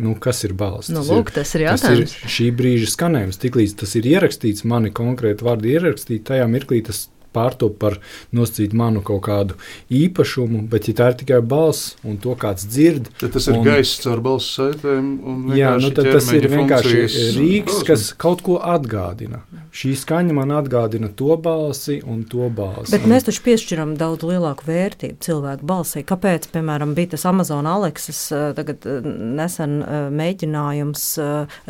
Nu, 0.03 0.15
kas 0.19 0.41
ir 0.47 0.55
balss? 0.57 0.89
Nu, 0.89 1.03
tas, 1.03 1.11
lūk, 1.13 1.29
ir, 1.29 1.35
tas 1.37 1.51
ir 1.55 1.63
jautājums. 1.67 2.15
Tas 2.15 2.25
ir 2.25 2.33
šī 2.33 2.47
brīža 2.57 2.89
skanējums. 2.95 3.39
Tiklīdz 3.43 3.75
tas 3.83 3.93
ir 4.01 4.09
ierakstīts, 4.09 4.65
mani 4.69 4.91
konkrēti 4.95 5.45
vārdi 5.45 5.75
ierakstīti, 5.77 6.25
tajā 6.31 6.47
mirklī 6.51 6.81
tas 6.87 7.05
pārtop 7.35 7.79
par 7.83 7.99
nosacīt 8.37 8.75
manu 8.77 9.03
kaut 9.05 9.23
kādu 9.27 9.59
īpašumu, 9.93 10.65
bet 10.73 10.89
ja 10.91 10.97
tā 10.99 11.11
ir 11.13 11.19
tikai 11.23 11.41
balss 11.45 11.97
un 12.05 12.19
to 12.23 12.37
kāds 12.39 12.67
dzird, 12.69 13.11
tad 13.21 13.35
tas 13.37 13.49
ir 13.49 13.59
un, 13.59 13.65
gaiss 13.67 14.01
caur 14.05 14.23
balss 14.25 14.57
saitēm. 14.59 15.11
Jā, 15.57 15.75
nu, 15.83 15.93
tas 15.97 16.31
ir 16.37 16.49
vienkārši 16.53 17.05
rīks, 17.39 17.83
kas 17.89 18.11
kaut 18.19 18.45
ko 18.47 18.59
atgādina. 18.63 19.43
Šī 19.73 19.95
skaņa 19.97 20.35
man 20.37 20.53
atgādina 20.53 21.09
to 21.17 21.33
balsi 21.41 21.99
un 22.05 22.27
to 22.29 22.51
balsi. 22.53 22.93
Bet 22.93 23.07
mēs 23.09 23.25
taču 23.25 23.41
piešķiram 23.47 23.95
daudz 24.01 24.27
lielāku 24.29 24.67
vērtību 24.69 25.17
cilvēku 25.25 25.65
balsī. 25.69 26.03
Kāpēc, 26.05 26.51
piemēram, 26.53 26.93
bija 26.97 27.15
tas 27.15 27.25
Amazon 27.31 27.69
Alexas 27.71 28.21
tagad 28.59 28.85
nesen 28.85 29.79
mēģinājums 30.13 31.07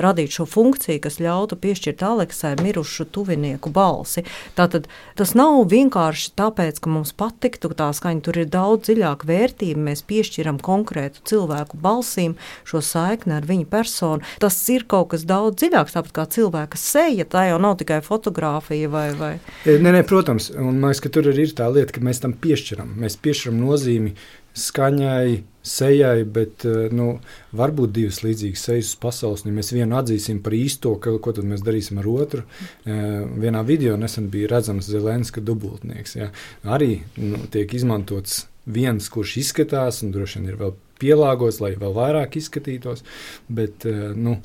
radīt 0.02 0.34
šo 0.34 0.48
funkciju, 0.50 0.98
kas 1.04 1.20
ļautu 1.22 1.60
piešķirt 1.62 2.02
Alexai 2.08 2.56
mirušu 2.58 3.06
tuvinieku 3.14 3.70
balsi. 3.70 4.26
Tātad 4.58 4.90
tas 5.18 5.36
nav 5.38 5.51
nav 5.52 5.68
vienkārši 5.70 6.32
tāpēc, 6.38 6.78
ka 6.82 6.90
mums 6.92 7.12
patiktu 7.16 7.70
tā 7.76 7.90
skaņa. 7.94 8.22
Tur 8.24 8.38
ir 8.42 8.50
daudz 8.52 8.88
dziļāka 8.88 9.28
vērtība. 9.28 9.84
Mēs 9.88 10.04
piešķiram 10.08 10.60
konkrētu 10.62 11.24
cilvēku 11.28 11.80
balsīm 11.82 12.36
šo 12.68 12.82
saikni 12.84 13.36
ar 13.36 13.46
viņa 13.48 13.68
personu. 13.72 14.24
Tas 14.42 14.56
ir 14.72 14.86
kaut 14.88 15.12
kas 15.12 15.26
daudz 15.28 15.60
dziļāks, 15.60 15.96
tāpat 15.96 16.14
kā 16.16 16.26
cilvēka 16.36 16.80
seja. 16.80 17.26
Tā 17.28 17.48
jau 17.50 17.58
nav 17.62 17.78
tikai 17.82 18.00
fotografija 18.04 18.90
vai. 18.92 19.08
vai... 19.18 19.32
Nē, 19.66 19.94
nē, 19.98 20.04
protams, 20.08 20.50
un 20.54 20.78
man 20.78 20.92
liekas, 20.92 21.04
ka 21.04 21.12
tur 21.12 21.32
arī 21.32 21.48
ir 21.48 21.56
tā 21.58 21.68
lieta, 21.72 21.96
ka 21.96 22.04
mēs 22.04 22.22
tam 22.24 22.36
piešķiram. 22.38 22.96
Mēs 23.02 23.18
piešķiram 23.22 23.60
nozīmi 23.62 24.16
skaņai, 24.58 25.42
sejai, 25.62 26.24
bet 26.26 26.66
eh, 26.66 26.88
nu, 26.94 27.16
varbūt 27.56 27.94
divas 27.94 28.20
līdzīgas 28.24 28.64
sejas 28.68 28.92
uz 28.92 29.00
pasaules. 29.02 29.44
Ja 29.46 29.54
mēs 29.54 29.72
vienu 29.74 29.96
atzīsim 29.98 30.42
par 30.44 30.56
īsto, 30.56 30.94
ka, 31.02 31.14
ko 31.22 31.34
tad 31.36 31.46
mēs 31.48 31.64
darīsim 31.64 32.00
ar 32.02 32.08
otru. 32.10 32.46
Eh, 32.84 33.02
vienā 33.44 33.62
video 33.66 33.96
nesen 34.00 34.28
bija 34.32 34.50
redzams 34.56 34.90
Zelenska 34.90 35.44
dubultnieks. 35.44 36.16
Ja. 36.18 36.32
Arī 36.64 36.96
nu, 37.16 37.44
tiek 37.52 37.74
izmantots 37.78 38.46
viens, 38.66 39.08
kurš 39.10 39.38
izskatās, 39.42 40.02
un 40.02 40.12
droši 40.14 40.40
vien 40.40 40.50
ir 40.50 40.58
vēl 40.60 40.74
pielāgots, 41.02 41.62
lai 41.62 41.74
vēl 41.78 41.94
vairāk 41.96 42.38
izskatītos. 42.42 43.06
Bet 43.48 43.86
eh, 43.88 44.10
nu, 44.18 44.40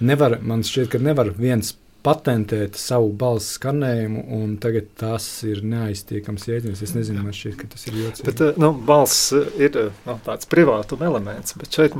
nevar, 0.00 0.40
man 0.40 0.64
šķiet, 0.66 0.92
ka 0.92 1.02
nevar 1.02 1.34
viens 1.36 1.76
patentēt 2.02 2.78
savu 2.80 3.12
balss 3.18 3.56
skanējumu, 3.58 4.24
un 4.36 4.56
tagad 4.62 4.88
tas 4.98 5.26
ir 5.48 5.62
neaiztiekams 5.66 6.48
jēdziens. 6.48 6.82
Es 6.84 6.94
nezinu, 6.96 7.22
man 7.24 7.36
šķiet, 7.36 7.58
ka 7.60 7.70
tas 7.74 7.86
ir 7.88 7.98
ļoti 7.98 8.22
svarīgi. 8.22 8.48
Eh, 8.48 8.62
nu, 8.62 8.72
balss 8.88 9.30
ir 9.36 9.78
nu, 10.08 10.16
tāds 10.26 10.50
privātuma 10.50 11.08
elements, 11.10 11.56
bet 11.60 11.78
šeit 11.78 11.96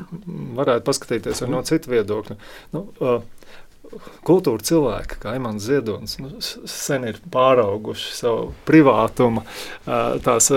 varētu 0.59 0.87
paskatīties 0.89 1.45
no 1.51 1.63
citu 1.69 1.95
viedokļu. 1.95 2.39
Nu, 2.75 2.87
uh, 3.01 3.42
kultūra 4.27 4.65
cilvēki, 4.65 5.19
kā 5.23 5.37
Imants 5.39 5.67
Ziedonis, 5.67 6.19
nu, 6.23 6.39
sen 6.41 7.07
ir 7.09 7.19
pārauguši 7.33 8.15
savu 8.17 8.53
privātumu, 8.69 9.45
tās 9.85 10.51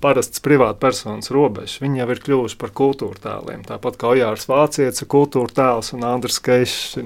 parastas 0.00 0.40
privāta 0.44 0.80
personas 0.80 1.28
robežas. 1.34 1.78
Viņi 1.82 2.00
jau 2.00 2.06
ir 2.14 2.22
kļuvuši 2.24 2.58
par 2.60 2.72
kultūra 2.76 3.20
tēliem. 3.24 3.64
Tāpat 3.68 3.98
kā 4.00 4.12
Ojārs 4.14 4.48
Vācietis 4.48 5.04
ir 5.04 5.10
kultūra 5.12 5.52
tēls 5.58 5.92
un 5.96 6.06
Andris 6.08 6.40
Keišs 6.44 6.96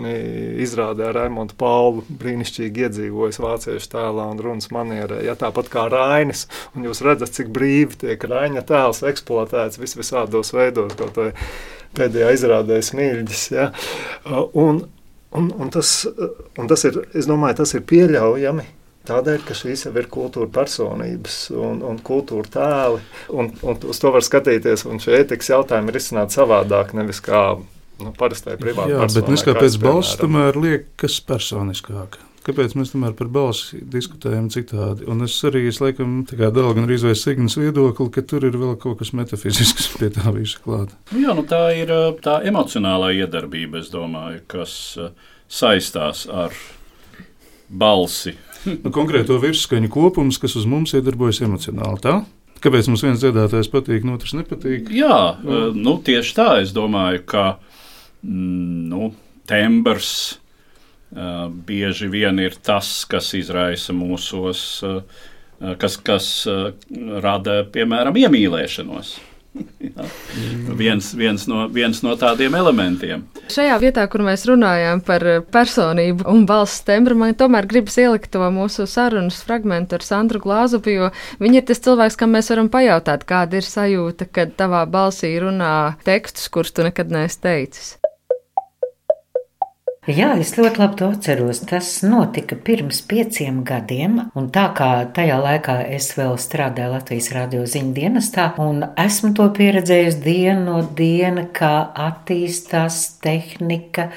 izrādē 0.62 1.10
Raimondu 1.16 1.58
Paulu 1.58 2.04
brīnišķīgi 2.22 2.86
iedzīvojas 2.86 3.40
vāciešu 3.42 3.92
tēlā 3.96 4.28
un 4.30 4.42
runas 4.42 4.70
manierē. 4.74 5.22
Ja, 5.26 5.34
tāpat 5.38 5.72
kā 5.72 5.88
Rainis, 5.92 6.46
un 6.76 6.86
jūs 6.86 7.02
redzat, 7.04 7.34
cik 7.34 7.50
brīvi 7.54 7.98
tiek 8.04 8.30
Raina 8.30 8.62
tēls 8.66 9.02
eksploatēts 9.10 9.82
vis 9.82 9.98
visādos 9.98 10.54
veidos, 10.54 10.94
kaut 10.98 11.18
vai 11.18 11.32
pēdējā 11.98 12.30
izrādē 12.38 12.78
smilģis. 12.84 13.46
Ja. 13.52 13.70
Un, 14.54 14.84
Un, 15.33 15.49
un, 15.57 15.70
tas, 15.72 15.91
un 16.61 16.68
tas 16.68 16.85
ir, 16.85 16.99
es 17.16 17.28
domāju, 17.28 17.62
tas 17.62 17.74
ir 17.76 17.85
pieļaujami. 17.89 18.66
Tādēļ, 19.09 19.41
ka 19.49 19.55
šīs 19.59 19.87
jau 19.89 19.93
ir 19.99 20.07
kultūra 20.12 20.47
personības 20.55 21.37
un, 21.59 21.80
un 21.89 21.97
kultūra 22.07 22.53
tēli, 22.55 23.01
un, 23.35 23.49
un 23.66 23.80
uz 23.91 23.99
to 23.99 24.12
var 24.14 24.22
skatīties. 24.22 24.85
Un 24.87 25.03
šie 25.03 25.16
ētikas 25.24 25.51
jautājumi 25.51 25.91
ir 25.91 25.99
izsnāti 25.99 26.39
savādāk, 26.39 26.93
nevis 26.95 27.18
kā 27.24 27.43
nu, 27.57 28.12
parastai 28.18 28.55
privātai 28.61 28.93
Jā, 28.95 29.01
bet 29.03 29.09
personai, 29.09 29.35
neskatoties 29.35 29.74
kāds, 29.74 29.83
balss, 29.83 30.20
tomēr 30.20 30.61
liekas 30.62 31.18
personiskāk. 31.26 32.20
Kāpēc 32.43 32.74
mēs 32.74 32.90
tomēr 32.90 33.14
par 33.18 33.28
balsi 33.32 33.78
diskutējam 33.93 34.49
citādi? 34.51 35.07
Un 35.11 35.22
es 35.26 35.36
arī, 35.47 35.64
es 35.70 35.78
laikam, 35.82 36.22
dalu 36.26 36.74
gan 36.74 36.88
arī 36.88 36.99
Signas 36.99 37.55
viedokli, 37.59 38.09
ka 38.11 38.24
tur 38.26 38.47
ir 38.49 38.59
vēl 38.59 38.74
kaut 38.82 38.99
kas 39.03 39.12
metafizisks 39.14 39.93
pie 40.01 40.11
tā 40.14 40.34
visa 40.34 40.59
klāta. 40.64 40.99
Nu 41.12 41.22
Jā, 41.22 41.36
nu 41.38 41.47
tā 41.47 41.64
ir 41.78 41.93
tā 42.24 42.40
emocionālā 42.49 43.12
iedarbība, 43.22 43.82
es 43.82 43.93
domāju, 43.95 44.43
kas 44.51 44.74
saistās 45.53 46.26
ar 46.30 46.57
balsi. 47.68 48.36
Nu, 48.62 48.93
konkrēto 48.95 49.34
virsskaņu 49.43 49.88
kopums, 49.90 50.36
kas 50.38 50.53
uz 50.55 50.68
mums 50.70 50.93
iedarbojas 50.95 51.40
emocionāli. 51.43 51.99
Tā? 51.99 52.12
Kāpēc 52.62 52.86
mums 52.86 53.03
viens 53.03 53.18
dziedātājs 53.18 53.66
patīk, 53.72 54.05
un 54.07 54.12
otrs 54.14 54.36
nepatīk? 54.38 54.86
Jā, 54.95 55.16
nu, 55.74 55.97
tieši 56.07 56.36
tā. 56.36 56.47
Es 56.62 56.70
domāju, 56.76 57.24
ka 57.26 57.47
mm, 58.22 58.84
nu, 58.93 59.09
tembrs 59.51 60.12
bieži 61.12 62.08
vien 62.08 62.40
ir 62.40 62.56
tas, 62.64 63.02
kas 63.08 63.32
izraisa 63.36 63.92
mūsos, 63.96 64.62
uh, 64.86 65.02
kas, 65.78 65.98
kas 66.00 66.30
uh, 66.48 66.72
rada, 67.20 67.62
piemēram, 67.74 68.16
iemīlēšanos. 68.24 69.18
Jā. 69.84 70.06
viens, 70.78 71.10
viens, 71.12 71.44
no, 71.50 71.66
viens 71.68 71.98
no 72.04 72.14
tādiem 72.16 72.54
elementiem. 72.56 73.26
Šajā 73.52 73.74
vietā, 73.82 74.06
kur 74.08 74.24
mēs 74.24 74.46
runājām 74.48 75.02
par 75.04 75.24
personību 75.52 76.24
un 76.32 76.46
balss 76.48 76.84
tembru, 76.86 77.18
man 77.20 77.34
tomēr 77.36 77.68
gribas 77.68 77.98
ielikt 78.00 78.32
to 78.32 78.48
mūsu 78.54 78.86
sarunas 78.88 79.42
fragment 79.44 79.92
ar 79.92 80.04
Sandru 80.06 80.40
Glāzupu, 80.42 80.94
jo 80.94 81.10
viņa 81.42 81.60
ir 81.60 81.66
tas 81.68 81.84
cilvēks, 81.84 82.16
kam 82.20 82.32
mēs 82.36 82.48
varam 82.54 82.72
pajautāt, 82.72 83.26
kāda 83.28 83.60
ir 83.60 83.68
sajūta, 83.68 84.30
kad 84.32 84.56
tavā 84.56 84.86
balsī 84.88 85.34
runā 85.42 85.98
tekstus, 86.06 86.48
kurus 86.52 86.72
tu 86.72 86.88
nekad 86.88 87.12
neesi 87.12 87.42
teicis. 87.44 87.96
Jā, 90.11 90.32
es 90.34 90.57
ļoti 90.59 90.80
labi 90.80 90.96
to 90.98 91.09
atceros. 91.14 91.61
Tas 91.70 91.88
notika 92.03 92.57
pirms 92.59 92.98
pieciem 93.07 93.61
gadiem, 93.62 94.16
un 94.34 94.48
tā 94.50 94.64
kā 94.74 94.88
tajā 95.14 95.36
laikā 95.38 95.76
es 95.94 96.09
vēl 96.16 96.32
strādāju 96.42 96.90
Latvijas 96.96 97.28
radio 97.30 97.61
ziņu 97.70 97.92
dienestā, 97.94 98.48
un 98.59 98.82
esmu 98.98 99.30
to 99.38 99.44
pieredzējusi 99.55 100.18
dienu 100.24 100.64
no 100.64 100.80
diena, 100.98 101.44
kā 101.55 101.70
attīstās 101.94 102.96
tehnika, 103.22 104.09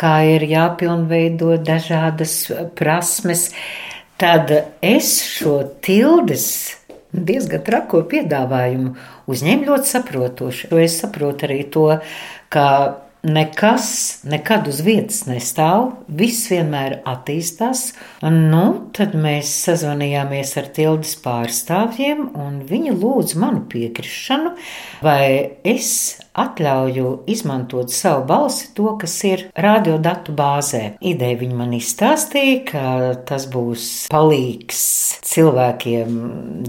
kā 0.00 0.14
ir 0.30 0.46
jāpilnveido 0.48 1.58
dažādas 1.60 2.38
prasmes, 2.80 3.50
tad 4.16 4.54
es 4.80 5.10
šo 5.28 5.58
tildes 5.84 6.46
diezgan 7.12 7.66
trako 7.68 8.00
piedāvājumu 8.08 8.94
uzņēmu 9.28 9.68
ļoti 9.68 9.92
saprotoši. 9.92 10.72
Es 10.86 10.96
saprotu 11.02 11.50
arī 11.50 11.60
to, 11.68 11.84
ka 12.48 12.64
nekas 13.28 13.88
nekad 14.28 14.68
uz 14.70 14.80
vietas 14.84 15.22
nestāv, 15.28 15.90
viss 16.08 16.48
vienmēr 16.52 16.98
attīstās. 17.08 17.92
Nu, 18.24 18.64
tad 18.96 19.16
mēs 19.18 19.52
sazvanījāmies 19.66 20.54
ar 20.60 20.70
tildes 20.76 21.14
pārstāvjiem, 21.24 22.24
un 22.38 22.62
viņi 22.68 22.96
lūdza 22.96 23.42
manu 23.42 23.64
piekrišanu, 23.70 24.54
vai 25.04 25.58
es 25.66 25.90
atļauju 26.44 27.12
izmantot 27.30 27.92
savu 27.94 28.24
balsi, 28.28 28.70
to, 28.76 28.92
kas 29.00 29.16
ir 29.28 29.44
radiodatu 29.58 30.34
bāzē. 30.36 30.82
Ideja 31.04 31.40
viņi 31.42 31.58
man 31.58 31.74
izstāstīja, 31.76 32.62
ka 32.70 32.84
tas 33.28 33.48
būs 33.50 33.88
palīgs 34.12 34.82
cilvēkiem 35.28 36.16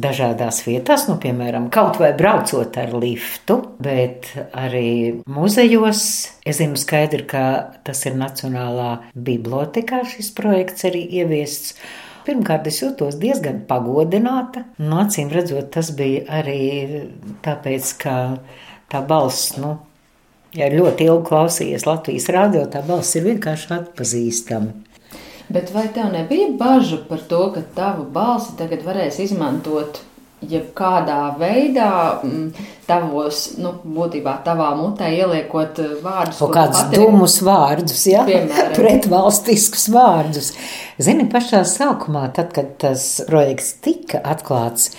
dažādās 0.02 0.64
vietās, 0.68 1.08
nu, 1.10 1.18
piemēram, 1.22 1.70
kaut 1.74 2.00
vai 2.02 2.12
braucot 2.18 2.78
ar 2.82 2.94
liftu, 2.98 3.62
bet 3.82 4.32
arī 4.58 5.22
muzejos. 5.30 6.04
Es 6.50 6.60
zinu 6.60 6.80
skaidri, 6.80 7.26
ka 7.30 7.44
tas 7.86 8.04
ir 8.10 8.18
Nacionālā 8.20 8.92
bibliotekā 9.14 10.04
šis 10.10 10.32
projekts 10.38 10.88
arī 10.90 11.06
ieviests. 11.22 11.76
Pirmkārt, 12.28 12.68
es 12.70 12.82
jutos 12.82 13.16
diezgan 13.18 13.64
pagodināta. 13.70 14.66
No 14.78 14.90
nu, 14.92 14.98
acīm 15.06 15.32
redzot, 15.34 15.72
tas 15.74 15.90
bija 15.98 16.26
arī 16.42 16.60
tāpēc, 17.46 17.94
ka 18.02 18.16
tā 18.92 19.02
balss, 19.06 19.56
nu, 19.62 19.78
ja 20.56 20.70
ļoti 20.74 21.08
ilgi 21.10 21.28
klausījies 21.30 21.88
Latvijas 21.90 22.30
rādio, 22.34 22.66
tā 22.72 22.84
balss 22.86 23.18
ir 23.18 23.28
vienkārši 23.30 23.74
atpazīstama. 23.78 24.76
Bet 25.50 25.72
vai 25.74 25.88
tev 25.94 26.12
nebija 26.14 26.52
bažas 26.58 27.08
par 27.10 27.24
to, 27.30 27.42
ka 27.56 27.64
tavu 27.76 28.06
balsi 28.14 28.54
tagad 28.58 28.84
varēs 28.86 29.18
izmantot 29.24 30.04
jebkādā 30.46 31.22
veidā, 31.40 32.22
mm, 32.24 32.68
tavos, 32.90 33.44
nu, 33.62 33.76
būtībā 33.86 34.40
tavā 34.46 34.72
mutē 34.80 35.12
ieliekot 35.14 35.82
eh, 35.84 35.96
vārdus, 36.04 36.42
kaut 36.42 36.56
kādus 36.58 36.86
dumus 36.94 37.40
vārdus, 37.46 38.04
ja? 38.10 38.26
pretvalstiskus 38.78 39.90
vārdus. 39.94 40.54
Zini, 41.00 41.30
pašā 41.32 41.62
sākumā, 41.64 42.26
tad, 42.36 42.50
kad 42.52 42.74
tas 42.82 43.04
projekts 43.30 43.72
tika 43.80 44.20
atklāts, 44.28 44.90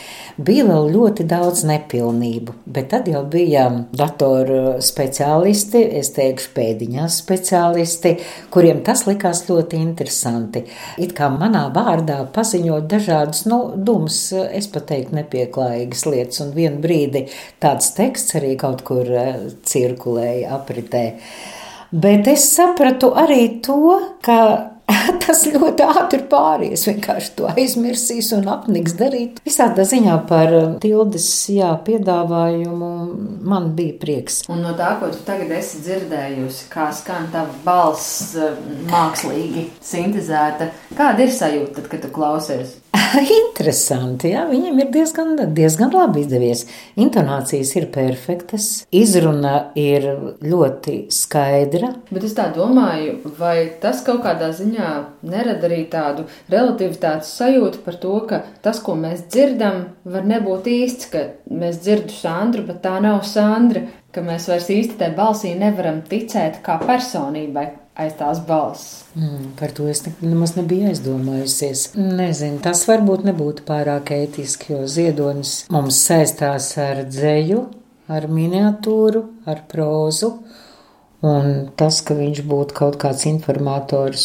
bija 0.40 0.64
vēl 0.64 0.88
ļoti 0.94 1.26
daudz 1.28 1.64
nepilnību, 1.68 2.54
bet 2.64 2.88
tad 2.94 3.08
jau 3.10 3.20
bija 3.28 3.66
datoru 3.92 4.78
speciālisti, 4.80 5.82
es 6.00 6.12
teikšu 6.16 6.54
pēdiņās 6.56 7.18
speciālisti, 7.20 8.14
kuriem 8.54 8.80
tas 8.86 9.04
likās 9.08 9.42
ļoti 9.50 9.80
interesanti. 9.80 10.64
It 11.00 11.12
kā 11.18 11.28
manā 11.34 11.66
vārdā 11.74 12.22
paziņot 12.32 12.88
dažādas, 12.90 13.44
nu, 13.50 13.60
dumas, 13.76 14.22
es 14.32 14.70
pat 14.72 14.88
teiktu 14.90 15.18
nepieklājīgas 15.20 16.06
lietas, 16.08 16.40
un 16.44 16.54
vienu 16.56 16.80
brīdi 16.80 17.26
tāds 17.60 17.79
tāds 17.80 17.94
teksts 17.96 18.36
arī 18.36 18.56
kaut 18.60 18.84
kur 18.84 19.08
eh, 19.08 19.48
cirkulēja, 19.64 20.52
apritē. 20.58 21.04
Bet 21.90 22.28
es 22.28 22.44
sapratu 22.52 23.14
arī 23.16 23.60
to, 23.64 23.96
ka 24.22 24.69
tas 25.24 25.42
ļoti 25.48 25.86
ātri 25.86 26.20
pāries. 26.30 26.84
Vienkārši 26.88 27.32
to 27.38 27.48
aizmirsīs 27.52 28.30
un 28.36 28.48
apniks 28.50 28.96
darīt. 28.98 29.40
Visādā 29.46 29.86
ziņā 29.88 30.16
par 30.30 30.54
um, 30.56 30.76
tildes 30.82 31.28
jā, 31.52 31.70
piedāvājumu 31.86 32.90
man 33.50 33.70
bija 33.78 33.96
prieks. 34.02 34.42
Un 34.50 34.64
no 34.64 34.74
tā, 34.78 34.94
ko 35.00 35.10
tu 35.12 35.22
tagad 35.26 35.52
esi 35.60 35.82
dzirdējusi, 35.84 36.68
kā 36.72 36.90
skan 36.96 37.30
tava 37.34 37.54
balss 37.66 38.36
um, 38.38 38.60
mākslīgi 38.90 39.68
sintēzēta, 39.84 40.70
kāda 40.98 41.26
ir 41.26 41.34
sajūta, 41.34 41.80
tad, 41.80 41.90
kad 41.92 42.06
tu 42.06 42.14
klausies? 42.14 42.78
Interesanti, 43.40 44.30
jā, 44.34 44.44
viņam 44.50 44.80
ir 44.82 44.90
diezgan, 44.94 45.34
diezgan 45.54 45.92
labi 45.94 46.24
izdevies. 46.24 46.64
Intonācijas 47.00 47.72
ir 47.78 47.88
perfektas, 47.94 48.68
izruna 48.94 49.70
ir 49.78 50.06
ļoti 50.42 50.96
skaidra. 51.14 51.92
Bet 52.10 52.26
es 52.26 52.36
tā 52.38 52.48
domāju, 52.54 53.18
vai 53.38 53.70
tas 53.82 54.02
kaut 54.06 54.22
kādā 54.26 54.50
ziņā 54.56 54.79
nerada 55.26 55.68
arī 55.68 55.82
tādu 55.92 56.26
relativitātes 56.52 57.32
sajūtu 57.40 57.82
par 57.84 57.98
to, 58.02 58.14
ka 58.30 58.42
tas, 58.64 58.80
ko 58.84 58.96
mēs 58.98 59.26
dzirdam, 59.30 59.84
var 60.04 60.26
nebūt 60.28 60.70
īsts, 60.70 61.10
ka 61.12 61.26
mēs 61.50 61.82
dzirdam 61.84 62.16
Sandru, 62.20 62.66
bet 62.68 62.82
tā 62.84 62.96
nav 63.02 63.22
Sandra, 63.28 63.86
ka 64.14 64.24
mēs 64.26 64.48
vairs 64.50 64.70
īsti 64.72 64.98
tai 65.00 65.12
balsī 65.16 65.54
nevaram 65.58 66.02
ticēt 66.08 66.62
kā 66.66 66.80
personībai 66.82 67.68
aiz 68.00 68.14
tās 68.18 68.40
balss. 68.46 69.04
Mm, 69.18 69.52
par 69.58 69.74
to 69.76 69.88
es 69.90 70.02
ne, 70.06 70.14
nemaz 70.24 70.54
nebiju 70.56 70.90
aizdomājusies. 70.90 71.90
Nezinu, 71.98 72.60
tas 72.64 72.84
varbūt 72.88 73.26
nebūtu 73.28 73.66
pārāk 73.68 74.14
ētiski, 74.16 74.72
jo 74.74 74.86
ziedonis 74.90 75.64
mums 75.72 76.00
saistās 76.06 76.72
ar 76.80 77.04
dzēju, 77.08 77.64
ar 78.10 78.26
miniatūru, 78.30 79.24
ar 79.50 79.64
prózu. 79.70 80.34
Un 81.20 81.68
tas, 81.76 81.98
ka 82.00 82.14
viņš 82.16 82.38
būtu 82.48 82.76
kaut 82.78 82.96
kāds 83.02 83.26
informators 83.28 84.24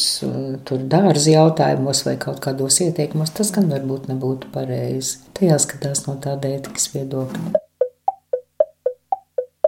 tur 0.67 0.85
dārza 0.93 1.33
jautājumos 1.33 2.05
vai 2.07 2.15
kaut 2.21 2.39
kādos 2.45 2.79
ieteikumos, 2.85 3.35
tas 3.35 3.51
gan 3.55 3.67
varbūt 3.73 4.07
nebūtu 4.13 4.53
pareizi. 4.55 5.19
Tajā 5.35 5.59
skatās 5.59 6.05
no 6.07 6.15
tāda 6.23 6.55
ētikas 6.55 6.93
viedokļa 6.95 7.59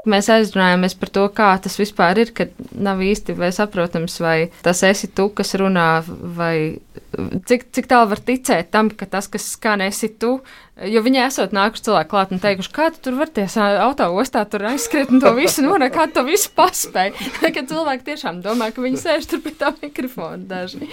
mēs 0.08 0.30
aizrunājāmies 0.32 0.96
par 1.00 1.12
to, 1.14 1.26
kā 1.36 1.50
tas 1.64 1.78
vispār 1.80 2.22
ir, 2.24 2.34
ka 2.36 2.48
nav 2.72 3.02
īsti 3.04 3.36
vai 3.38 3.52
saprotams, 3.56 4.18
vai 4.24 4.38
tas 4.66 4.84
esi 4.88 5.10
tu, 5.12 5.28
kas 5.36 5.56
runā, 5.60 5.90
vai 6.08 6.80
cik, 7.50 7.68
cik 7.76 7.90
tālu 7.92 8.12
var 8.14 8.22
ticēt 8.30 8.72
tam, 8.74 8.92
ka 8.94 9.10
tas, 9.10 9.30
kas 9.32 9.52
skan, 9.56 9.84
esi 9.86 10.12
tu, 10.22 10.38
Jo 10.78 11.02
viņi 11.02 11.24
esot 11.24 11.54
nākuši 11.58 11.88
cilvēki 11.88 12.10
klāt 12.12 12.34
un 12.36 12.42
teikuši, 12.42 12.70
kā 12.76 12.88
tu 12.94 13.00
tur 13.08 13.16
var 13.18 13.32
ties 13.34 13.56
autoostā 13.58 14.44
tur 14.46 14.68
aizskriet 14.70 15.10
un 15.10 15.22
to 15.24 15.32
visu 15.34 15.64
nonāk, 15.66 15.96
kā 15.96 16.06
to 16.14 16.22
visu 16.28 16.52
paspēj. 16.58 17.16
Kad 17.56 17.72
cilvēki 17.72 18.06
tiešām 18.12 18.44
domā, 18.46 18.70
ka 18.74 18.84
viņi 18.86 19.02
sēž 19.02 19.26
tur 19.32 19.42
pie 19.42 19.56
tā 19.58 19.72
mikrofona 19.80 20.38
daži. 20.52 20.86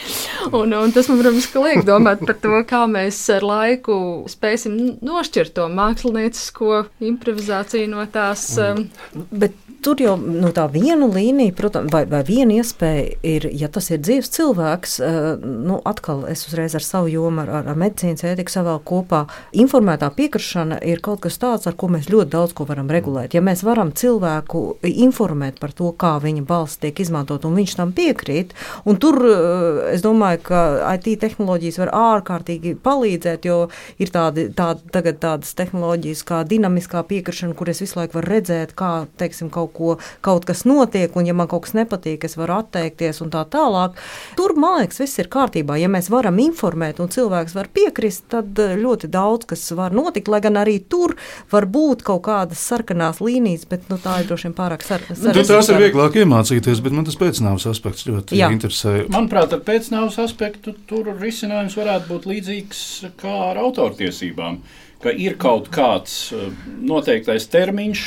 Un, 0.48 0.72
un 0.72 0.94
tas 0.94 1.10
man, 1.10 1.20
protams, 1.20 1.50
liek 1.66 1.84
domāt 1.84 2.24
par 2.24 2.38
to, 2.40 2.62
kā 2.70 2.84
mēs 2.88 3.18
ar 3.34 3.44
laiku 3.44 3.98
spēsim 4.32 4.78
nošķirt 5.04 5.52
to 5.58 5.68
māksliniecisko 5.76 6.86
improvizāciju 7.04 7.92
no 7.92 8.08
tās. 8.08 8.46
Um, 8.56 8.86
Bet 9.12 9.52
tur 9.84 10.00
jau 10.00 10.14
nu, 10.18 10.50
tā 10.56 10.64
viena 10.72 11.06
līnija, 11.10 11.54
protams, 11.56 11.92
vai, 11.92 12.04
vai 12.08 12.22
viena 12.26 12.56
iespēja 12.58 13.18
ir, 13.26 13.46
ja 13.52 13.68
tas 13.72 13.90
ir 13.92 14.00
dzīves 14.02 14.30
cilvēks, 14.34 14.96
nu, 15.44 15.78
atkal 15.86 16.24
es 16.30 16.46
uzreiz 16.48 16.76
ar 16.78 16.84
savu 16.84 17.10
jomu, 17.12 17.44
ar, 17.44 17.68
ar 17.72 17.78
medicīnas 17.78 18.24
ētiku 18.32 18.54
savēl 18.54 18.80
kopā. 18.86 19.24
Informētā 19.64 20.08
piekrišana 20.16 20.80
ir 20.88 21.02
kaut 21.04 21.24
kas 21.26 21.36
tāds, 21.42 21.68
ar 21.68 21.76
ko 21.78 21.90
mēs 21.92 22.08
ļoti 22.12 22.32
daudz 22.32 22.54
ko 22.56 22.66
varam 22.68 22.88
regulēt. 22.92 23.36
Ja 23.36 23.42
mēs 23.44 23.64
varam 23.66 23.92
cilvēku 23.92 24.64
informēt 24.88 25.60
par 25.60 25.74
to, 25.76 25.90
kā 26.00 26.16
viņa 26.22 26.46
balss 26.48 26.80
tiek 26.82 27.04
izmantot, 27.04 27.44
un 27.44 27.58
viņš 27.60 27.76
tam 27.80 27.92
piekrīt, 27.96 28.54
un 28.88 29.00
tur 29.02 29.20
es 29.92 30.04
domāju, 30.04 30.42
ka 30.48 30.62
IT 30.94 31.12
tehnoloģijas 31.24 31.80
var 31.82 31.92
ārkārtīgi 31.98 32.76
palīdzēt, 32.84 33.48
jo 33.50 33.58
ir 34.00 34.12
tādi, 34.14 34.48
tādi, 34.56 35.14
tādas 35.20 35.54
tehnoloģijas 35.58 36.24
kā 36.26 36.42
dinamiskā 36.48 37.04
piekrišana, 37.08 37.56
kur 37.58 37.70
es 37.72 37.82
visu 37.84 37.98
laiku 38.00 38.18
varu 38.20 38.34
redzēt, 38.36 38.74
kā 38.78 38.92
teiksim, 39.20 39.50
kaut, 39.52 39.73
ko, 39.74 39.96
kaut 40.24 40.46
kas 40.48 40.64
notiek, 40.68 41.12
un 41.18 41.28
ja 41.28 41.34
man 41.36 41.50
kaut 41.50 41.66
kas 41.66 41.74
nepatīk, 41.76 42.24
es 42.28 42.38
varu 42.38 42.58
atteikties 42.60 43.20
un 43.24 43.32
tā 43.34 43.44
tālāk. 43.50 43.98
Tur, 44.38 44.54
man 44.60 44.80
liekas, 44.80 45.00
viss 45.02 45.20
ir 45.22 45.30
kārtībā. 45.32 45.76
Ja 45.80 45.90
mēs 45.92 46.10
varam 46.12 46.38
informēt 46.42 47.00
un 47.02 47.10
cilvēks 47.12 47.56
var 47.56 47.70
piekrist, 47.74 48.26
tad 48.32 48.58
eh, 48.62 48.76
ļoti 48.80 49.10
daudz 49.12 49.48
kas 49.50 49.66
var 49.76 49.94
notikt, 49.96 50.30
lai 50.32 50.40
gan 50.44 50.58
arī 50.60 50.78
tur 50.90 51.16
var 51.52 51.66
būt 51.70 52.04
kaut 52.06 52.24
kādas 52.28 52.62
sarkanās 52.62 53.20
līnijas, 53.24 53.66
bet 53.70 53.88
nu, 53.92 53.98
tā 54.02 54.20
ir 54.22 54.30
droši 54.30 54.48
vien 54.48 54.56
pārāk 54.56 54.86
sarkanās. 54.86 55.22
Nu, 55.24 55.46
tās 55.46 55.70
ir 55.72 55.80
vieglāk 55.82 56.18
iemācīties, 56.22 56.82
bet 56.84 56.96
man 56.96 57.08
tas 57.08 57.18
pēcnāvs 57.20 57.68
aspekts 57.70 58.06
ļoti 58.08 58.38
Jā. 58.38 58.50
interesē. 58.54 58.96
Manuprāt, 59.12 59.54
ar 59.56 59.62
pēcnāvs 59.66 60.18
aspektu 60.24 60.74
tur 60.88 61.12
risinājums 61.20 61.76
varētu 61.78 62.10
būt 62.10 62.28
līdzīgs 62.30 62.82
kā 63.20 63.34
ar 63.50 63.60
autortiesībām, 63.62 64.60
ka 65.04 65.12
ir 65.12 65.38
kaut 65.40 65.70
kāds 65.74 66.32
eh, 66.34 66.50
noteiktais 66.84 67.48
termiņš, 67.52 68.04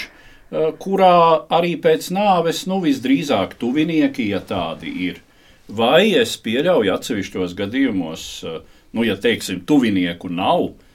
kurā 0.52 1.48
arī 1.52 1.76
pēc 1.84 2.12
nāves 2.16 2.66
nu, 2.72 2.80
visdrīzāk 2.84 3.58
tuvinieki, 3.60 4.30
ja 4.32 4.40
tādi 4.40 4.94
ir. 5.10 5.22
Vai 5.68 6.14
es 6.16 6.38
pieļauju 6.40 6.94
atsevišķos 6.94 7.56
gadījumos, 7.58 8.26
eh, 8.48 8.60
nu, 8.96 9.04
ja 9.04 9.18
teiksim, 9.20 9.66
tuvinieku 9.68 10.30
nav, 10.32 10.70
eh, 10.70 10.87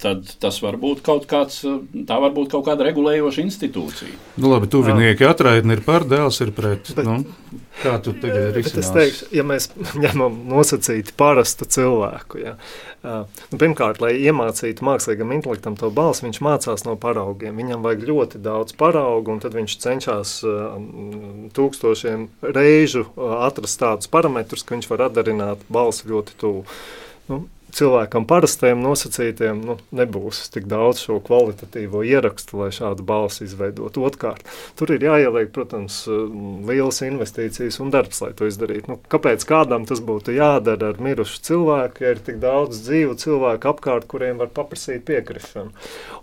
tad 0.00 0.30
tas 0.40 0.58
var 0.64 0.78
būt 0.80 1.02
kaut 1.04 1.26
kāds, 1.28 1.60
tā 2.08 2.16
var 2.22 2.32
būt 2.32 2.54
kaut 2.54 2.64
kāda 2.70 2.86
regulējoša 2.88 3.42
institūcija. 3.44 4.14
Nu, 4.40 4.48
labi, 4.48 4.70
tuvinieki 4.72 5.26
atraitni 5.28 5.76
ir 5.76 5.82
par, 5.84 6.06
dēls 6.08 6.40
ir 6.40 6.54
pret. 6.56 6.88
Bet, 6.96 7.04
nu, 7.04 7.18
kā 7.82 7.98
tu 8.00 8.14
tagad 8.16 8.56
risinās? 8.56 8.86
Es 8.86 8.90
teikšu, 8.96 9.28
ja 9.36 9.44
mēs 9.44 9.68
ņemam 10.06 10.40
nosacīti 10.48 11.12
parastu 11.20 11.68
cilvēku, 11.68 12.40
ja, 12.40 12.56
nu, 13.04 13.60
pirmkārt, 13.60 14.00
lai 14.00 14.14
iemācītu 14.24 14.88
mākslīgam 14.88 15.36
intelektam 15.36 15.76
to 15.76 15.92
balsi, 15.92 16.24
viņš 16.30 16.40
mācās 16.48 16.88
no 16.88 16.96
paraugiem. 16.96 17.60
Viņam 17.60 17.84
vajag 17.84 18.08
ļoti 18.08 18.40
daudz 18.42 18.76
paraugu, 18.80 19.36
un 19.36 19.44
tad 19.44 19.56
viņš 19.58 19.78
cenšas 19.84 20.36
tūkstošiem 21.58 22.30
reižu 22.56 23.04
atrast 23.42 23.84
tādus 23.84 24.08
parametrus, 24.12 24.64
ka 24.64 24.78
viņš 24.78 24.92
var 24.94 25.10
atdarināt 25.10 25.68
balsi 25.68 26.08
ļoti 26.08 26.40
tuvu. 26.40 26.64
Nu, 27.28 27.44
cilvēkam 27.76 28.26
parastajam 28.28 28.82
nosacītiem 28.84 29.62
nu, 29.66 29.76
nebūs 29.94 30.44
tik 30.52 30.66
daudz 30.70 31.02
šo 31.06 31.18
kvalitatīvo 31.24 32.02
ierakstu, 32.06 32.60
lai 32.62 32.70
šādu 32.74 33.04
balsi 33.06 33.46
izveidotu. 33.46 34.04
Otrkārt, 34.06 34.46
tur 34.78 34.92
ir 34.94 35.06
jāieliek, 35.06 35.50
protams, 35.54 36.02
lielas 36.68 37.02
investīcijas 37.06 37.80
un 37.82 37.92
darbs, 37.94 38.22
lai 38.24 38.32
to 38.38 38.48
izdarītu. 38.50 38.92
Nu, 38.92 38.98
kāpēc 39.12 39.46
kādam 39.48 39.86
tas 39.88 40.02
būtu 40.04 40.36
jādara 40.36 40.92
ar 40.92 41.02
mirušu 41.02 41.42
cilvēku, 41.48 42.04
ja 42.04 42.14
ir 42.14 42.22
tik 42.24 42.40
daudz 42.42 42.84
dzīvu 42.86 43.18
cilvēku 43.22 43.72
apkārt, 43.72 44.08
kuriem 44.10 44.42
var 44.42 44.52
paprasīt 44.54 45.06
piekrišanu? 45.08 45.72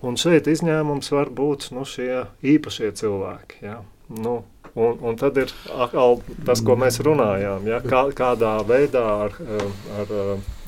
Un 0.05 0.19
šeit 0.19 0.49
izņēmums 0.51 1.13
var 1.15 1.33
būt 1.33 1.71
nu, 1.75 1.85
šie 1.87 2.25
īpašie 2.45 2.93
cilvēki. 2.99 3.63
Ja? 3.65 3.81
Nu, 4.09 4.39
Un, 4.75 4.99
un 5.01 5.17
tad 5.19 5.37
ir 5.41 5.51
atkal 5.73 6.19
tas, 6.45 6.61
ko 6.65 6.77
mēs 6.79 7.01
runājām. 7.05 7.67
Ja? 7.69 7.81
Kā, 7.85 8.05
kādā 8.15 8.57
veidā 8.67 9.05
ar, 9.25 9.37
ar, 9.97 10.15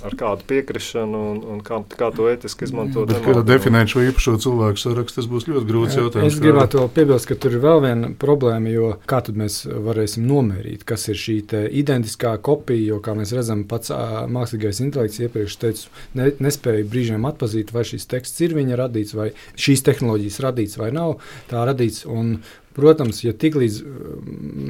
ar 0.05 0.15
kādu 0.17 0.45
piekrišanu 0.49 1.21
un, 1.31 1.39
un 1.53 1.59
kā, 1.65 1.79
kā 1.97 2.09
to 2.15 2.27
etiski 2.31 2.65
izmantot. 2.67 3.11
Kā 3.25 3.35
definēt 3.45 3.91
šo 3.93 4.03
īpašo 4.07 4.35
cilvēku 4.41 4.81
sarakstu, 4.81 5.19
tas 5.19 5.29
būs 5.29 5.47
ļoti 5.49 5.67
grūts 5.69 5.97
jautājums. 5.99 6.33
Es 6.33 6.41
gribētu 6.41 6.81
vēl 6.81 6.89
piebilst, 6.95 7.29
ka 7.29 7.37
tur 7.41 7.57
ir 7.57 7.63
vēl 7.63 7.83
viena 7.85 8.11
problēma, 8.21 8.71
jo 8.73 8.91
kā 9.09 9.21
tad 9.27 9.37
mēs 9.39 9.61
varēsim 9.69 10.25
nomērīt, 10.29 10.85
kas 10.87 11.07
ir 11.11 11.19
šī 11.21 11.37
identiskā 11.81 12.33
kopija, 12.43 12.93
jo, 12.93 13.01
kā 13.03 13.15
mēs 13.17 13.33
redzam, 13.37 13.63
pats 13.69 13.93
mākslīgais 14.31 14.81
intelekts 14.85 15.21
iepriekš 15.21 15.59
teicu, 15.61 15.91
ne, 16.17 16.31
nespēja 16.41 16.87
brīžiem 16.89 17.27
atpazīt, 17.29 17.73
vai 17.75 17.85
šis 17.87 18.09
teksts 18.11 18.45
ir 18.47 18.57
viņa 18.57 18.81
radīts, 18.81 19.15
vai 19.17 19.31
šīs 19.59 19.85
tehnoloģijas 19.87 20.41
radīts 20.47 20.81
vai 20.81 20.91
nav 20.95 21.19
tā 21.51 21.65
radīts. 21.69 22.05
Un, 22.09 22.39
Protams, 22.75 23.19
ja 23.25 23.33
tiklīdz 23.35 23.81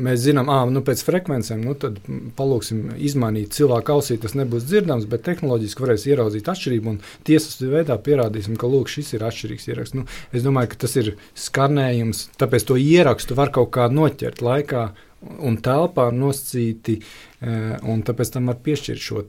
mēs 0.02 0.24
zinām, 0.24 0.50
ka 0.50 0.64
nu, 0.74 0.82
pēc 0.86 1.04
frekvencēm, 1.06 1.62
nu, 1.68 1.76
palūksim 2.38 2.96
izmainīt 2.98 3.54
cilvēku 3.54 3.94
ausī, 3.94 4.18
tas 4.22 4.34
nebūs 4.38 4.66
dzirdams, 4.66 5.06
bet 5.12 5.26
tehnoloģiski 5.28 5.86
varēs 5.86 6.08
ieraudzīt 6.10 6.50
atšķirību 6.50 6.92
un 6.96 7.00
tiesas 7.28 7.62
veidā 7.62 8.00
pierādīsim, 8.02 8.58
ka 8.58 8.70
lūk, 8.72 8.90
šis 8.90 9.14
ir 9.18 9.28
atšķirīgs 9.28 9.70
ieraksts. 9.70 9.98
Nu, 10.00 10.08
es 10.34 10.46
domāju, 10.46 10.74
ka 10.74 10.82
tas 10.88 10.98
ir 10.98 11.14
skanējums, 11.38 12.26
tāpēc 12.42 12.68
to 12.72 12.80
ierakstu 12.82 13.38
var 13.38 13.54
kaut 13.54 13.70
kā 13.78 13.86
noķert 13.94 14.42
laikā 14.42 14.90
un 15.46 15.58
telpā 15.62 16.10
nosacīti, 16.16 16.98
un 17.86 18.02
tāpēc 18.06 18.34
tam 18.34 18.50
var 18.50 18.62
piešķirt 18.66 19.02
šo 19.02 19.26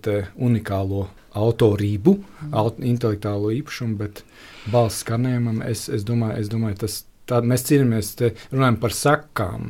unikālo 0.49 1.07
autorību, 1.37 2.17
aut 2.57 2.81
intelektuālo 2.81 3.53
īpašumu, 3.59 3.97
bet 4.01 4.25
balss 4.73 5.05
skanējumam 5.05 5.63
es, 5.69 5.89
es, 5.93 6.05
domāju, 6.09 6.41
es 6.41 6.53
domāju, 6.53 6.81
tas 6.85 7.03
Tāda 7.33 7.49
mēs 7.49 7.65
cīnāmies, 7.69 8.13
runājam 8.53 8.79
par 8.83 8.97
sakām, 8.97 9.65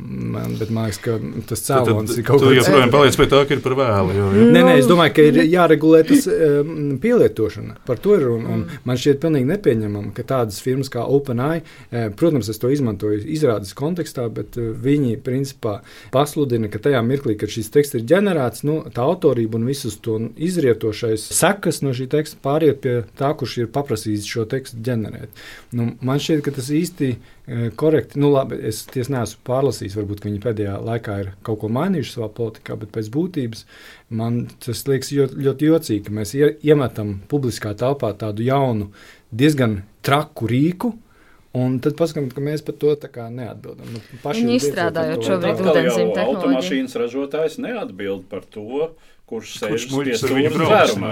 bet 0.59 0.73
man 0.73 0.89
liekas, 0.89 0.99
ka 1.03 1.17
tas 1.49 1.63
cēlonis 1.69 2.17
ir 2.17 2.27
kaut 2.27 2.41
kas 2.41 2.49
tāds. 2.49 2.57
Jūs 2.57 2.67
joprojām 2.67 2.93
paliec 2.93 3.19
pie 3.21 3.29
tā, 3.31 3.41
ka 3.47 3.55
ir 3.55 3.63
par 3.63 3.77
vēlu. 3.79 4.17
Jo, 4.17 4.29
jo. 4.35 4.47
Nē, 4.51 4.65
nē, 4.67 4.75
es 4.81 4.89
domāju, 4.89 5.15
ka 5.15 5.27
ir 5.29 5.39
jāregulē 5.47 6.03
tas 6.09 6.27
pielietošana. 7.03 7.79
Par 7.87 8.01
to 8.03 8.17
ir. 8.19 8.27
Un, 8.33 8.45
un 8.49 8.63
man 8.87 8.99
šķiet 8.99 9.19
pilnīgi 9.23 9.47
nepieņemami, 9.49 10.11
ka 10.17 10.25
tādas 10.27 10.59
firmas 10.63 10.89
kā 10.93 11.03
OpenAI, 11.05 11.61
eh, 11.91 12.07
protams, 12.17 12.49
es 12.51 12.59
to 12.61 12.71
izmantoju 12.73 13.21
izrādes 13.33 13.73
kontekstā, 13.77 14.25
bet 14.33 14.57
uh, 14.59 14.71
viņi 14.83 15.17
principā 15.23 15.77
pasludina, 16.13 16.69
ka 16.71 16.81
tajā 16.83 17.01
mirklī, 17.05 17.35
kad 17.39 17.51
šis 17.53 17.71
teksts 17.73 17.99
ir 17.99 18.07
ģenerēts, 18.09 18.65
nu, 18.67 18.79
tā 18.93 19.05
autorība 19.05 19.59
un 19.59 19.67
visus 19.69 19.99
to 20.03 20.19
izrietošais 20.35 21.29
sekas 21.35 21.81
no 21.85 21.93
šī 21.95 22.09
teksta 22.11 22.39
pāriet 22.43 22.81
pie 22.83 22.95
tā, 23.19 23.33
kurš 23.37 23.59
ir 23.63 23.71
paprasījis 23.73 24.29
šo 24.29 24.47
tekstu 24.49 24.81
ģenerēt. 24.85 25.45
Nu, 25.77 25.93
man 26.01 26.21
šķiet, 26.23 26.43
ka 26.45 26.55
tas 26.55 26.71
īsti 26.73 27.15
korekti. 27.79 28.19
Nu, 28.21 28.31
labi, 28.33 28.57
es 28.69 28.83
tiesa 28.89 29.15
neesmu 29.17 29.43
pārlasījis, 29.47 29.97
varbūt 29.99 30.25
viņi 30.27 30.41
pēdējā 30.43 30.77
laikā 30.83 31.19
ir 31.23 31.31
kaut 31.45 31.61
ko 31.63 31.69
mainījuši 31.73 32.15
savā 32.15 32.29
politikā, 32.37 32.77
bet 32.81 32.93
pēc 32.95 33.11
būtības 33.13 33.65
man 34.19 34.43
tas 34.63 34.83
liekas 34.89 35.13
ļoti, 35.13 35.39
ļoti 35.47 35.69
jocīgi, 35.69 36.03
ka 36.07 36.17
mēs 36.19 36.35
iemetam 36.39 37.15
publiskā 37.31 37.75
telpā 37.79 38.13
tādu 38.19 38.45
jaunu, 38.47 38.91
diezgan 39.31 39.81
traku 40.05 40.49
rīku. 40.51 40.95
Un 41.53 41.75
tad 41.85 41.93
paskatām, 41.93 42.31
ka 42.33 42.41
mēs 42.41 42.63
par 42.65 42.73
to 42.81 42.95
neatbildam. 43.13 43.85
Nu, 43.93 43.99
Viņi 44.25 44.55
izstrādājot 44.57 45.21
šobrīd 45.21 45.59
ūdenszīmu 45.61 46.15
tehnoloģiju. 46.15 46.39
Automašīnas 46.39 46.95
ražotājs 46.97 47.59
neatbild 47.61 48.23
par 48.31 48.41
to, 48.49 48.87
uh, 48.87 49.12
kurš 49.33 49.53
sēž 49.61 49.87
stūra 49.89 50.51
vērumā. 50.53 51.11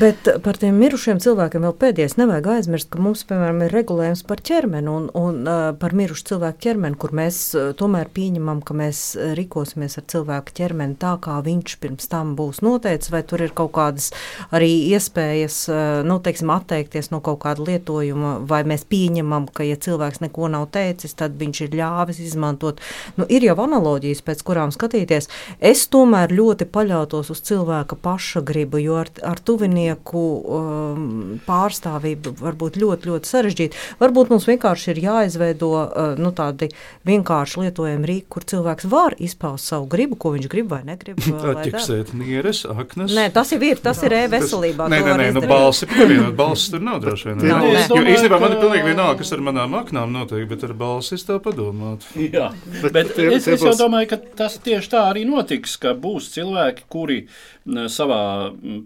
Bet 0.00 0.28
par 0.44 0.58
tiem 0.60 0.76
mirušiem 0.80 1.20
cilvēkiem 1.22 1.64
vēl 1.66 1.74
pēdējais 1.80 2.16
nevajag 2.20 2.48
aizmirst, 2.56 2.90
ka 2.92 3.00
mums, 3.02 3.24
piemēram, 3.28 3.62
ir 3.66 3.74
regulējums 3.74 4.24
par 4.28 4.42
ķermeni 4.44 4.90
un, 4.92 5.08
un 5.16 5.40
uh, 5.46 5.62
par 5.78 5.96
mirušu 5.96 6.26
cilvēku 6.32 6.62
ķermeni, 6.66 6.98
kur 7.00 7.14
mēs 7.16 7.40
uh, 7.56 7.70
tomēr 7.78 8.10
pieņemam, 8.12 8.62
ka 8.66 8.76
mēs 8.76 9.02
rīkosimies 9.38 9.98
ar 10.00 10.06
cilvēku 10.12 10.56
ķermeni 10.58 10.98
tā, 11.00 11.14
kā 11.22 11.38
viņš 11.44 11.76
pirms 11.82 12.10
tam 12.12 12.34
būs 12.38 12.62
noteicis, 12.64 13.12
vai 13.14 13.22
tur 13.28 13.44
ir 13.46 13.54
kaut 13.56 13.72
kādas 13.76 14.10
arī 14.54 14.70
iespējas, 14.92 15.58
uh, 15.72 15.80
nu, 16.06 16.18
teiksim, 16.24 16.52
atteikties 16.54 17.12
no 17.14 17.22
kaut 17.24 17.42
kāda 17.46 17.64
lietojuma, 17.66 18.34
vai 18.48 18.62
mēs 18.68 18.86
pieņemam, 18.90 19.48
ka, 19.54 19.66
ja 19.66 19.80
cilvēks 19.80 20.22
neko 20.26 20.50
nav 20.52 20.68
teicis, 20.74 21.16
tad 21.18 21.38
viņš 21.40 21.64
ir 21.66 21.78
ļāvis 21.80 22.22
izmantot. 22.22 22.82
Nu, 23.18 23.26
ir 23.32 23.46
jau 23.46 23.56
analoģijas, 23.64 24.24
pēc 24.26 24.44
kurām 24.46 24.72
skatīties. 24.74 25.30
Es 25.72 25.86
tomēr 25.92 26.32
ļoti 26.34 26.68
paļautos 26.72 27.32
uz 27.32 27.40
cilvēku 27.46 27.61
cilvēka 27.62 27.96
paša 28.02 28.42
griba, 28.42 28.78
jo 28.82 28.98
ar, 29.00 29.08
ar 29.22 29.38
tuvinieku 29.38 30.22
um, 30.42 31.40
pārstāvību 31.46 32.34
var 32.40 32.56
būt 32.58 32.78
ļoti, 32.80 33.08
ļoti 33.10 33.30
sarežģīti. 33.30 33.80
Varbūt 34.00 34.32
mums 34.32 34.46
vienkārši 34.48 34.92
ir 34.92 35.00
jāizveido 35.06 35.70
uh, 35.70 36.14
nu, 36.18 36.32
tādi 36.34 36.70
vienkārši 37.06 37.62
lietojami 37.62 38.08
rīki, 38.08 38.26
kur 38.32 38.46
cilvēks 38.48 38.88
var 38.90 39.16
izpaust 39.22 39.70
savu 39.70 39.86
gribu, 39.90 40.18
ko 40.18 40.34
viņš 40.34 40.48
grib 40.50 40.72
vai 40.72 40.82
negrib. 40.86 41.20
Atķiksēt 41.52 42.14
nieres, 42.18 42.64
aknas. 42.66 43.14
Nē, 43.14 43.28
tas 43.34 43.52
jau 43.54 43.60
ir, 43.62 43.78
tas 43.82 44.02
ir 44.02 44.16
e-veselībā. 44.24 44.88
Nē, 44.92 45.02
nē, 45.06 45.16
nē, 45.20 45.30
nu 45.38 45.44
balsi 45.46 45.88
pievienot, 45.90 46.34
balsi 46.38 46.74
tur 46.74 46.82
nav 46.82 47.00
droši 47.04 47.30
vien. 47.30 47.46
Nav, 47.52 47.68
jo 47.68 48.02
īstenībā 48.02 48.40
man 48.42 48.56
ir 48.56 48.62
pilnīgi 48.62 48.90
vienalga, 48.90 49.20
kas 49.22 49.32
ar 49.36 49.44
manām 49.44 49.78
aknām 49.78 50.14
notiek, 50.14 50.46
bet 50.50 50.66
ar 50.66 50.74
balsi 50.78 51.16
es 51.18 51.26
tā 51.28 51.38
padomātu. 51.42 52.10
Jā, 52.32 52.50
bet, 52.80 52.92
bet 52.94 53.18
es, 53.20 53.48
es 53.50 53.64
jau 53.64 53.74
domāju, 53.78 54.12
ka 54.14 54.20
tas 54.42 54.58
tieši 54.62 54.94
tā 54.94 55.06
arī 55.10 55.26
notiks, 55.28 55.76
ka 55.82 55.92
būs 55.98 56.30
cilvēki, 56.34 56.86
kuri 56.92 57.18
uh, 57.26 57.51
savā 57.92 58.22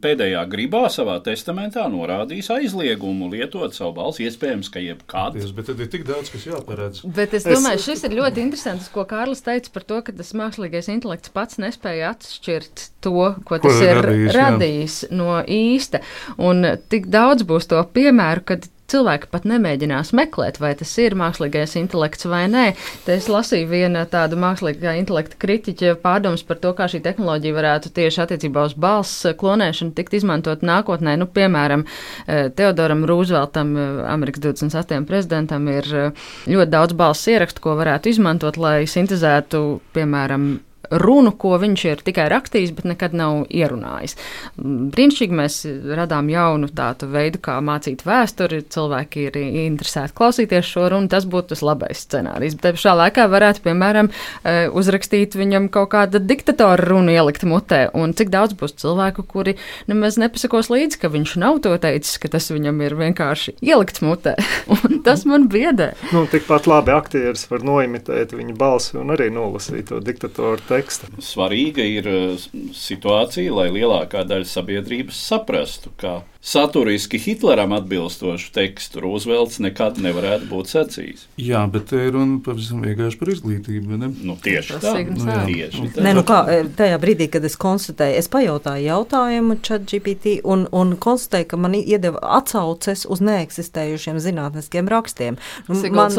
pēdējā 0.03 0.43
gribā, 0.53 0.85
savā 0.93 1.17
testamentā 1.25 1.87
norādījis 1.93 2.51
aizliegumu 2.57 3.31
lietot 3.33 3.75
savu 3.77 3.95
balsi. 3.97 4.27
Iespējams, 4.27 4.71
ka 4.73 4.83
jebkāds. 4.83 5.53
Bet 5.57 5.71
tad 5.71 5.81
ir 5.83 5.91
tik 5.93 6.07
daudz, 6.09 6.31
kas 6.35 6.47
jāparedz. 6.49 7.03
Bet 7.17 7.35
es 7.39 7.49
domāju, 7.49 7.83
šis 7.89 8.07
ir 8.09 8.17
ļoti 8.19 8.45
interesants, 8.45 8.91
ko 8.93 9.07
Kārlis 9.09 9.45
teica 9.47 9.73
par 9.75 9.87
to, 9.89 10.03
ka 10.07 10.15
tas 10.17 10.35
mākslīgais 10.37 10.91
intelekts 10.93 11.33
pats 11.35 11.61
nespēja 11.63 12.15
atšķirt 12.15 12.87
to, 13.05 13.17
ko, 13.17 13.57
ko 13.57 13.61
tas 13.65 13.83
ir 13.85 14.03
radījis, 14.05 14.33
radījis 14.37 15.01
no 15.17 15.41
īsta. 15.43 16.03
Un 16.37 16.65
tik 16.91 17.11
daudz 17.13 17.47
būs 17.49 17.71
to 17.71 17.83
piemēru, 17.97 18.45
kad 18.53 18.71
cilvēki 18.91 19.31
pat 19.33 19.47
nemēģinās 19.49 20.13
meklēt, 20.17 20.61
vai 20.63 20.73
tas 20.79 20.93
ir 21.03 21.17
mākslīgais 21.19 21.77
intelekts 21.81 22.29
vai 22.31 22.45
nē. 22.51 22.67
Te 23.07 23.17
es 23.19 23.29
lasīju 23.31 23.69
vienu 23.71 24.05
tādu 24.11 24.39
mākslīgā 24.41 24.97
intelekta 25.01 25.39
kritiķa 25.43 25.97
pārdomas 26.03 26.45
par 26.47 26.61
to, 26.63 26.73
kā 26.77 26.89
šī 26.91 27.03
tehnoloģija 27.05 27.57
varētu 27.57 27.93
tieši 27.97 28.23
attiecībā 28.27 28.67
uz 28.69 28.77
balss 28.79 29.27
klonēšanu 29.41 29.97
tikt 29.97 30.19
izmantot 30.21 30.65
nākotnē. 30.67 31.17
Nu, 31.21 31.27
piemēram, 31.27 31.87
eh, 32.27 32.49
Teodoram 32.57 33.05
Rūzveltam, 33.09 33.75
eh, 33.77 34.05
Amerikas 34.13 34.45
28. 34.45 35.07
prezidentam, 35.07 35.69
ir 35.69 35.85
eh, 35.95 36.11
ļoti 36.47 36.71
daudz 36.71 36.97
balss 36.97 37.27
ierakstu, 37.29 37.61
ko 37.61 37.77
varētu 37.77 38.13
izmantot, 38.13 38.57
lai 38.57 38.85
sintezētu, 38.87 39.81
piemēram, 39.95 40.66
runu, 40.91 41.33
ko 41.39 41.57
viņš 41.61 41.85
ir 41.89 42.03
tikai 42.07 42.27
rakstījis, 42.31 42.73
bet 42.77 42.87
nekad 42.89 43.15
nav 43.17 43.45
ierunājis. 43.51 44.17
Brīnišķīgi 44.57 45.37
mēs 45.37 45.59
radām 45.99 46.31
jaunu 46.31 46.69
tādu 46.71 47.09
veidu, 47.13 47.41
kā 47.43 47.59
mācīt 47.65 48.05
vēsturi. 48.07 48.63
Cilvēki 48.73 49.27
ir 49.29 49.39
interesēti 49.67 50.17
klausīties 50.17 50.69
šo 50.69 50.89
runu, 50.93 51.11
tas 51.13 51.27
būtu 51.29 51.55
tas 51.55 51.65
labais 51.67 52.05
scenārijs. 52.07 52.59
Bet 52.61 52.79
pašā 52.79 52.97
laikā 53.01 53.27
varētu, 53.33 53.65
piemēram, 53.67 54.11
e, 54.11 54.57
uzrakstīt 54.71 55.37
viņam 55.39 55.69
kaut 55.75 55.93
kādu 55.95 56.21
diktatora 56.23 56.87
runu 56.87 57.15
ielikt 57.15 57.47
mutē. 57.49 57.87
Un 57.97 58.15
cik 58.17 58.31
daudz 58.35 58.57
būs 58.59 58.77
cilvēku, 58.83 59.27
kuri 59.27 59.57
nemaz 59.91 60.21
nepasakos 60.21 60.71
līdzi, 60.73 61.01
ka 61.03 61.13
viņš 61.13 61.37
nav 61.43 61.61
to 61.67 61.75
teicis, 61.83 62.19
ka 62.23 62.31
tas 62.33 62.51
viņam 62.53 62.83
ir 62.87 62.97
vienkārši 62.99 63.57
ielikts 63.65 64.05
mutē. 64.05 64.37
un 64.77 65.01
tas 65.07 65.27
man 65.29 65.49
biedē. 65.53 65.93
Nu, 66.15 66.27
tikpat 66.31 66.69
labi 66.71 66.95
aktieris 66.97 67.47
var 67.51 67.65
noimitēt 67.67 68.35
viņa 68.37 68.57
balsi 68.59 68.97
un 69.01 69.15
arī 69.15 69.31
nolasīt 69.35 69.91
to 69.91 70.01
diktatoru 70.03 70.61
teksta. 70.77 71.11
Svarīga 71.23 71.85
ir 71.85 72.09
eh, 72.11 72.47
situācija, 72.77 73.55
lai 73.57 73.69
lielākā 73.75 74.25
daļa 74.29 74.49
sabiedrības 74.51 75.21
saprastu, 75.33 75.93
ka 76.01 76.21
saturiski 76.47 77.19
Hitleram 77.19 77.73
atbilstošu 77.75 78.53
tekstu 78.55 79.01
Rūzvelts 79.03 79.59
nekad 79.65 79.97
nevarētu 79.99 80.47
būt 80.47 80.71
sacījis. 80.71 81.25
Jā, 81.43 81.65
bet 81.67 81.89
te 81.91 82.05
ir 82.07 82.13
runa 82.15 82.39
pavisam 82.45 82.85
vienkārši 82.87 83.19
par 83.19 83.33
izglītību. 83.33 83.99
Ne? 83.99 84.11
Nu, 84.23 84.37
tieši 84.45 84.79
tā. 84.79 84.93
Nu, 85.11 85.27
tieši 85.49 85.89
tā. 85.97 86.05
Nē, 86.07 86.13
nu 86.15 86.23
kā, 86.29 86.45
e, 86.47 86.61
tajā 86.79 87.01
brīdī, 87.03 87.27
kad 87.35 87.43
es 87.49 87.59
konstatēju, 87.59 88.21
es 88.21 88.31
pajautāju 88.31 88.87
jautājumu 88.87 89.57
chat 89.67 89.89
GPT 89.91 90.37
un, 90.47 90.63
un 90.71 90.95
konstatēju, 91.03 91.49
ka 91.51 91.59
man 91.65 91.75
iedeva 91.81 92.23
atsauces 92.39 93.03
uz 93.11 93.25
neeksistējušiem 93.27 94.23
zinātniskiem 94.23 94.87
rakstiem. 94.95 95.41
Nu, 95.67 95.81
man. 95.91 96.15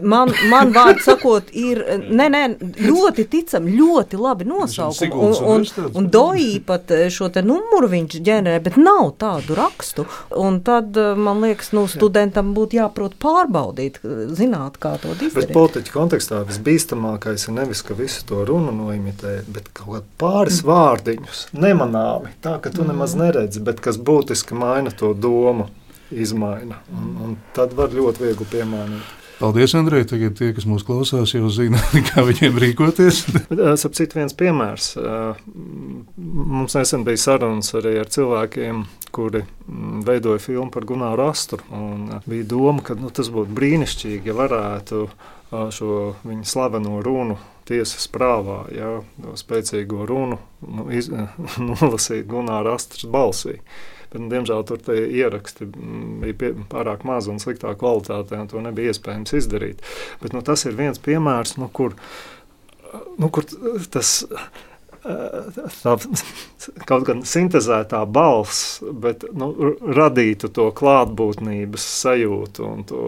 Man, 0.00 0.34
man 0.48 0.72
vārds 0.78 1.04
sakot, 1.10 1.52
ir, 1.52 1.82
nē, 2.08 2.30
nē, 2.32 2.42
ļoti 2.80 3.28
ticam, 3.36 3.68
ļoti 3.68 4.16
labi 4.24 4.48
nosaukumi. 4.48 5.12
Un, 5.12 5.38
un, 5.44 5.68
un, 5.68 5.92
un 5.92 6.10
Doī 6.10 6.50
pat 6.64 6.88
šo 7.12 7.28
te 7.28 7.44
numuru 7.44 7.92
viņš 7.92 8.20
ģenerē, 8.24 8.64
bet 8.64 8.80
nav 8.80 9.09
nav 9.10 9.18
tādu 9.18 9.54
rakstu. 9.54 10.06
Un 10.36 10.60
tad 10.60 10.96
eh, 10.96 11.14
man 11.16 11.40
liekas, 11.42 11.72
nu, 11.72 11.86
studentam 11.90 12.54
būtu 12.54 12.78
jāprot 12.78 13.16
pārbaudīt, 13.20 14.00
zināt, 14.36 14.78
kā 14.78 14.96
to 15.00 15.12
izdarīt. 15.14 15.34
Bet 15.34 15.54
politiķa 15.54 15.94
kontekstā 15.94 16.42
visbīstamākais 16.48 17.48
ir 17.48 17.56
nevis, 17.56 17.82
ka 17.82 17.94
visu 17.94 18.24
to 18.26 18.44
runu 18.44 18.72
noimitē, 18.72 19.42
bet 19.48 19.70
kaut 19.72 19.90
kādā 19.90 20.06
pāris 20.20 20.62
mm. 20.62 20.70
vārdiņus 20.70 21.44
nemanāmi, 21.52 22.34
tā 22.42 22.58
ka 22.62 22.70
tu 22.70 22.84
mm. 22.84 22.92
nemaz 22.92 23.16
neredzi, 23.18 23.62
bet 23.64 23.80
kas 23.80 23.98
būtiski 23.98 24.58
maina 24.58 24.90
to 24.90 25.12
domu 25.14 25.68
izmaina. 26.10 26.80
Un, 26.90 27.16
un 27.24 27.38
tad 27.54 27.74
var 27.78 27.92
ļoti 27.94 28.26
viegli 28.26 28.46
piemānīt. 28.50 29.16
Paldies, 29.40 29.72
Andrej. 29.74 30.04
Tagad 30.10 30.34
tie, 30.36 30.50
kas 30.52 30.66
mūs 30.68 30.82
klausās, 30.84 31.32
jau 31.32 31.48
zina, 31.48 31.80
kā 32.10 32.24
viņiem 32.26 32.58
rīkoties. 32.60 33.22
Sapratu, 33.80 34.18
viens 34.18 34.36
piemērs. 34.36 34.90
Mums 36.20 36.76
nesen 36.76 37.06
bija 37.06 37.22
sarunas 37.22 37.72
arī 37.78 37.94
ar 38.02 38.10
cilvēkiem, 38.12 38.82
kuri 39.16 39.46
veidoja 40.04 40.42
filmu 40.44 40.68
par 40.74 40.84
Gunāru 40.88 41.24
Astru. 41.30 41.64
Bija 42.28 42.50
doma, 42.52 42.84
ka 42.84 42.98
nu, 43.00 43.08
tas 43.08 43.32
būtu 43.32 43.56
brīnišķīgi, 43.56 44.28
ja 44.28 44.36
varētu 44.36 45.06
šo 45.50 45.96
viņa 46.20 46.44
slaveno 46.46 47.00
runu 47.02 47.38
tiesas 47.70 48.06
prāvā, 48.12 48.64
ja, 48.74 48.98
spēcīgo 49.38 50.04
runu 50.08 50.36
nu, 50.66 50.86
iz, 50.94 51.08
nolasīt 51.70 52.28
Gunāra 52.28 52.76
Astras 52.76 53.08
balsī. 53.10 53.60
Bet, 54.10 54.18
nu, 54.18 54.30
diemžēl 54.32 54.64
tur 54.66 54.94
ieraksti 54.96 55.68
mm, 55.68 56.14
bija 56.24 56.38
pie, 56.40 56.52
pārāk 56.72 57.04
mazi 57.06 57.30
un 57.30 57.38
sliktā 57.42 57.76
kvalitātē, 57.78 58.40
un 58.42 58.50
to 58.50 58.62
nebija 58.64 58.94
iespējams 58.94 59.36
izdarīt. 59.38 59.84
Bet, 60.22 60.34
nu, 60.34 60.42
tas 60.46 60.66
ir 60.66 60.74
viens 60.78 60.98
piemērs, 61.02 61.56
nu, 61.62 61.70
kur, 61.72 61.94
nu, 63.18 63.30
kur 63.30 63.46
tas 63.94 64.16
tā, 65.00 65.94
kaut 66.88 67.06
gan 67.08 67.22
sintēzētā 67.24 68.02
balss, 68.10 68.80
bet 68.82 69.24
nu, 69.32 69.50
radītu 69.80 70.50
to 70.52 70.68
klātbūtnības 70.76 71.86
sajūtu 72.02 72.66
un 72.66 72.84
to, 72.88 73.04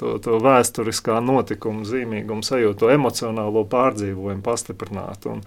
to, 0.00 0.16
to 0.24 0.38
vēsturiskā 0.44 1.20
notikuma 1.24 1.86
zīmīgumu 1.88 2.44
sajūtu, 2.44 2.78
to 2.84 2.92
emocionālo 2.92 3.64
pārdzīvojumu 3.72 4.44
pastiprinātu. 4.44 5.38
Un, 5.38 5.44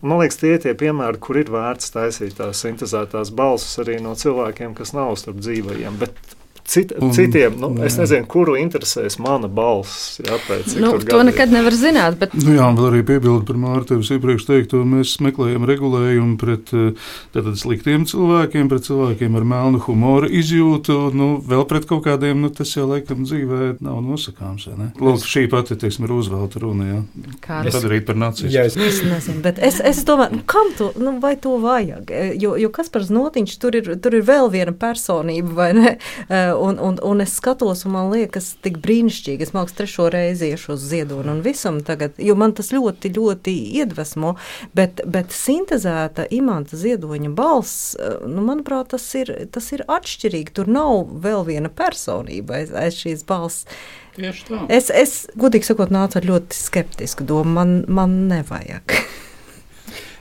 Man 0.00 0.20
liekas, 0.20 0.38
tie 0.38 0.52
ir 0.54 0.60
tie 0.62 0.74
piemēri, 0.78 1.18
kur 1.18 1.40
ir 1.40 1.48
vērts 1.50 1.90
taisīt 1.90 2.36
tās 2.38 2.60
sintēzētās 2.62 3.32
balsis 3.34 3.80
arī 3.82 3.96
no 4.02 4.14
cilvēkiem, 4.18 4.76
kas 4.78 4.94
nav 4.94 5.16
starp 5.18 5.40
dzīvajiem. 5.42 5.98
Bet 5.98 6.37
Cit, 6.68 6.92
un, 7.00 7.08
citiem, 7.16 7.54
nu, 7.56 7.70
jā. 7.80 7.86
es 7.88 7.94
nezinu, 7.96 8.26
kuru 8.28 8.52
interesēs 8.60 9.14
mana 9.24 9.48
balss. 9.48 10.18
Jā, 10.20 10.36
pēc, 10.44 10.74
nu, 10.76 10.90
to 11.00 11.06
gadiem. 11.06 11.30
nekad 11.30 11.52
nevar 11.54 11.72
zināt. 11.72 12.18
Bet... 12.20 12.34
Nu, 12.36 12.52
jā, 12.58 12.66
vēl 12.76 12.88
arī 12.90 12.98
piebildu 13.08 13.46
par 13.48 13.56
Mārtiņu 13.62 14.04
iepriekš 14.18 14.44
teikto, 14.44 14.82
mēs 14.84 15.14
meklējam 15.24 15.64
regulējumu 15.64 16.36
pret 16.36 16.72
eh, 16.76 17.06
tātad, 17.32 17.56
sliktiem 17.56 18.04
cilvēkiem, 18.10 18.68
pret 18.68 18.84
cilvēkiem 18.84 19.38
ar 19.40 19.46
melnu 19.48 19.80
humoru 19.86 20.28
izjūtu, 20.28 20.98
nu, 21.16 21.30
vēl 21.48 21.64
pret 21.70 21.86
kaut 21.88 22.02
kādiem, 22.04 22.44
nu, 22.44 22.52
tas 22.52 22.74
jau 22.76 22.84
laikam 22.90 23.24
dzīvē 23.24 23.78
nav 23.80 24.02
nosakāms. 24.04 24.68
Lūk, 25.00 25.24
šī 25.24 25.46
pati, 25.48 25.78
teiksim, 25.80 26.04
ir 26.04 26.12
uzvelta 26.18 26.60
runa, 26.60 26.90
jā. 26.90 27.00
Kā 27.48 27.62
es 27.64 27.78
padarīt 27.78 28.04
par 28.12 28.20
nacistu. 28.20 28.52
Jā, 28.52 28.66
es... 28.68 28.76
es 28.76 29.00
nezinu, 29.08 29.40
bet 29.48 29.62
es, 29.64 29.80
es 29.80 30.02
domāju, 30.04 30.42
nu, 30.42 30.44
kam 30.52 30.68
to, 30.76 30.92
nu, 31.00 31.16
vai 31.24 31.32
to 31.40 31.56
vajag? 31.64 32.12
Jo, 32.36 32.58
jo 32.60 32.68
kas 32.76 32.92
par 32.92 33.08
znotiņš, 33.08 33.56
tur 33.64 33.80
ir, 33.80 33.90
tur 34.04 34.20
ir 34.20 34.28
vēl 34.28 34.52
viena 34.52 34.76
personība, 34.76 35.56
vai 35.62 35.72
ne? 35.80 35.96
Un, 36.58 36.78
un, 36.82 36.98
un 37.04 37.22
es 37.22 37.36
skatos, 37.38 37.84
un 37.86 37.94
man 37.94 38.10
liekas, 38.12 38.52
tik 38.64 38.80
brīnišķīgi. 38.84 39.46
Es 39.46 39.54
mākslinieks 39.54 39.76
trešo 39.78 40.08
reizi 40.12 40.50
iešu 40.52 40.74
uz 40.74 40.86
ziedonu 40.90 41.36
un 41.36 41.42
visam 41.44 41.80
tagad, 41.84 42.16
jo 42.18 42.34
man 42.38 42.54
tas 42.56 42.72
ļoti, 42.74 43.12
ļoti 43.16 43.54
iedvesmo. 43.80 44.34
Bet, 44.76 45.02
bet 45.06 45.34
sintēzēta 45.34 46.26
imanta 46.34 46.78
ziedoņa 46.78 47.32
balss, 47.38 47.94
nu, 48.26 48.42
manuprāt, 48.46 48.90
tas 48.94 49.06
ir, 49.18 49.32
tas 49.54 49.70
ir 49.76 49.84
atšķirīgi. 49.86 50.54
Tur 50.56 50.70
nav 50.72 51.12
vēl 51.24 51.46
viena 51.48 51.70
personība 51.70 52.60
aiz, 52.62 52.74
aiz 52.74 52.98
šīs 52.98 53.24
balss. 53.28 53.68
Es, 54.72 54.90
es, 54.90 55.14
godīgi 55.38 55.68
sakot, 55.68 55.92
nācu 55.94 56.18
ar 56.18 56.26
ļoti 56.26 56.58
skeptisku 56.58 57.26
domu. 57.28 57.54
Man, 57.60 57.80
man 57.86 58.20
nevajag. 58.32 58.98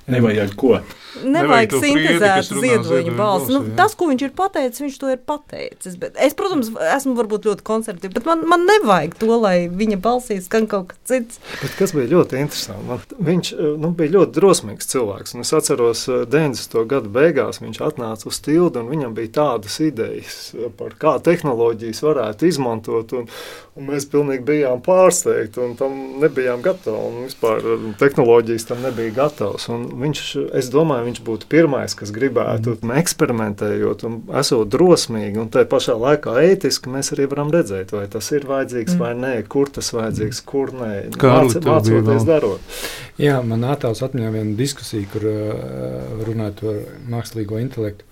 nevajag 0.08 0.56
ko? 0.60 0.78
nevajag 1.26 1.76
sintēzēt 1.82 2.50
ziedoņa 2.52 3.14
balsi. 3.18 3.54
Nu, 3.54 3.62
tas, 3.78 3.96
ko 3.98 4.10
viņš 4.12 4.26
ir 4.28 4.34
pateicis, 4.38 4.82
viņš 4.84 4.98
to 5.02 5.12
ir 5.14 5.22
pateicis. 5.30 5.98
Bet 6.00 6.18
es, 6.24 6.36
protams, 6.38 6.72
esmu 6.94 7.16
varbūt 7.18 7.48
ļoti 7.50 7.66
konservatīvs, 7.68 8.16
bet 8.18 8.28
man, 8.28 8.44
man 8.50 8.66
nevajag 8.68 9.18
to, 9.20 9.32
lai 9.42 9.56
viņa 9.72 10.00
balsī 10.04 10.40
skan 10.44 10.68
kaut 10.70 10.92
kas 10.92 11.02
cits. 11.10 11.42
Bet 11.62 11.78
kas 11.80 11.96
bija 11.98 12.12
ļoti 12.16 12.42
interesanti? 12.44 12.88
Man, 12.88 13.04
viņš 13.30 13.54
nu, 13.82 13.92
bija 13.98 14.16
ļoti 14.18 14.38
drosmīgs 14.38 14.92
cilvēks. 14.94 15.38
Es 15.42 15.54
atceros, 15.58 16.06
90. 16.08 16.78
Eh, 16.78 16.90
gada 16.90 17.12
beigās 17.12 17.62
viņš 17.64 17.82
atnāca 17.90 18.30
uz 18.30 18.42
tildu 18.44 18.84
un 18.84 18.92
viņam 18.92 19.16
bija 19.18 19.34
tādas 19.42 19.80
idejas 19.84 20.52
par 20.78 20.98
kā 21.00 21.18
tehnoloģijas 21.24 22.04
varētu 22.06 22.50
izmantot. 22.50 23.16
Un, 23.18 23.30
un 23.78 23.90
mēs 23.92 24.08
pilnīgi 24.12 24.46
bijām 24.46 24.82
pārsteigti 24.86 25.62
un 25.64 25.76
tam 25.80 25.98
nebijām 26.22 26.64
gatavi. 26.66 26.98
Un 26.98 27.28
vispār 27.28 27.64
eh, 27.64 27.88
tehnoloģijas 28.02 28.70
tam 28.72 28.84
nebija 28.86 29.16
gatavas. 29.22 29.68
Un 29.74 29.88
viņš, 30.02 30.22
es 30.58 30.70
domāju, 30.74 31.08
viņš 31.08 31.22
būtu 31.26 31.50
pirmais, 31.52 31.96
kas 31.98 32.12
gribētu 32.16 32.76
mm. 32.78 32.94
eksperimentējot 33.02 34.06
un 34.08 34.18
esot 34.40 34.70
drosmīgi 34.74 35.42
un 35.42 35.52
tā 35.54 35.64
pašā 35.70 35.98
laikā 36.00 36.36
ētiski, 36.44 36.92
mēs 36.94 37.14
arī 37.16 37.28
varam 37.32 37.52
redzēt, 37.54 37.94
vai 37.96 38.06
tas 38.12 38.30
ir 38.36 38.48
vajadzīgs 38.50 38.96
mm. 38.96 39.04
vai 39.04 39.14
nē, 39.18 39.34
kur 39.52 39.72
tas 39.74 39.92
vajadzīgs, 39.96 40.42
kur 40.48 40.74
nē. 40.78 40.92
Māc, 41.18 41.58
mācoties 41.66 42.28
darot. 42.28 42.82
Jā, 43.22 43.40
man 43.46 43.66
attēls 43.68 44.04
atmiņā 44.06 44.34
viena 44.36 44.58
diskusija, 44.58 45.08
kur 45.14 45.26
uh, 45.30 46.20
runājot 46.28 46.62
par 46.62 46.84
mākslīgo 47.16 47.62
intelektu. 47.64 48.06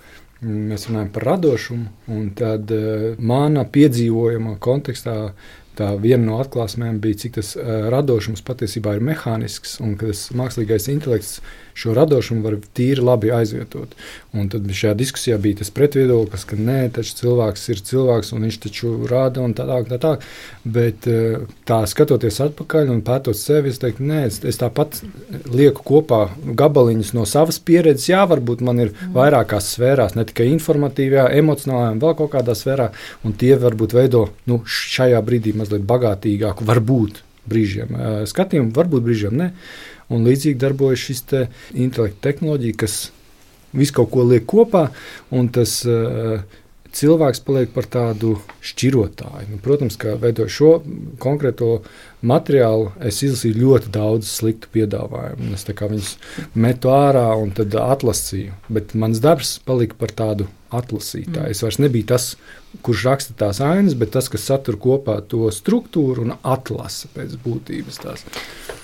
Mēs 0.45 0.89
runājam 0.89 1.11
par 1.15 1.23
radošumu, 1.31 1.91
un 2.11 2.25
tad 2.37 2.71
uh, 2.75 3.13
mana 3.17 3.63
piedzīvojuma 3.69 4.57
kontekstā 4.61 5.15
tā 5.75 5.91
viena 5.99 6.23
no 6.23 6.39
atklāsmēm 6.43 6.99
bija, 7.03 7.19
cik 7.25 7.37
tas 7.37 7.53
uh, 7.59 7.87
radošums 7.93 8.43
patiesībā 8.47 8.95
ir 8.97 9.05
mehānisks 9.05 9.77
un 9.83 9.95
ka 9.99 10.11
tas 10.11 10.27
mākslīgais 10.35 10.89
intelekts 10.93 11.39
šo 11.75 11.93
radošumu 11.95 12.43
var 12.45 12.57
tīri 12.77 13.03
labi 13.03 13.31
aizvietot. 13.35 13.93
Un 14.35 14.47
tad 14.51 14.67
šajā 14.67 14.95
diskusijā 14.97 15.37
bija 15.41 15.61
tas 15.61 15.71
pretviedoklis, 15.75 16.45
ka 16.47 16.57
nē, 16.59 16.77
taču 16.95 17.15
cilvēks 17.19 17.67
ir 17.73 17.81
cilvēks 17.89 18.31
un 18.35 18.47
viņš 18.47 18.59
taču 18.65 18.91
rāda 19.11 19.43
un 19.43 19.55
tā 19.55 19.67
tālāk. 19.67 19.89
Tā, 19.91 19.99
tā. 20.01 20.13
Bet 20.77 21.07
tā 21.67 21.81
skatoties 21.91 22.39
atpakaļ 22.47 22.91
un 22.95 23.03
pētot 23.05 23.37
sevi, 23.37 23.73
es 23.73 23.81
teiktu, 23.83 24.07
nē, 24.07 24.23
es, 24.29 24.39
es 24.47 24.59
tāpat 24.61 25.01
lieku 25.51 25.85
kopā 25.85 26.21
gabaliņus 26.63 27.13
no 27.17 27.27
savas 27.29 27.59
pieredzes. 27.59 28.09
Jā, 28.11 28.23
varbūt 28.31 28.63
man 28.65 28.81
ir 28.87 28.95
vairākās 29.15 29.73
sfērās, 29.75 30.15
ne 30.17 30.25
tikai 30.27 30.49
informatīvajā, 30.53 31.29
emocionālajā 31.41 31.95
un 31.95 32.03
vēl 32.03 32.17
kaut 32.21 32.33
kādā 32.37 32.55
sfērā, 32.57 32.89
un 33.27 33.35
tie 33.39 33.55
varbūt 33.59 33.95
veido 33.97 34.27
nu, 34.49 34.61
šajā 34.65 35.21
brīdī 35.25 35.55
mazliet 35.57 35.85
bagātīgāku, 35.87 36.67
varbūt 36.67 37.23
brīžiem 37.49 37.99
skatījumu, 38.29 38.73
varbūt 38.75 39.05
brīžiem 39.05 39.37
ne. 39.37 39.51
Un 40.13 40.27
līdzīgi 40.27 40.59
darbojas 40.61 41.07
šis 41.07 41.23
te 41.31 41.45
intelekta 41.73 42.29
tehnoloģija, 42.29 42.77
kas 42.83 42.97
visu 43.75 43.95
kaut 43.97 44.11
ko 44.13 44.25
liek 44.27 44.45
kopā, 44.49 44.87
un 45.33 45.49
tas 45.53 45.79
uh, 45.89 46.43
cilvēks 46.95 47.41
paliek 47.45 47.71
par 47.75 47.87
tādu 47.91 48.35
šķirotāju. 48.65 49.47
Nu, 49.51 49.59
protams, 49.63 49.97
ka 49.99 50.15
veidojot 50.19 50.51
šo 50.51 50.71
konkrēto 51.21 51.79
materiālu, 52.25 52.91
es 53.05 53.21
izlasīju 53.25 53.61
ļoti 53.61 53.91
daudz 53.93 54.29
sliktu 54.31 54.71
piedāvājumu. 54.73 55.51
Es 55.55 55.67
viņus 55.67 56.11
metu 56.57 56.93
ārā 56.95 57.27
un 57.39 57.53
tad 57.55 57.75
atlasīju. 57.79 58.55
Bet 58.71 58.95
mans 58.97 59.21
darbs 59.23 59.57
palika 59.65 59.97
par 59.99 60.15
tādu 60.15 60.49
atlasītāju. 60.75 61.51
Es 61.53 61.63
vairs 61.63 61.79
nebiju 61.83 62.09
tas, 62.09 62.27
kurš 62.85 63.05
raksta 63.09 63.35
tās 63.45 63.61
ainas, 63.63 63.95
bet 63.97 64.13
tas, 64.15 64.29
kas 64.31 64.47
satur 64.49 64.79
kopā 64.81 65.19
to 65.29 65.47
struktūru 65.53 66.25
un 66.25 66.35
atlasa 66.41 67.11
pēc 67.15 67.37
būtības 67.43 68.01
tās. 68.03 68.25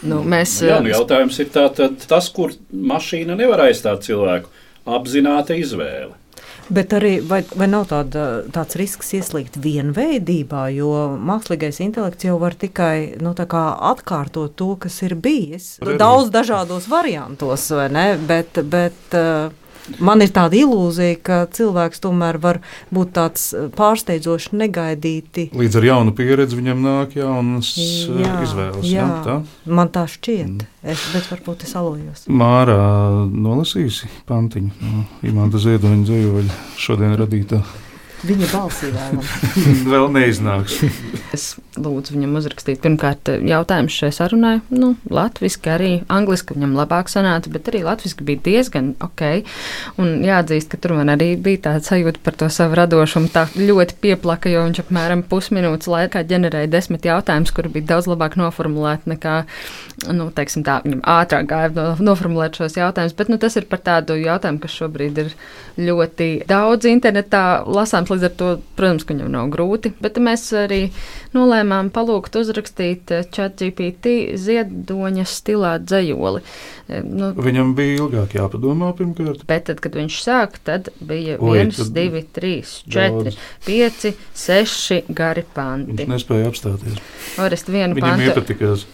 Nu, 0.01 0.21
mēs, 0.23 0.59
Jā, 0.65 0.79
nu, 0.83 0.91
jautājums 0.93 1.37
ir 1.41 1.51
tā, 1.53 1.67
tas, 2.07 2.31
kur 2.33 2.55
mašīna 2.71 3.37
nevar 3.39 3.67
aizstāt 3.67 4.07
cilvēku. 4.07 4.51
Apzināta 4.89 5.53
izvēle. 5.57 6.20
Bet 6.71 6.93
arī 6.95 7.17
vai, 7.27 7.41
vai 7.57 7.67
nav 7.67 7.89
tāda, 7.89 8.25
tāds 8.55 8.77
risks 8.79 9.11
ieslīgt 9.17 9.57
vienveidībā, 9.61 10.65
jo 10.71 10.91
mākslīgais 11.19 11.81
intelekts 11.83 12.27
jau 12.27 12.37
var 12.39 12.55
tikai 12.55 13.17
nu, 13.19 13.33
atkārtot 13.35 14.55
to, 14.55 14.69
kas 14.79 15.01
ir 15.03 15.17
bijis. 15.19 15.73
Daudz 15.99 16.31
dažādos 16.31 16.87
variantos, 16.91 17.67
vai 17.75 17.89
ne? 17.91 18.05
Bet, 18.29 18.61
bet, 18.71 19.01
uh, 19.17 19.51
Man 19.99 20.23
ir 20.23 20.31
tāda 20.33 20.57
ilūzija, 20.59 21.17
ka 21.25 21.39
cilvēks 21.51 22.01
tomēr 22.03 22.39
var 22.41 22.61
būt 22.93 23.13
tāds 23.17 23.47
eh, 23.53 23.67
pārsteidzoši 23.75 24.55
negaidīti. 24.61 25.49
Līdz 25.57 25.79
ar 25.81 25.87
jaunu 25.89 26.15
pieredzi 26.17 26.59
viņam 26.59 26.83
nāk 26.85 27.15
jaunas 27.19 27.73
eh, 27.75 28.23
jā, 28.23 28.33
izvēles. 28.47 28.87
Jā, 28.87 29.05
jā, 29.05 29.19
tā? 29.27 29.37
Man 29.65 29.91
tā 29.93 30.05
šķiet, 30.11 30.47
mm. 30.47 30.71
es, 30.93 31.05
bet 31.15 31.29
varbūt 31.33 31.67
es 31.67 31.75
alojos. 31.79 32.25
Mārā 32.31 32.79
nolasīsi 33.31 34.11
pantiņu 34.29 34.91
no 34.91 35.05
Imanta 35.27 35.61
Ziedoņa 35.61 36.07
dzējoļa 36.07 36.59
šodien 36.81 37.17
radītā. 37.19 37.61
Viņa 38.21 38.47
balsī 38.51 38.91
vēlam. 38.93 39.21
Vēl 39.91 40.07
neiznāks. 40.13 40.77
es 41.33 41.45
lūdzu 41.79 42.13
viņam 42.13 42.35
uzrakstīt 42.37 42.81
pirmkārt 42.83 43.31
jautājumus 43.47 43.95
šai 43.97 44.11
sarunai. 44.13 44.53
Nu, 44.69 44.91
latviski 45.09 45.71
arī, 45.73 45.91
angliski 46.11 46.53
viņam 46.53 46.75
labāk 46.77 47.09
sanāca, 47.09 47.49
bet 47.53 47.71
arī 47.71 47.81
latviski 47.87 48.25
bija 48.27 48.43
diezgan 48.45 48.91
ok. 49.01 49.23
Un 50.01 50.21
jāatzīst, 50.27 50.69
ka 50.69 50.77
tur 50.81 50.93
man 50.99 51.09
arī 51.13 51.31
bija 51.41 51.63
tāda 51.69 51.81
sajūta 51.87 52.21
par 52.21 52.37
to 52.37 52.49
savu 52.53 52.77
radošumu. 52.77 53.31
Tā 53.33 53.47
ļoti 53.57 53.97
pieplaka, 54.03 54.51
jo 54.53 54.67
viņš 54.67 54.83
apmēram 54.83 55.25
pusminūtes 55.31 55.89
laikā 55.89 56.21
ģenerēja 56.29 56.69
desmit 56.75 57.07
jautājumus, 57.09 57.55
kuri 57.55 57.73
bija 57.73 57.95
daudz 57.95 58.11
labāk 58.11 58.37
noformulēti 58.37 59.15
nekā, 59.15 59.39
nu, 60.13 60.29
teiksim 60.35 60.67
tā, 60.67 60.77
viņam 60.85 61.01
ātrāk 61.17 61.49
gāja 61.49 61.89
noformulēt 61.97 62.61
šos 62.61 62.77
jautājumus. 62.77 63.17
Bet 63.17 63.33
nu, 63.33 63.41
tas 63.41 63.57
ir 63.57 63.65
par 63.71 63.81
tādu 63.81 64.19
jautājumu, 64.21 64.61
kas 64.61 64.77
šobrīd 64.77 65.25
ir 65.25 65.33
ļoti 65.79 66.29
daudz 66.49 66.87
internetā 66.89 67.63
lasāms 67.67 68.11
Līdz 68.11 68.27
ar 68.27 68.33
to, 68.35 68.49
protams, 68.75 69.05
ka 69.07 69.15
viņam 69.15 69.31
nav 69.31 69.49
grūti, 69.53 69.93
bet 70.03 70.17
mēs 70.21 70.43
arī 70.57 70.81
nolēmām 71.35 71.91
palūgt 71.95 72.35
uzrakstīt 72.41 73.13
ChatGPT 73.31 74.35
ziedoņa 74.41 75.25
stilā 75.29 75.77
dzējoli. 75.79 76.43
E, 76.91 76.99
nu, 77.07 77.31
viņam 77.37 77.73
bija 77.77 78.01
ilgāk 78.01 78.35
jāpadomā 78.35 78.91
pirmkārt. 78.97 79.45
Bet 79.47 79.69
tad, 79.69 79.79
kad 79.83 79.95
viņš 79.95 80.19
sāk, 80.25 80.59
tad 80.67 80.91
bija 80.99 81.39
Oi, 81.39 81.63
1, 81.63 81.73
tad 81.79 81.95
2, 81.95 82.23
3, 82.35 82.53
4, 82.99 83.35
5, 83.69 84.07
6 84.43 85.11
gari 85.15 85.45
panti. 85.55 86.01
Viņš 86.03 86.11
nespēja 86.11 86.51
apstāties. 86.51 87.01
Orest 87.41 87.71
vienu 87.71 87.95
Viņam 87.95 88.17
pantu. 88.17 88.31
iepatikās. 88.31 88.87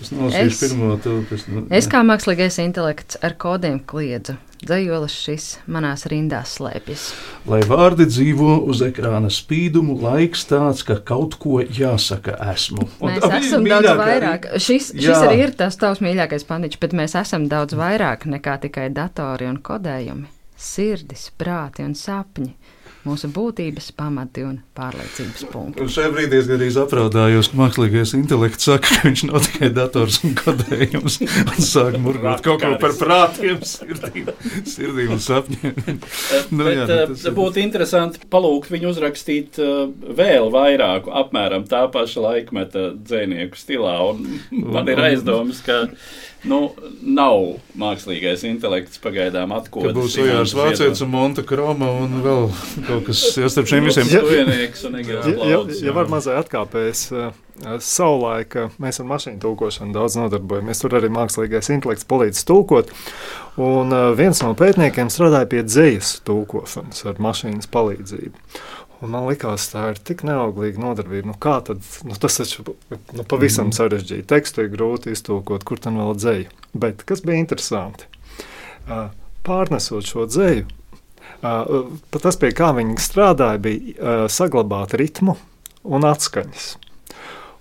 Es 0.00 0.10
nolasīšu 0.14 0.50
es, 0.50 0.60
pirmo 0.62 0.96
kas. 1.28 1.46
Nu, 1.50 1.62
es 1.74 1.88
kā 1.90 2.02
mākslīgais 2.06 2.58
intelekts 2.62 3.18
ar 3.24 3.36
kodiem 3.40 3.78
kliedzu. 3.84 4.36
Dzējolis 4.64 5.14
šis 5.20 5.46
manās 5.68 6.06
rindās 6.08 6.54
slēpjas. 6.56 7.08
Lai 7.50 7.60
vārdi 7.68 8.06
dzīvo 8.08 8.54
uz 8.70 8.80
ekrāna 8.86 9.28
spīdumu, 9.32 9.98
laiks 10.00 10.46
tāds, 10.48 10.80
ka 10.88 10.96
kaut 11.04 11.36
ko 11.42 11.60
jāsaka 11.60 12.38
esmu. 12.54 12.86
Un 13.04 13.12
mēs 13.12 13.26
esam 13.40 13.68
daudz 13.68 13.90
vairāk. 14.00 14.48
Šis, 14.56 14.94
šis 14.96 15.10
jā. 15.10 15.18
arī 15.26 15.42
ir 15.48 15.52
tas 15.58 15.76
tavs 15.80 16.00
mīļākais 16.04 16.48
pandiņš, 16.48 16.80
bet 16.80 16.96
mēs 16.96 17.16
esam 17.20 17.44
daudz 17.50 17.76
vairāk 17.76 18.24
nekā 18.30 18.56
tikai 18.64 18.88
datori 18.94 19.50
un 19.50 19.60
kodējumi. 19.64 20.30
Sirdis, 20.64 21.28
prāti 21.36 21.84
un 21.84 21.92
sapņi 21.98 22.54
mūsu 23.04 23.28
būtības 23.34 23.90
pamati 23.96 24.44
un 24.46 24.58
pārliecības 24.76 25.44
punkti. 25.52 25.82
Un 25.84 25.90
šajā 25.92 26.10
brīdī 26.14 26.40
es 26.40 26.48
arī 26.52 26.68
apraudājos, 26.82 27.50
ka 27.52 27.58
mākslīgais 27.60 28.14
intelekts 28.18 28.68
saka, 28.68 28.88
ka 28.88 29.08
viņš 29.08 29.24
nav 29.28 29.44
tikai 29.46 29.70
dators 29.76 30.20
un 30.24 30.34
kodējums, 30.38 31.18
un 31.24 31.64
sāk 31.64 31.98
murgot 32.02 32.44
kaut 32.44 32.62
ko 32.64 32.72
par 32.82 32.96
prātiem, 32.98 33.60
sirdīm, 33.68 34.30
sirdīm 34.68 35.14
un 35.16 35.22
sapņiem. 35.22 35.78
nu, 36.54 36.64
Bet, 36.64 36.74
jā, 36.74 36.86
nu, 36.88 36.98
tas 37.14 37.26
būtu 37.38 37.62
interesanti 37.64 38.22
palūgt 38.32 38.72
viņu 38.72 38.92
uzrakstīt 38.94 39.60
uh, 39.62 39.86
vēl 39.92 40.50
vairāku, 40.54 41.12
apmēram 41.24 41.68
tā 41.70 41.84
paša 41.92 42.24
laikmeta 42.28 42.90
dzēnieku 42.96 43.58
stilā, 43.58 43.98
un 44.10 44.40
man 44.50 44.88
ir 44.90 45.02
aizdomas, 45.10 45.60
ka 45.64 45.84
Nu, 46.44 46.58
nav 47.00 47.38
mākslīgais 47.80 48.42
intelekts 48.44 49.00
pagaidām 49.00 49.54
atklāts. 49.56 49.94
Būs 49.96 50.16
Ojārs 50.20 50.52
Vācietis 50.56 51.00
un 51.04 51.10
Monta 51.14 51.44
Kroma 51.46 51.88
un 52.02 52.18
vēl 52.24 52.50
kaut 52.84 53.06
kas 53.06 53.22
starp 53.32 53.70
šiem 53.70 53.88
visiem. 53.88 54.10
Ja, 54.12 54.20
ja, 54.28 55.48
ja, 55.54 55.62
ja 55.88 55.94
var 55.96 56.10
mazai 56.12 56.36
atkāpēs, 56.42 57.06
savulaik 57.80 58.58
mēs 58.82 59.00
ar 59.00 59.08
mašīnu 59.08 59.40
tulkošanu 59.40 59.96
daudz 59.96 60.18
nodarbojamies. 60.20 60.84
Tur 60.84 60.98
arī 61.00 61.08
mākslīgais 61.16 61.72
intelekts 61.72 62.08
palīdz 62.12 62.44
tulkot. 62.48 62.92
Un 63.64 63.94
viens 64.18 64.44
no 64.44 64.52
pētniekiem 64.58 65.08
strādāja 65.14 65.48
pie 65.48 65.64
dzējas 65.64 66.18
tulkošanas 66.28 67.06
ar 67.08 67.24
mašīnas 67.24 67.70
palīdzību. 67.72 68.34
Un 69.02 69.10
man 69.12 69.26
liekas, 69.28 69.66
tā 69.72 69.88
ir 69.92 69.98
tik 70.00 70.22
neauglīga 70.26 70.80
nodarbība. 70.80 71.28
Nu, 71.32 71.34
kā 71.40 71.58
tad, 71.66 71.82
nu, 72.06 72.14
tas 72.20 72.38
taču 72.38 72.62
nu, 72.64 73.24
pavisam 73.28 73.68
mm. 73.68 73.76
sarežģīti. 73.76 74.28
Tekstu 74.30 74.64
ir 74.64 74.70
grūti 74.72 75.12
iztulkot, 75.12 75.66
kur 75.66 75.82
tam 75.82 75.98
vēl 76.00 76.14
dzēju. 76.20 76.54
Bet 76.84 77.02
kas 77.08 77.24
bija 77.26 77.42
interesanti? 77.42 78.08
Pārnesot 79.44 80.06
šo 80.08 80.28
dzēju, 80.30 80.68
tas, 82.14 82.38
pie 82.40 82.52
kā 82.56 82.70
viņi 82.76 82.96
strādāja, 83.02 83.60
bija 83.66 84.16
saglabāt 84.32 84.96
ritmu 85.00 85.36
un 85.84 86.08
atskaņas. 86.08 86.70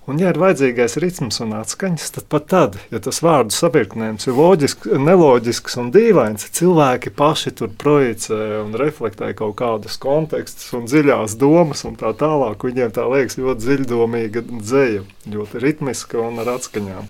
Un, 0.03 0.17
ja 0.19 0.33
ir 0.33 0.37
vajadzīgais 0.41 0.97
ritms 0.99 1.37
un 1.45 1.53
atskaņas, 1.55 2.09
tad 2.17 2.25
pat 2.31 2.47
tad, 2.51 2.73
ja 2.91 2.99
tas 3.03 3.21
vārdu 3.23 3.55
sapirknējums 3.55 4.27
ir 4.27 4.35
loģisks, 4.35 4.89
neloģisks 4.99 5.77
un 5.79 5.93
dīvains, 5.95 6.49
cilvēki 6.57 7.13
paši 7.15 7.53
tur 7.55 7.71
projicē 7.79 8.39
un 8.59 8.75
reflektē 8.79 9.29
kaut 9.39 9.55
kādus 9.61 9.95
kontekstus 10.03 10.73
un 10.75 10.89
dziļās 10.91 11.37
domas 11.39 11.85
un 11.87 11.95
tā 11.99 12.11
tālāk. 12.19 12.65
Viņiem 12.67 12.91
tā 12.97 13.05
liekas 13.07 13.39
ļoti 13.39 13.63
dziļdomīga 13.63 14.43
dzēja, 14.49 15.05
ļoti 15.31 15.63
ritmiska 15.63 16.19
un 16.19 16.43
ar 16.43 16.51
atskaņām. 16.57 17.07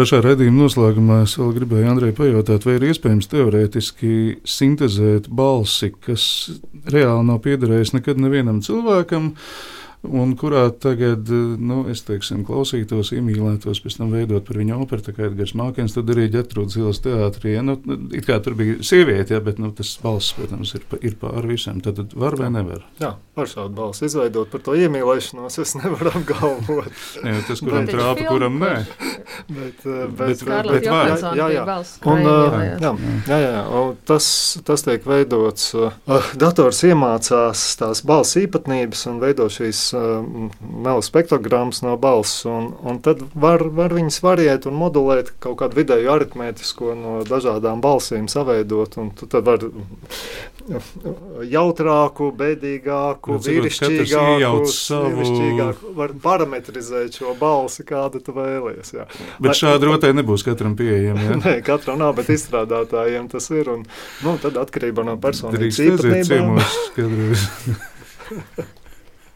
Pašā 0.00 0.22
redzījuma 0.24 0.64
noslēgumā 0.64 1.20
es 1.26 1.36
vēl 1.36 1.52
gribēju 1.58 1.92
Andrei 1.92 2.16
pajautāt, 2.16 2.64
vai 2.64 2.78
ir 2.78 2.88
iespējams 2.88 3.28
teorētiski 3.28 4.16
sintezēt 4.48 5.28
balsi, 5.28 5.92
kas 6.00 6.24
reāli 6.88 7.28
nav 7.28 7.44
piederējis 7.44 7.92
nekad 7.98 8.24
nevienam 8.24 8.64
cilvēkam 8.64 9.34
un 10.02 10.32
kurā 10.38 10.64
tagad, 10.82 11.28
nu, 11.62 11.82
es 11.92 12.02
teiksim, 12.06 12.42
klausītos, 12.46 13.12
iemīlētos, 13.14 13.80
pēc 13.84 13.98
tam 14.00 14.10
veidot 14.14 14.44
par 14.48 14.58
viņu 14.58 14.80
operu, 14.82 15.04
tā 15.06 15.14
kā 15.14 15.28
Edgars 15.28 15.54
Mākens, 15.58 15.94
tad 15.94 16.10
arī 16.10 16.26
ģetrūdas 16.32 16.78
ielas 16.80 17.00
teātrī. 17.04 17.54
Ja, 17.56 17.62
nu, 17.66 17.76
it 18.14 18.26
kā 18.26 18.38
tur 18.42 18.56
bija 18.58 18.78
sieviete, 18.82 19.36
ja, 19.36 19.40
bet 19.44 19.60
nu, 19.62 19.70
tas 19.76 19.94
balss, 20.02 20.32
protams, 20.34 20.74
ir, 20.78 20.86
ir 21.06 21.14
pār 21.20 21.46
visam. 21.46 21.78
Tad, 21.84 22.00
tad 22.00 22.16
var 22.18 22.34
vai 22.40 22.50
nevar? 22.54 22.82
Jā, 23.02 23.12
var 23.38 23.50
šādu 23.50 23.74
balsu 23.78 24.08
izveidot 24.08 24.50
par 24.52 24.64
to 24.66 24.74
iemīlēšanos, 24.78 25.60
es 25.62 25.76
nevaru 25.78 26.12
apgalvot. 26.18 26.90
Jā, 27.26 27.36
tas, 27.46 27.62
kuram 27.62 27.86
trāpa, 27.88 28.26
kuram 28.26 28.58
nē. 28.62 28.72
bet, 29.48 29.84
eh, 29.86 30.02
Bet- 30.02 30.18
bet, 30.18 30.38
Skarlata 30.42 30.78
bet 30.80 30.88
var. 30.90 31.36
Jā, 31.38 31.48
jā. 31.54 31.62
balss 31.68 31.98
Un, 32.02 32.18
uh, 32.26 32.58
ielējās. 32.58 32.82
jā, 32.82 33.38
jā, 33.38 33.38
jā, 33.54 33.62
un 33.78 33.96
tas, 34.08 34.26
tas 34.66 34.84
tiek 34.86 35.06
veidots. 35.06 35.70
Uh, 35.78 36.26
dators 36.40 36.82
iemācās 36.88 37.62
tās 37.78 38.02
balss 38.08 38.36
īpatnības 38.40 39.06
un 39.12 39.20
veido 39.22 39.46
šīs 39.52 39.91
uh, 39.96 40.24
melu 40.62 41.02
spektrogrammas 41.04 41.82
no 41.84 41.96
balss. 42.00 42.44
Un, 42.48 42.72
un 42.82 43.00
tad 43.04 43.22
var, 43.34 43.64
var 43.74 43.94
viņas 43.96 44.20
variēt 44.24 44.66
un 44.70 44.78
modulēt 44.80 45.32
kaut 45.42 45.58
kādu 45.62 45.80
vidēju 45.82 46.10
aritmētisko 46.14 46.94
no 46.98 47.18
dažādām 47.28 47.82
balsīm 47.84 48.28
saveidot. 48.32 48.98
Tad 49.22 49.46
var 49.46 49.66
jautrāku, 51.52 52.30
bēdīgāku, 52.38 53.36
Nu, 53.36 53.38
vīrišķīgāku, 53.42 54.66
savu- 54.70 55.94
var 55.96 56.14
parametrizēt 56.22 57.18
šo 57.18 57.34
balsi, 57.38 57.84
kādu 57.88 58.22
tu 58.22 58.34
vēlies. 58.36 58.92
Jā. 58.94 59.06
Bet 59.42 59.58
šāda 59.58 59.88
rotai 59.90 60.12
nebūs 60.16 60.44
katram 60.46 60.76
pieejama. 60.78 61.22
Ja? 61.22 61.38
Nē, 61.44 61.56
katram 61.66 61.98
nav, 62.02 62.14
bet 62.18 62.30
izstrādātājiem 62.32 63.30
tas 63.32 63.50
ir. 63.50 63.70
Un, 63.72 63.86
nu, 64.22 64.36
tad 64.42 64.60
atkarībā 64.60 65.04
no 65.06 65.16
personības 65.22 65.80
īpatnībām. 65.86 66.62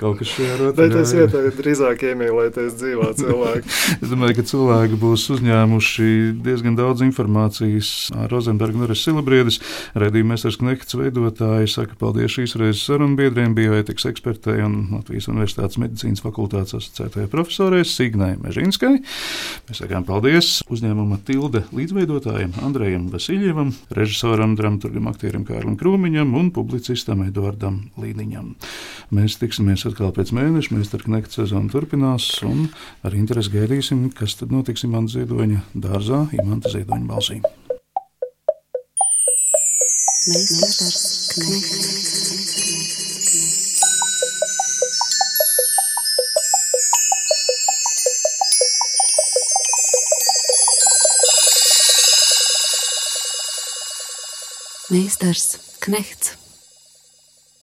Kaut 0.00 0.18
kas 0.20 0.32
šajā 0.34 0.56
rotā. 0.60 0.76
Bet 0.82 0.96
es 1.00 1.12
ieteiktu 1.16 1.62
drīzāk 1.62 2.04
iemīlēties 2.10 2.76
dzīvā 2.80 3.10
cilvēkā. 3.20 3.74
Es 4.06 4.10
domāju, 4.10 4.36
ka 4.38 4.44
cilvēki 4.46 4.98
būs 5.00 5.24
uzņēmuši 5.36 6.08
diezgan 6.44 6.76
daudz 6.78 7.02
informācijas. 7.06 7.90
Rozenberga 8.30 8.82
Norris 8.82 9.04
Silabriedis, 9.06 9.58
redījuma 9.98 10.34
mēsters 10.34 10.58
Knekts 10.60 10.98
veidotāji, 10.98 11.70
saka 11.72 11.96
paldies 11.98 12.34
šīs 12.36 12.56
reizes 12.60 12.84
sarunbiedriem, 12.86 13.54
bioētikas 13.56 14.08
ekspertei 14.10 14.58
un 14.66 14.76
Latvijas 14.92 15.30
Universitātes 15.32 15.80
medicīnas 15.80 16.22
fakultātes 16.24 16.76
asociētajai 16.76 17.30
profesorai 17.32 17.84
Signai 17.88 18.34
Mežinskai. 18.42 18.92
Mēs 19.68 19.82
sakām 19.82 20.06
paldies 20.08 20.60
uzņēmuma 20.72 21.20
Tilde 21.26 21.64
līdzveidotājiem 21.76 22.58
Andrejam 22.66 23.08
Vasiljievam, 23.12 23.72
režisoram, 23.96 24.56
dramaturgam, 24.58 25.08
aktierim 25.10 25.46
Kārlim 25.48 25.78
Krūmiņam 25.80 26.36
un 26.38 26.52
publicistam 26.54 27.24
Eduardam 27.26 27.80
Līniņam. 28.00 28.52
Mēs 29.16 29.38
tiksimies 29.40 29.85
atkal 29.88 30.12
pēc 30.14 30.32
mēneša, 30.36 30.74
mēs 30.76 30.92
ar 30.96 31.04
Knekta 31.06 31.40
sezonu 31.40 31.70
turpinās 31.72 32.28
un 32.46 32.68
ar 33.06 33.16
interesi 33.18 33.52
gaidīsim, 33.54 34.08
kas 34.16 34.38
tad 34.40 34.54
notiks 34.54 34.86
Imants 34.86 35.16
Ziedoņa 35.16 35.62
dārzā, 35.74 36.26
Imanta 36.38 36.72
Ziedoņa 36.72 37.06
balsī. 37.10 37.40
Meistars 54.90 55.58
Knechts. 55.80 56.45